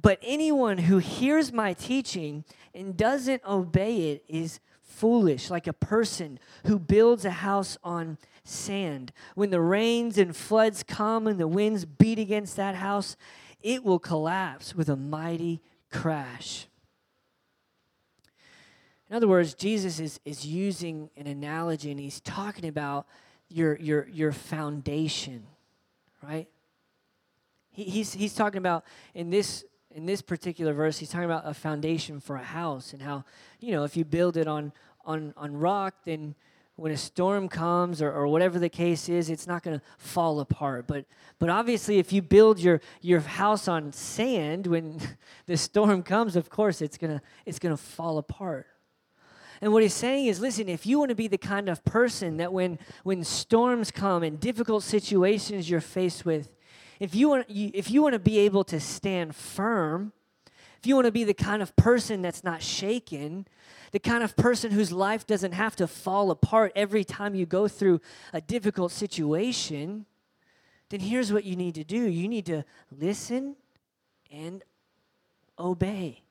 But 0.00 0.20
anyone 0.22 0.78
who 0.78 0.98
hears 0.98 1.52
my 1.52 1.74
teaching 1.74 2.44
and 2.74 2.96
doesn't 2.96 3.44
obey 3.44 4.12
it 4.12 4.24
is 4.26 4.60
foolish, 4.80 5.50
like 5.50 5.66
a 5.66 5.74
person 5.74 6.38
who 6.64 6.78
builds 6.78 7.26
a 7.26 7.30
house 7.30 7.76
on 7.84 8.16
sand. 8.44 9.12
When 9.34 9.50
the 9.50 9.60
rains 9.60 10.16
and 10.16 10.34
floods 10.34 10.82
come 10.82 11.26
and 11.26 11.38
the 11.38 11.46
winds 11.46 11.84
beat 11.84 12.18
against 12.18 12.56
that 12.56 12.76
house, 12.76 13.18
it 13.60 13.84
will 13.84 13.98
collapse 13.98 14.74
with 14.74 14.88
a 14.88 14.96
mighty 14.96 15.60
crash. 15.90 16.67
In 19.10 19.16
other 19.16 19.28
words, 19.28 19.54
Jesus 19.54 20.00
is, 20.00 20.20
is 20.24 20.44
using 20.44 21.10
an 21.16 21.26
analogy 21.26 21.90
and 21.90 21.98
he's 21.98 22.20
talking 22.20 22.68
about 22.68 23.06
your, 23.48 23.78
your, 23.78 24.06
your 24.08 24.32
foundation, 24.32 25.46
right? 26.22 26.46
He, 27.70 27.84
he's, 27.84 28.12
he's 28.12 28.34
talking 28.34 28.58
about 28.58 28.84
in 29.14 29.30
this 29.30 29.64
in 29.94 30.04
this 30.04 30.20
particular 30.20 30.74
verse, 30.74 30.98
he's 30.98 31.08
talking 31.08 31.24
about 31.24 31.46
a 31.46 31.54
foundation 31.54 32.20
for 32.20 32.36
a 32.36 32.42
house 32.42 32.92
and 32.92 33.00
how, 33.00 33.24
you 33.58 33.72
know, 33.72 33.84
if 33.84 33.96
you 33.96 34.04
build 34.04 34.36
it 34.36 34.46
on 34.46 34.72
on 35.04 35.32
on 35.36 35.56
rock, 35.56 35.94
then 36.04 36.34
when 36.76 36.92
a 36.92 36.96
storm 36.96 37.48
comes 37.48 38.00
or, 38.02 38.12
or 38.12 38.28
whatever 38.28 38.58
the 38.58 38.68
case 38.68 39.08
is, 39.08 39.30
it's 39.30 39.46
not 39.46 39.64
going 39.64 39.76
to 39.76 39.84
fall 39.96 40.40
apart. 40.40 40.86
But 40.86 41.06
but 41.38 41.48
obviously, 41.48 41.98
if 41.98 42.12
you 42.12 42.20
build 42.20 42.60
your 42.60 42.80
your 43.00 43.20
house 43.20 43.66
on 43.66 43.92
sand, 43.92 44.66
when 44.66 45.00
the 45.46 45.56
storm 45.56 46.02
comes, 46.02 46.36
of 46.36 46.50
course, 46.50 46.82
it's 46.82 46.98
gonna 46.98 47.22
it's 47.46 47.58
gonna 47.58 47.76
fall 47.76 48.18
apart. 48.18 48.66
And 49.60 49.72
what 49.72 49.82
he's 49.82 49.94
saying 49.94 50.26
is, 50.26 50.40
listen, 50.40 50.68
if 50.68 50.86
you 50.86 50.98
want 50.98 51.08
to 51.08 51.14
be 51.14 51.28
the 51.28 51.38
kind 51.38 51.68
of 51.68 51.84
person 51.84 52.36
that 52.36 52.52
when 52.52 52.78
when 53.02 53.24
storms 53.24 53.90
come 53.90 54.22
and 54.22 54.38
difficult 54.38 54.82
situations 54.82 55.68
you're 55.68 55.80
faced 55.80 56.24
with, 56.24 56.52
if 57.00 57.14
you 57.14 57.28
want 57.28 57.46
if 57.48 57.90
you 57.90 58.02
want 58.02 58.12
to 58.12 58.18
be 58.18 58.38
able 58.38 58.64
to 58.64 58.78
stand 58.78 59.34
firm, 59.34 60.12
if 60.78 60.86
you 60.86 60.94
want 60.94 61.06
to 61.06 61.12
be 61.12 61.24
the 61.24 61.34
kind 61.34 61.60
of 61.60 61.74
person 61.76 62.22
that's 62.22 62.44
not 62.44 62.62
shaken, 62.62 63.46
the 63.90 63.98
kind 63.98 64.22
of 64.22 64.36
person 64.36 64.70
whose 64.70 64.92
life 64.92 65.26
doesn't 65.26 65.52
have 65.52 65.74
to 65.76 65.86
fall 65.86 66.30
apart 66.30 66.72
every 66.76 67.04
time 67.04 67.34
you 67.34 67.46
go 67.46 67.66
through 67.66 68.00
a 68.32 68.40
difficult 68.40 68.92
situation, 68.92 70.06
then 70.90 71.00
here's 71.00 71.32
what 71.32 71.44
you 71.44 71.56
need 71.56 71.74
to 71.74 71.84
do. 71.84 72.08
You 72.08 72.28
need 72.28 72.46
to 72.46 72.64
listen 72.96 73.56
and 74.30 74.62
obey. 75.58 76.22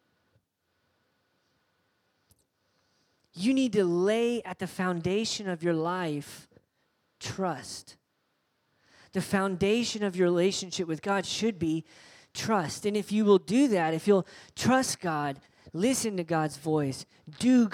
You 3.37 3.53
need 3.53 3.73
to 3.73 3.85
lay 3.85 4.41
at 4.43 4.57
the 4.57 4.65
foundation 4.65 5.47
of 5.47 5.61
your 5.61 5.75
life 5.75 6.47
trust. 7.19 7.95
The 9.13 9.21
foundation 9.21 10.03
of 10.03 10.15
your 10.15 10.27
relationship 10.27 10.87
with 10.87 11.03
God 11.03 11.23
should 11.23 11.59
be 11.59 11.85
trust. 12.33 12.87
And 12.87 12.97
if 12.97 13.11
you 13.11 13.25
will 13.25 13.37
do 13.37 13.67
that, 13.67 13.93
if 13.93 14.07
you'll 14.07 14.25
trust 14.55 14.99
God, 14.99 15.39
listen 15.71 16.17
to 16.17 16.23
God's 16.23 16.57
voice, 16.57 17.05
do 17.39 17.69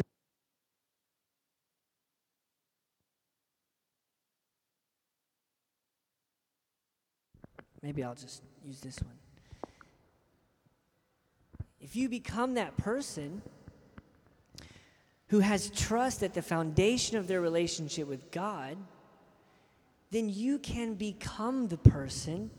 Maybe 7.81 8.01
I'll 8.01 8.15
just 8.15 8.41
use 8.65 8.79
this 8.79 8.97
one. 9.01 9.15
If 11.81 11.97
you 11.97 12.07
become 12.07 12.53
that 12.53 12.77
person, 12.77 13.41
who 15.33 15.39
has 15.39 15.71
trust 15.71 16.21
at 16.21 16.35
the 16.35 16.43
foundation 16.43 17.17
of 17.17 17.27
their 17.27 17.41
relationship 17.41 18.07
with 18.07 18.29
God, 18.29 18.77
then 20.11 20.29
you 20.29 20.59
can 20.59 20.93
become 20.93 21.67
the 21.69 21.77
person 21.77 22.51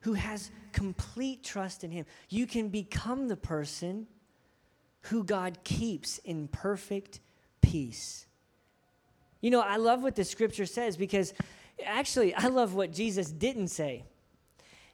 who 0.00 0.12
has 0.12 0.50
complete 0.72 1.42
trust 1.42 1.82
in 1.82 1.90
Him. 1.90 2.04
You 2.28 2.46
can 2.46 2.68
become 2.68 3.26
the 3.26 3.38
person 3.38 4.06
who 5.04 5.24
God 5.24 5.64
keeps 5.64 6.18
in 6.18 6.46
perfect 6.46 7.20
peace. 7.62 8.26
You 9.40 9.50
know, 9.50 9.62
I 9.62 9.76
love 9.76 10.02
what 10.02 10.14
the 10.14 10.24
scripture 10.24 10.66
says 10.66 10.98
because 10.98 11.32
actually, 11.86 12.34
I 12.34 12.48
love 12.48 12.74
what 12.74 12.92
Jesus 12.92 13.30
didn't 13.30 13.68
say. 13.68 14.04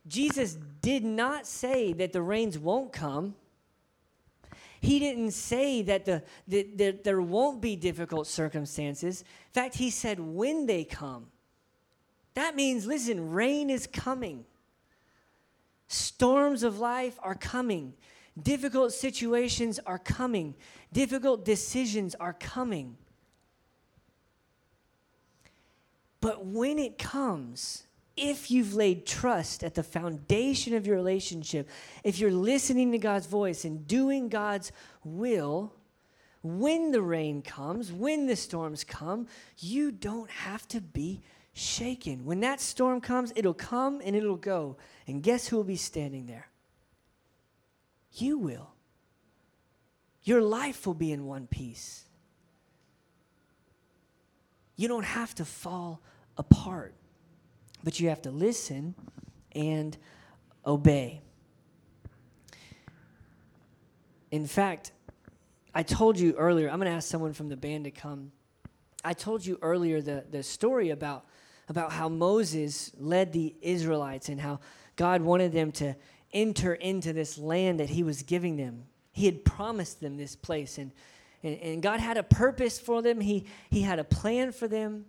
Jesus 0.06 0.56
did 0.80 1.02
not 1.02 1.44
say 1.44 1.92
that 1.94 2.12
the 2.12 2.22
rains 2.22 2.56
won't 2.56 2.92
come. 2.92 3.34
He 4.80 4.98
didn't 4.98 5.32
say 5.32 5.82
that, 5.82 6.04
the, 6.04 6.22
that, 6.48 6.78
that 6.78 7.04
there 7.04 7.20
won't 7.20 7.60
be 7.60 7.74
difficult 7.74 8.26
circumstances. 8.26 9.22
In 9.22 9.52
fact, 9.52 9.74
he 9.76 9.90
said 9.90 10.20
when 10.20 10.66
they 10.66 10.84
come. 10.84 11.26
That 12.34 12.54
means, 12.54 12.86
listen, 12.86 13.30
rain 13.30 13.70
is 13.70 13.86
coming. 13.86 14.44
Storms 15.88 16.62
of 16.62 16.78
life 16.78 17.18
are 17.22 17.34
coming. 17.34 17.94
Difficult 18.40 18.92
situations 18.92 19.80
are 19.84 19.98
coming. 19.98 20.54
Difficult 20.92 21.44
decisions 21.44 22.14
are 22.20 22.34
coming. 22.34 22.96
But 26.20 26.46
when 26.46 26.78
it 26.78 26.98
comes, 26.98 27.87
if 28.18 28.50
you've 28.50 28.74
laid 28.74 29.06
trust 29.06 29.62
at 29.62 29.74
the 29.74 29.82
foundation 29.82 30.74
of 30.74 30.86
your 30.86 30.96
relationship, 30.96 31.68
if 32.04 32.18
you're 32.18 32.32
listening 32.32 32.92
to 32.92 32.98
God's 32.98 33.26
voice 33.26 33.64
and 33.64 33.86
doing 33.86 34.28
God's 34.28 34.72
will, 35.04 35.72
when 36.42 36.90
the 36.92 37.02
rain 37.02 37.42
comes, 37.42 37.92
when 37.92 38.26
the 38.26 38.36
storms 38.36 38.84
come, 38.84 39.26
you 39.58 39.90
don't 39.90 40.30
have 40.30 40.66
to 40.68 40.80
be 40.80 41.20
shaken. 41.52 42.24
When 42.24 42.40
that 42.40 42.60
storm 42.60 43.00
comes, 43.00 43.32
it'll 43.34 43.54
come 43.54 44.00
and 44.04 44.14
it'll 44.14 44.36
go. 44.36 44.76
And 45.06 45.22
guess 45.22 45.48
who 45.48 45.56
will 45.56 45.64
be 45.64 45.76
standing 45.76 46.26
there? 46.26 46.48
You 48.12 48.38
will. 48.38 48.70
Your 50.22 50.42
life 50.42 50.86
will 50.86 50.94
be 50.94 51.12
in 51.12 51.26
one 51.26 51.46
piece. 51.46 52.04
You 54.76 54.86
don't 54.86 55.04
have 55.04 55.34
to 55.36 55.44
fall 55.44 56.00
apart 56.36 56.94
but 57.88 57.98
you 57.98 58.10
have 58.10 58.20
to 58.20 58.30
listen 58.30 58.94
and 59.52 59.96
obey. 60.66 61.22
In 64.30 64.46
fact, 64.46 64.92
I 65.74 65.82
told 65.84 66.20
you 66.20 66.34
earlier, 66.34 66.68
I'm 66.68 66.80
going 66.80 66.90
to 66.90 66.94
ask 66.94 67.08
someone 67.08 67.32
from 67.32 67.48
the 67.48 67.56
band 67.56 67.84
to 67.84 67.90
come. 67.90 68.30
I 69.02 69.14
told 69.14 69.46
you 69.46 69.58
earlier 69.62 70.02
the, 70.02 70.22
the 70.30 70.42
story 70.42 70.90
about, 70.90 71.24
about 71.70 71.90
how 71.90 72.10
Moses 72.10 72.92
led 72.98 73.32
the 73.32 73.54
Israelites 73.62 74.28
and 74.28 74.38
how 74.38 74.60
God 74.96 75.22
wanted 75.22 75.52
them 75.52 75.72
to 75.72 75.96
enter 76.34 76.74
into 76.74 77.14
this 77.14 77.38
land 77.38 77.80
that 77.80 77.88
he 77.88 78.02
was 78.02 78.22
giving 78.22 78.58
them. 78.58 78.84
He 79.12 79.24
had 79.24 79.46
promised 79.46 80.02
them 80.02 80.18
this 80.18 80.36
place, 80.36 80.76
and, 80.76 80.92
and, 81.42 81.58
and 81.60 81.82
God 81.82 82.00
had 82.00 82.18
a 82.18 82.22
purpose 82.22 82.78
for 82.78 83.00
them, 83.00 83.22
he, 83.22 83.46
he 83.70 83.80
had 83.80 83.98
a 83.98 84.04
plan 84.04 84.52
for 84.52 84.68
them. 84.68 85.06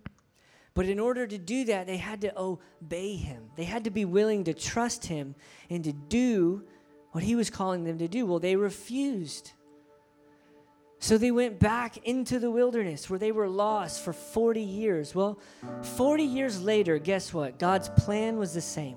But 0.80 0.88
in 0.88 0.98
order 0.98 1.26
to 1.26 1.36
do 1.36 1.66
that, 1.66 1.86
they 1.86 1.98
had 1.98 2.22
to 2.22 2.32
obey 2.40 3.14
him. 3.14 3.50
They 3.54 3.64
had 3.64 3.84
to 3.84 3.90
be 3.90 4.06
willing 4.06 4.44
to 4.44 4.54
trust 4.54 5.04
him 5.04 5.34
and 5.68 5.84
to 5.84 5.92
do 5.92 6.64
what 7.12 7.22
he 7.22 7.36
was 7.36 7.50
calling 7.50 7.84
them 7.84 7.98
to 7.98 8.08
do. 8.08 8.24
Well, 8.24 8.38
they 8.38 8.56
refused. 8.56 9.52
So 10.98 11.18
they 11.18 11.32
went 11.32 11.58
back 11.58 11.98
into 12.06 12.38
the 12.38 12.50
wilderness 12.50 13.10
where 13.10 13.18
they 13.18 13.30
were 13.30 13.46
lost 13.46 14.02
for 14.02 14.14
40 14.14 14.62
years. 14.62 15.14
Well, 15.14 15.38
40 15.82 16.22
years 16.22 16.62
later, 16.62 16.98
guess 16.98 17.34
what? 17.34 17.58
God's 17.58 17.90
plan 17.90 18.38
was 18.38 18.54
the 18.54 18.62
same. 18.62 18.96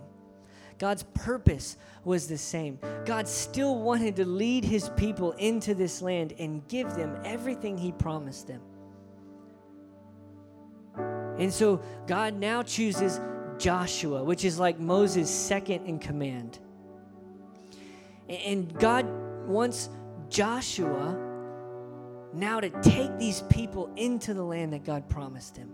God's 0.80 1.04
purpose 1.14 1.76
was 2.06 2.30
the 2.30 2.38
same. 2.38 2.80
God 3.04 3.28
still 3.28 3.78
wanted 3.78 4.16
to 4.16 4.26
lead 4.26 4.64
his 4.64 4.88
people 4.96 5.34
into 5.34 5.76
this 5.76 6.02
land 6.02 6.34
and 6.40 6.66
give 6.70 6.96
them 6.96 7.20
everything 7.26 7.78
he 7.78 7.92
promised 7.92 8.48
them. 8.48 8.62
And 11.38 11.52
so 11.52 11.82
God 12.08 12.36
now 12.36 12.62
chooses 12.62 13.20
Joshua, 13.58 14.24
which 14.24 14.46
is 14.46 14.60
like 14.60 14.80
Moses' 14.80 15.30
second 15.30 15.86
in 15.86 16.00
command. 16.00 16.60
And 18.30 18.74
God 18.80 19.06
wants 19.48 19.90
Joshua 20.30 21.18
now 22.34 22.60
to 22.60 22.70
take 22.82 23.18
these 23.18 23.42
people 23.44 23.92
into 23.96 24.34
the 24.34 24.44
land 24.44 24.74
that 24.74 24.84
God 24.84 25.08
promised 25.10 25.58
him. 25.58 25.70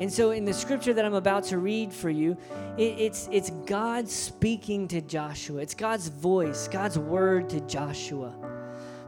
And 0.00 0.12
so, 0.12 0.32
in 0.32 0.44
the 0.44 0.52
scripture 0.52 0.92
that 0.92 1.04
I'm 1.04 1.14
about 1.14 1.44
to 1.44 1.58
read 1.58 1.92
for 1.92 2.10
you, 2.10 2.36
it, 2.76 2.98
it's, 2.98 3.28
it's 3.30 3.50
God 3.64 4.08
speaking 4.08 4.88
to 4.88 5.00
Joshua. 5.00 5.60
It's 5.60 5.74
God's 5.74 6.08
voice, 6.08 6.66
God's 6.66 6.98
word 6.98 7.48
to 7.50 7.60
Joshua. 7.60 8.34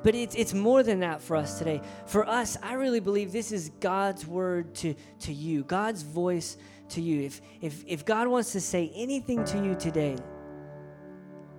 But 0.06 0.14
it's, 0.14 0.36
it's 0.36 0.54
more 0.54 0.84
than 0.84 1.00
that 1.00 1.20
for 1.20 1.34
us 1.34 1.58
today. 1.58 1.80
For 2.06 2.28
us, 2.28 2.56
I 2.62 2.74
really 2.74 3.00
believe 3.00 3.32
this 3.32 3.50
is 3.50 3.72
God's 3.80 4.24
word 4.24 4.72
to, 4.76 4.94
to 5.22 5.32
you, 5.32 5.64
God's 5.64 6.02
voice 6.02 6.58
to 6.90 7.00
you. 7.00 7.22
If, 7.22 7.40
if, 7.60 7.84
if 7.88 8.04
God 8.04 8.28
wants 8.28 8.52
to 8.52 8.60
say 8.60 8.92
anything 8.94 9.44
to 9.46 9.60
you 9.60 9.74
today, 9.74 10.16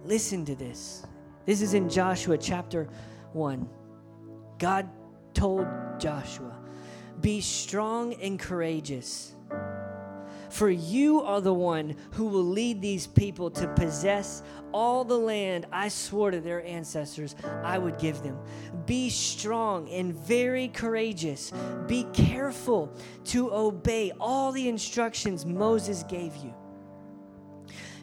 listen 0.05 0.45
to 0.45 0.55
this. 0.55 1.05
This 1.45 1.61
is 1.61 1.73
in 1.73 1.89
Joshua 1.89 2.37
chapter 2.37 2.87
1. 3.33 3.67
God 4.59 4.89
told 5.33 5.67
Joshua, 5.99 6.57
Be 7.19 7.41
strong 7.41 8.13
and 8.13 8.39
courageous. 8.39 9.33
For 10.57 10.71
you 10.71 11.21
are 11.21 11.39
the 11.39 11.53
one 11.53 11.95
who 12.13 12.25
will 12.25 12.43
lead 12.43 12.81
these 12.81 13.05
people 13.05 13.51
to 13.51 13.67
possess 13.75 14.41
all 14.73 15.03
the 15.03 15.15
land 15.15 15.67
I 15.71 15.87
swore 15.87 16.31
to 16.31 16.39
their 16.39 16.65
ancestors 16.65 17.35
I 17.63 17.77
would 17.77 17.99
give 17.99 18.23
them. 18.23 18.39
Be 18.87 19.11
strong 19.11 19.87
and 19.89 20.15
very 20.15 20.69
courageous. 20.69 21.53
Be 21.85 22.07
careful 22.11 22.91
to 23.25 23.53
obey 23.53 24.11
all 24.19 24.51
the 24.51 24.67
instructions 24.67 25.45
Moses 25.45 26.01
gave 26.09 26.35
you. 26.37 26.55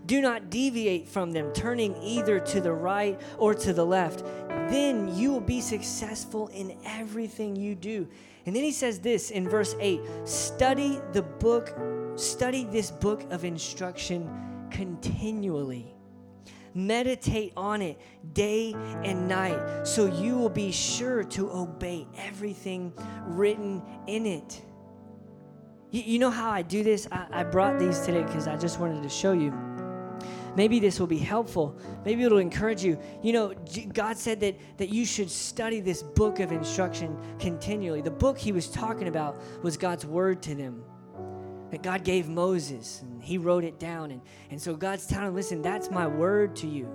Do 0.06 0.20
not 0.20 0.48
deviate 0.48 1.08
from 1.08 1.32
them, 1.32 1.52
turning 1.54 2.00
either 2.00 2.38
to 2.38 2.60
the 2.60 2.72
right 2.72 3.20
or 3.36 3.54
to 3.54 3.72
the 3.72 3.84
left. 3.84 4.24
Then 4.70 5.12
you 5.16 5.32
will 5.32 5.40
be 5.40 5.60
successful 5.60 6.46
in 6.54 6.78
everything 6.84 7.56
you 7.56 7.74
do. 7.74 8.06
And 8.46 8.54
then 8.54 8.62
he 8.62 8.72
says 8.72 9.00
this 9.00 9.30
in 9.30 9.48
verse 9.48 9.74
8 9.80 10.00
study 10.24 11.00
the 11.12 11.22
book, 11.22 11.76
study 12.16 12.64
this 12.64 12.90
book 12.90 13.22
of 13.30 13.44
instruction 13.44 14.28
continually. 14.70 15.94
Meditate 16.76 17.52
on 17.56 17.80
it 17.80 18.00
day 18.32 18.74
and 19.04 19.28
night 19.28 19.86
so 19.86 20.06
you 20.06 20.36
will 20.36 20.48
be 20.48 20.72
sure 20.72 21.22
to 21.22 21.50
obey 21.52 22.06
everything 22.18 22.92
written 23.26 23.80
in 24.08 24.26
it. 24.26 24.60
You, 25.92 26.02
you 26.02 26.18
know 26.18 26.30
how 26.30 26.50
I 26.50 26.62
do 26.62 26.82
this? 26.82 27.06
I, 27.12 27.26
I 27.30 27.44
brought 27.44 27.78
these 27.78 28.00
today 28.00 28.24
because 28.24 28.48
I 28.48 28.56
just 28.56 28.80
wanted 28.80 29.04
to 29.04 29.08
show 29.08 29.32
you. 29.32 29.52
Maybe 30.56 30.78
this 30.78 31.00
will 31.00 31.06
be 31.06 31.18
helpful. 31.18 31.76
Maybe 32.04 32.22
it'll 32.22 32.38
encourage 32.38 32.84
you. 32.84 32.98
You 33.22 33.32
know, 33.32 33.54
God 33.92 34.16
said 34.16 34.40
that, 34.40 34.56
that 34.78 34.88
you 34.88 35.04
should 35.04 35.30
study 35.30 35.80
this 35.80 36.02
book 36.02 36.40
of 36.40 36.52
instruction 36.52 37.16
continually. 37.38 38.00
The 38.00 38.10
book 38.10 38.38
he 38.38 38.52
was 38.52 38.68
talking 38.68 39.08
about 39.08 39.40
was 39.62 39.76
God's 39.76 40.06
word 40.06 40.42
to 40.42 40.54
them 40.54 40.84
that 41.74 41.82
God 41.82 42.04
gave 42.04 42.28
Moses, 42.28 43.02
and 43.02 43.20
he 43.20 43.36
wrote 43.36 43.64
it 43.64 43.80
down. 43.80 44.12
And, 44.12 44.20
and 44.50 44.62
so 44.62 44.76
God's 44.76 45.08
telling 45.08 45.34
listen, 45.34 45.60
that's 45.60 45.90
my 45.90 46.06
word 46.06 46.54
to 46.56 46.68
you. 46.68 46.88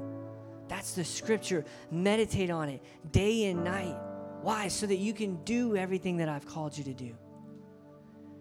That's 0.70 0.94
the 0.94 1.04
scripture. 1.04 1.66
Meditate 1.92 2.50
on 2.50 2.70
it 2.70 2.82
day 3.12 3.48
and 3.48 3.64
night. 3.64 3.98
Why? 4.42 4.70
So 4.70 4.86
that 4.88 4.96
you 4.96 5.14
can 5.14 5.44
do 5.44 5.76
everything 5.76 6.16
that 6.18 6.30
I've 6.30 6.46
called 6.46 6.78
you 6.78 6.86
to 6.86 6.94
do. 6.94 7.14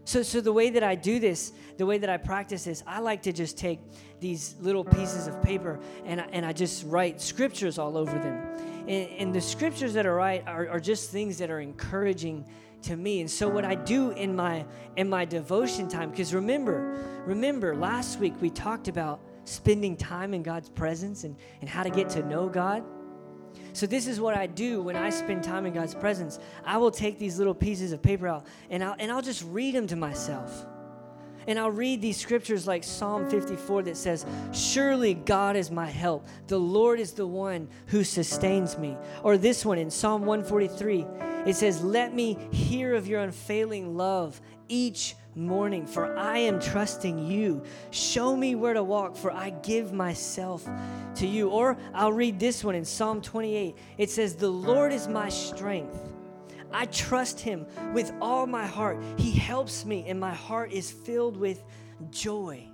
So, 0.09 0.23
so 0.23 0.41
the 0.41 0.55
way 0.55 0.71
that 0.71 0.83
I 0.83 0.95
do 0.95 1.21
this, 1.21 1.53
the 1.77 1.85
way 1.85 1.99
that 1.99 2.09
I 2.09 2.17
practice 2.17 2.65
this, 2.65 2.83
I 2.87 3.01
like 3.01 3.21
to 3.25 3.33
just 3.33 3.59
take 3.59 3.79
these 4.21 4.55
little 4.59 4.83
pieces 4.83 5.27
of 5.27 5.43
paper 5.43 5.79
and 6.07 6.23
I, 6.23 6.25
and 6.33 6.47
I 6.47 6.55
just 6.55 6.87
write 6.87 7.21
scriptures 7.21 7.79
all 7.79 7.95
over 7.95 8.19
them. 8.19 8.43
And, 8.89 9.11
and 9.19 9.35
the 9.35 9.41
scriptures 9.43 9.93
that 9.93 10.07
are 10.07 10.15
write 10.15 10.49
are, 10.49 10.67
are 10.71 10.81
just 10.81 11.11
things 11.11 11.37
that 11.37 11.51
are 11.51 11.61
encouraging 11.61 12.47
to 12.85 12.97
me. 12.97 13.21
And 13.21 13.31
so 13.31 13.51
what 13.51 13.67
I 13.67 13.75
do 13.75 14.13
in 14.13 14.35
my 14.35 14.65
in 14.97 15.11
my 15.11 15.27
devotion 15.27 15.89
time, 15.89 16.09
because 16.09 16.33
remember, 16.33 17.23
remember 17.27 17.77
last 17.77 18.19
week 18.19 18.33
we 18.41 18.49
talked 18.49 18.89
about 18.89 19.21
spending 19.45 19.95
time 19.95 20.33
in 20.33 20.43
God's 20.43 20.71
presence 20.71 21.25
and, 21.25 21.37
and 21.61 21.69
how 21.69 21.83
to 21.83 21.91
get 21.91 22.09
to 22.11 22.23
know 22.23 22.49
God. 22.49 22.83
So, 23.79 23.87
this 23.87 24.09
is 24.09 24.21
what 24.21 24.37
I 24.37 24.49
do 24.49 24.83
when 24.83 24.97
I 24.97 25.09
spend 25.09 25.45
time 25.45 25.65
in 25.65 25.73
God's 25.73 25.95
presence. 25.95 26.41
I 26.65 26.79
will 26.79 26.91
take 26.91 27.17
these 27.17 27.39
little 27.39 27.55
pieces 27.55 27.93
of 27.93 28.03
paper 28.03 28.27
out 28.27 28.45
and 28.71 28.83
I'll, 28.83 28.97
and 28.99 29.13
I'll 29.13 29.23
just 29.23 29.45
read 29.45 29.77
them 29.77 29.87
to 29.87 29.95
myself. 29.95 30.67
And 31.47 31.61
I'll 31.61 31.71
read 31.71 32.03
these 32.03 32.17
scriptures 32.17 32.67
like 32.67 32.83
Psalm 32.83 33.31
54 33.31 33.85
that 33.85 33.97
says, 33.97 34.27
Surely 34.53 35.15
God 35.15 35.55
is 35.55 35.71
my 35.71 35.87
help. 35.87 36.27
The 36.49 36.59
Lord 36.59 36.99
is 36.99 37.13
the 37.13 37.29
one 37.29 37.69
who 37.87 38.03
sustains 38.03 38.77
me. 38.77 38.97
Or 39.23 39.39
this 39.39 39.65
one 39.65 39.79
in 39.79 39.93
Psalm 39.93 40.27
143, 40.27 41.07
it 41.47 41.55
says, 41.55 41.81
Let 41.81 42.13
me 42.13 42.37
hear 42.51 42.97
of 42.97 43.07
your 43.07 43.21
unfailing 43.21 43.97
love 43.97 44.41
each 44.69 45.17
morning, 45.35 45.87
for 45.87 46.17
I 46.17 46.39
am 46.39 46.61
trusting 46.61 47.19
you. 47.19 47.63
Show 47.91 48.37
me 48.37 48.55
where 48.55 48.75
to 48.75 48.83
walk, 48.83 49.17
for 49.17 49.33
I 49.33 49.51
give 49.51 49.93
myself 49.93 50.69
to 51.17 51.27
you. 51.27 51.49
Or 51.49 51.77
I'll 51.95 52.13
read 52.13 52.39
this 52.39 52.65
one 52.65 52.75
in 52.75 52.85
Psalm 52.85 53.23
28. 53.23 53.77
It 53.99 54.11
says, 54.11 54.35
The 54.35 54.51
Lord 54.51 54.93
is 54.93 55.09
my 55.09 55.29
strength. 55.29 55.97
I 56.73 56.87
trust 56.87 57.41
him 57.41 57.67
with 57.95 58.13
all 58.21 58.47
my 58.47 58.67
heart. 58.67 59.03
He 59.17 59.33
helps 59.33 59.85
me, 59.85 60.05
and 60.09 60.21
my 60.21 60.35
heart 60.35 60.73
is 60.73 60.91
filled 60.91 61.37
with 61.37 61.65
joy. 62.11 62.69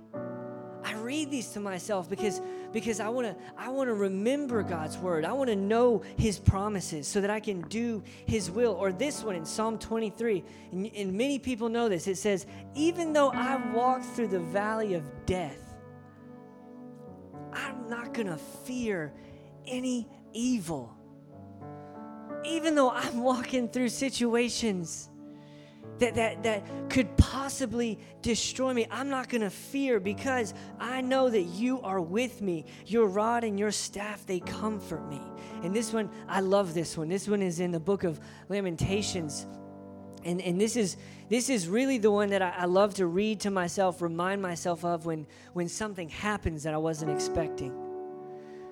I 0.85 0.93
read 0.93 1.31
these 1.31 1.47
to 1.53 1.59
myself 1.59 2.07
because, 2.07 2.41
because 2.71 2.99
I 2.99 3.09
want 3.09 3.25
to 3.25 3.35
I 3.57 3.69
want 3.69 3.87
to 3.87 3.95
remember 3.95 4.61
God's 4.61 4.97
word. 4.99 5.25
I 5.25 5.33
want 5.33 5.49
to 5.49 5.55
know 5.55 6.03
his 6.15 6.37
promises 6.37 7.07
so 7.07 7.21
that 7.21 7.31
I 7.31 7.39
can 7.39 7.61
do 7.61 8.03
his 8.27 8.51
will. 8.51 8.73
Or 8.73 8.91
this 8.91 9.23
one 9.23 9.35
in 9.35 9.45
Psalm 9.45 9.79
23, 9.79 10.43
and, 10.71 10.85
and 10.95 11.13
many 11.13 11.39
people 11.39 11.69
know 11.69 11.89
this. 11.89 12.07
It 12.07 12.17
says, 12.17 12.45
Even 12.75 13.13
though 13.13 13.31
I 13.31 13.55
walk 13.73 14.03
through 14.03 14.27
the 14.27 14.39
valley 14.39 14.93
of 14.93 15.03
death, 15.25 15.57
I'm 17.51 17.89
not 17.89 18.13
going 18.13 18.27
to 18.27 18.37
fear 18.37 19.11
any 19.65 20.07
evil. 20.33 20.95
Even 22.43 22.75
though 22.75 22.91
I'm 22.91 23.23
walking 23.23 23.69
through 23.69 23.89
situations 23.89 25.09
that, 25.99 26.15
that, 26.15 26.43
that 26.43 26.89
could 26.89 27.15
possibly 27.17 27.99
destroy 28.21 28.73
me, 28.73 28.85
I'm 28.91 29.09
not 29.09 29.29
going 29.29 29.41
to 29.41 29.49
fear 29.49 29.99
because 29.99 30.53
I 30.79 31.01
know 31.01 31.29
that 31.29 31.43
you 31.43 31.81
are 31.81 32.01
with 32.01 32.41
me. 32.41 32.65
Your 32.85 33.07
rod 33.07 33.43
and 33.43 33.57
your 33.57 33.71
staff, 33.71 34.25
they 34.25 34.39
comfort 34.39 35.07
me. 35.07 35.21
And 35.63 35.73
this 35.73 35.93
one, 35.93 36.09
I 36.27 36.41
love 36.41 36.73
this 36.73 36.97
one. 36.97 37.07
This 37.07 37.27
one 37.27 37.41
is 37.41 37.59
in 37.59 37.71
the 37.71 37.79
book 37.79 38.03
of 38.03 38.19
Lamentations. 38.49 39.45
And, 40.23 40.41
and 40.41 40.59
this 40.59 40.75
is 40.75 40.97
this 41.27 41.49
is 41.49 41.67
really 41.67 41.97
the 41.97 42.11
one 42.11 42.29
that 42.29 42.41
I, 42.41 42.53
I 42.57 42.65
love 42.65 42.95
to 42.95 43.07
read 43.07 43.39
to 43.41 43.51
myself, 43.51 44.01
remind 44.01 44.41
myself 44.41 44.85
of 44.85 45.05
when, 45.05 45.25
when 45.53 45.67
something 45.67 46.09
happens 46.09 46.63
that 46.63 46.73
I 46.73 46.77
wasn't 46.77 47.11
expecting 47.11 47.85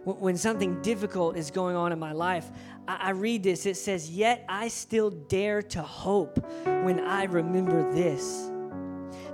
when 0.05 0.35
something 0.35 0.81
difficult 0.81 1.37
is 1.37 1.49
going 1.49 1.75
on 1.75 1.91
in 1.91 1.99
my 1.99 2.11
life, 2.11 2.49
I, 2.87 3.11
read 3.11 3.43
this. 3.43 3.65
It 3.65 3.77
says, 3.77 4.09
Yet 4.09 4.45
I 4.49 4.67
still 4.67 5.09
dare 5.09 5.61
to 5.61 5.81
hope 5.81 6.45
when 6.65 6.99
I 6.99 7.23
remember 7.23 7.91
this. 7.93 8.49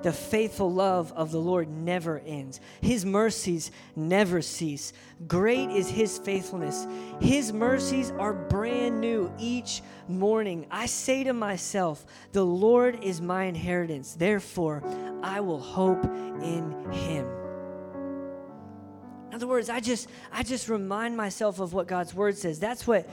The 0.02 0.14
faithful 0.14 0.72
love 0.72 1.12
of 1.14 1.32
the 1.32 1.39
Lord 1.39 1.68
never 1.70 2.20
ends. 2.20 2.62
His 2.80 3.06
mercies 3.06 3.72
never 3.97 4.41
cease. 4.41 4.93
Great 5.28 5.70
is 5.72 5.89
His 5.89 6.18
faithfulness. 6.18 6.88
His 7.20 7.52
mercies 7.52 8.12
are 8.12 8.34
brand 8.34 9.02
new 9.02 9.32
each 9.38 9.82
morning. 10.08 10.68
I 10.72 10.86
say 10.86 11.26
to 11.26 11.34
myself, 11.34 12.06
The 12.32 12.45
Lord 12.45 13.04
is 13.04 13.20
my 13.20 13.43
inheritance. 13.43 14.14
Therefore, 14.14 14.84
I 15.22 15.41
will 15.41 15.60
hope 15.60 16.06
in 16.06 16.91
Him. 16.91 17.28
In 19.28 19.36
other 19.36 19.47
words, 19.47 19.70
I 19.70 19.80
just 19.80 20.08
I 20.32 20.43
just 20.43 20.70
remind 20.70 21.18
myself 21.18 21.60
of 21.60 21.74
what 21.74 21.88
God's 21.88 22.14
word 22.14 22.38
says. 22.38 22.58
That's 22.60 22.88
what 22.88 23.08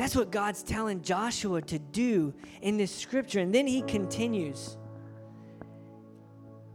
that's 0.00 0.16
what 0.16 0.30
God's 0.30 0.62
telling 0.62 1.02
Joshua 1.02 1.60
to 1.60 1.78
do 1.78 2.32
in 2.62 2.78
this 2.78 2.90
scripture. 2.90 3.40
And 3.40 3.54
then 3.54 3.66
he 3.66 3.82
continues. 3.82 4.78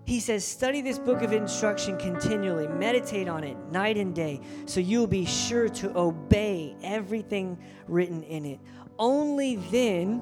He 0.06 0.20
says, 0.20 0.46
Study 0.46 0.82
this 0.82 1.00
book 1.00 1.24
of 1.24 1.34
instruction 1.34 1.98
continually, 1.98 2.68
meditate 2.68 3.28
on 3.28 3.44
it 3.44 3.58
night 3.72 3.98
and 3.98 4.14
day, 4.14 4.42
so 4.68 4.80
you'll 4.80 5.08
be 5.08 5.26
sure 5.26 5.68
to 5.70 5.98
obey 5.98 6.76
everything 6.84 7.58
written 7.88 8.22
in 8.22 8.46
it. 8.46 8.60
Only 9.00 9.56
then 9.56 10.22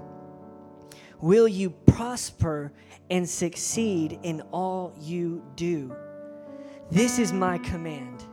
will 1.20 1.50
you 1.50 1.72
prosper 1.72 2.72
and 3.10 3.28
succeed 3.28 4.18
in 4.24 4.40
all 4.54 4.96
you 5.02 5.44
do. 5.58 5.94
This 6.90 7.20
is 7.20 7.34
my 7.34 7.58
command 7.58 8.24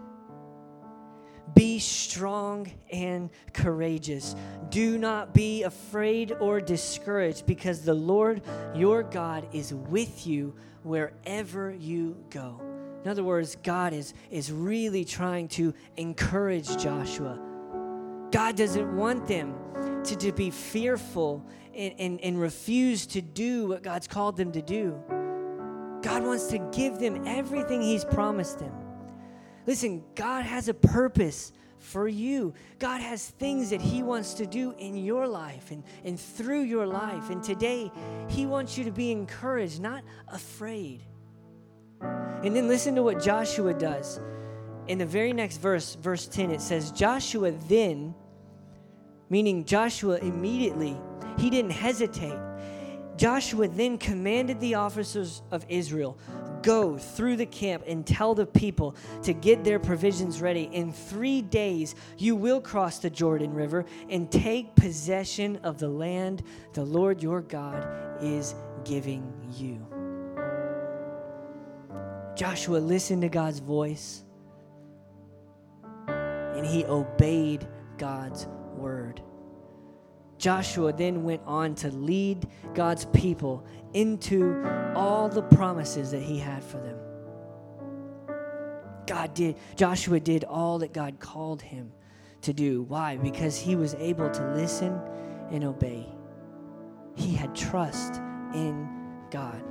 be 1.54 1.78
strong 1.78 2.70
and 2.92 3.30
courageous. 3.52 4.34
Do 4.68 4.98
not 4.98 5.34
be 5.34 5.62
afraid 5.62 6.32
or 6.40 6.60
discouraged 6.60 7.46
because 7.46 7.82
the 7.82 7.94
Lord 7.94 8.42
your 8.74 9.02
God 9.02 9.48
is 9.52 9.74
with 9.74 10.26
you 10.26 10.54
wherever 10.82 11.70
you 11.70 12.16
go. 12.30 12.60
In 13.04 13.10
other 13.10 13.24
words, 13.24 13.56
God 13.62 13.92
is, 13.92 14.12
is 14.30 14.52
really 14.52 15.04
trying 15.04 15.48
to 15.48 15.72
encourage 15.96 16.76
Joshua. 16.76 17.40
God 18.30 18.56
doesn't 18.56 18.94
want 18.94 19.26
them 19.26 19.54
to, 20.04 20.16
to 20.16 20.32
be 20.32 20.50
fearful 20.50 21.44
and, 21.74 21.94
and, 21.98 22.20
and 22.20 22.40
refuse 22.40 23.06
to 23.06 23.20
do 23.20 23.68
what 23.68 23.82
God's 23.82 24.06
called 24.06 24.36
them 24.36 24.52
to 24.52 24.62
do. 24.62 25.02
God 26.02 26.24
wants 26.24 26.48
to 26.48 26.58
give 26.72 26.98
them 26.98 27.26
everything 27.26 27.82
He's 27.82 28.04
promised 28.04 28.58
them. 28.58 28.72
Listen, 29.66 30.04
God 30.14 30.44
has 30.44 30.68
a 30.68 30.74
purpose 30.74 31.52
for 31.78 32.06
you. 32.06 32.54
God 32.78 33.00
has 33.00 33.26
things 33.26 33.70
that 33.70 33.80
He 33.80 34.02
wants 34.02 34.34
to 34.34 34.46
do 34.46 34.74
in 34.78 34.96
your 34.96 35.26
life 35.26 35.70
and, 35.70 35.82
and 36.04 36.18
through 36.18 36.62
your 36.62 36.86
life. 36.86 37.30
And 37.30 37.42
today, 37.42 37.90
He 38.28 38.46
wants 38.46 38.76
you 38.78 38.84
to 38.84 38.92
be 38.92 39.10
encouraged, 39.10 39.80
not 39.80 40.04
afraid. 40.28 41.02
And 42.00 42.54
then 42.54 42.68
listen 42.68 42.94
to 42.94 43.02
what 43.02 43.22
Joshua 43.22 43.74
does. 43.74 44.20
In 44.86 44.98
the 44.98 45.06
very 45.06 45.32
next 45.32 45.58
verse, 45.58 45.94
verse 45.96 46.26
10, 46.26 46.50
it 46.50 46.60
says, 46.60 46.90
Joshua 46.90 47.52
then, 47.68 48.14
meaning 49.28 49.64
Joshua 49.64 50.16
immediately, 50.18 50.96
he 51.38 51.50
didn't 51.50 51.72
hesitate. 51.72 52.38
Joshua 53.20 53.68
then 53.68 53.98
commanded 53.98 54.60
the 54.60 54.76
officers 54.76 55.42
of 55.50 55.66
Israel 55.68 56.16
Go 56.62 56.96
through 56.96 57.36
the 57.36 57.44
camp 57.44 57.84
and 57.86 58.06
tell 58.06 58.34
the 58.34 58.46
people 58.46 58.94
to 59.22 59.34
get 59.34 59.62
their 59.62 59.78
provisions 59.78 60.40
ready. 60.40 60.70
In 60.72 60.90
three 60.90 61.42
days, 61.42 61.94
you 62.16 62.34
will 62.34 62.62
cross 62.62 62.98
the 62.98 63.10
Jordan 63.10 63.52
River 63.52 63.84
and 64.08 64.30
take 64.30 64.74
possession 64.74 65.56
of 65.62 65.78
the 65.78 65.88
land 65.88 66.42
the 66.72 66.84
Lord 66.84 67.22
your 67.22 67.42
God 67.42 67.86
is 68.22 68.54
giving 68.84 69.30
you. 69.54 69.86
Joshua 72.36 72.78
listened 72.78 73.20
to 73.20 73.28
God's 73.28 73.58
voice 73.58 74.22
and 76.08 76.64
he 76.64 76.86
obeyed 76.86 77.68
God's 77.98 78.46
word. 78.76 79.22
Joshua 80.40 80.90
then 80.90 81.22
went 81.22 81.42
on 81.46 81.74
to 81.76 81.90
lead 81.90 82.48
God's 82.72 83.04
people 83.04 83.62
into 83.92 84.64
all 84.96 85.28
the 85.28 85.42
promises 85.42 86.10
that 86.12 86.22
he 86.22 86.38
had 86.38 86.64
for 86.64 86.78
them. 86.78 86.96
God 89.06 89.34
did, 89.34 89.56
Joshua 89.76 90.18
did 90.18 90.44
all 90.44 90.78
that 90.78 90.94
God 90.94 91.20
called 91.20 91.60
him 91.60 91.92
to 92.40 92.54
do. 92.54 92.82
Why? 92.82 93.18
Because 93.18 93.58
he 93.58 93.76
was 93.76 93.94
able 93.96 94.30
to 94.30 94.54
listen 94.54 94.98
and 95.50 95.62
obey. 95.62 96.06
He 97.16 97.34
had 97.34 97.54
trust 97.54 98.14
in 98.54 98.88
God. 99.30 99.62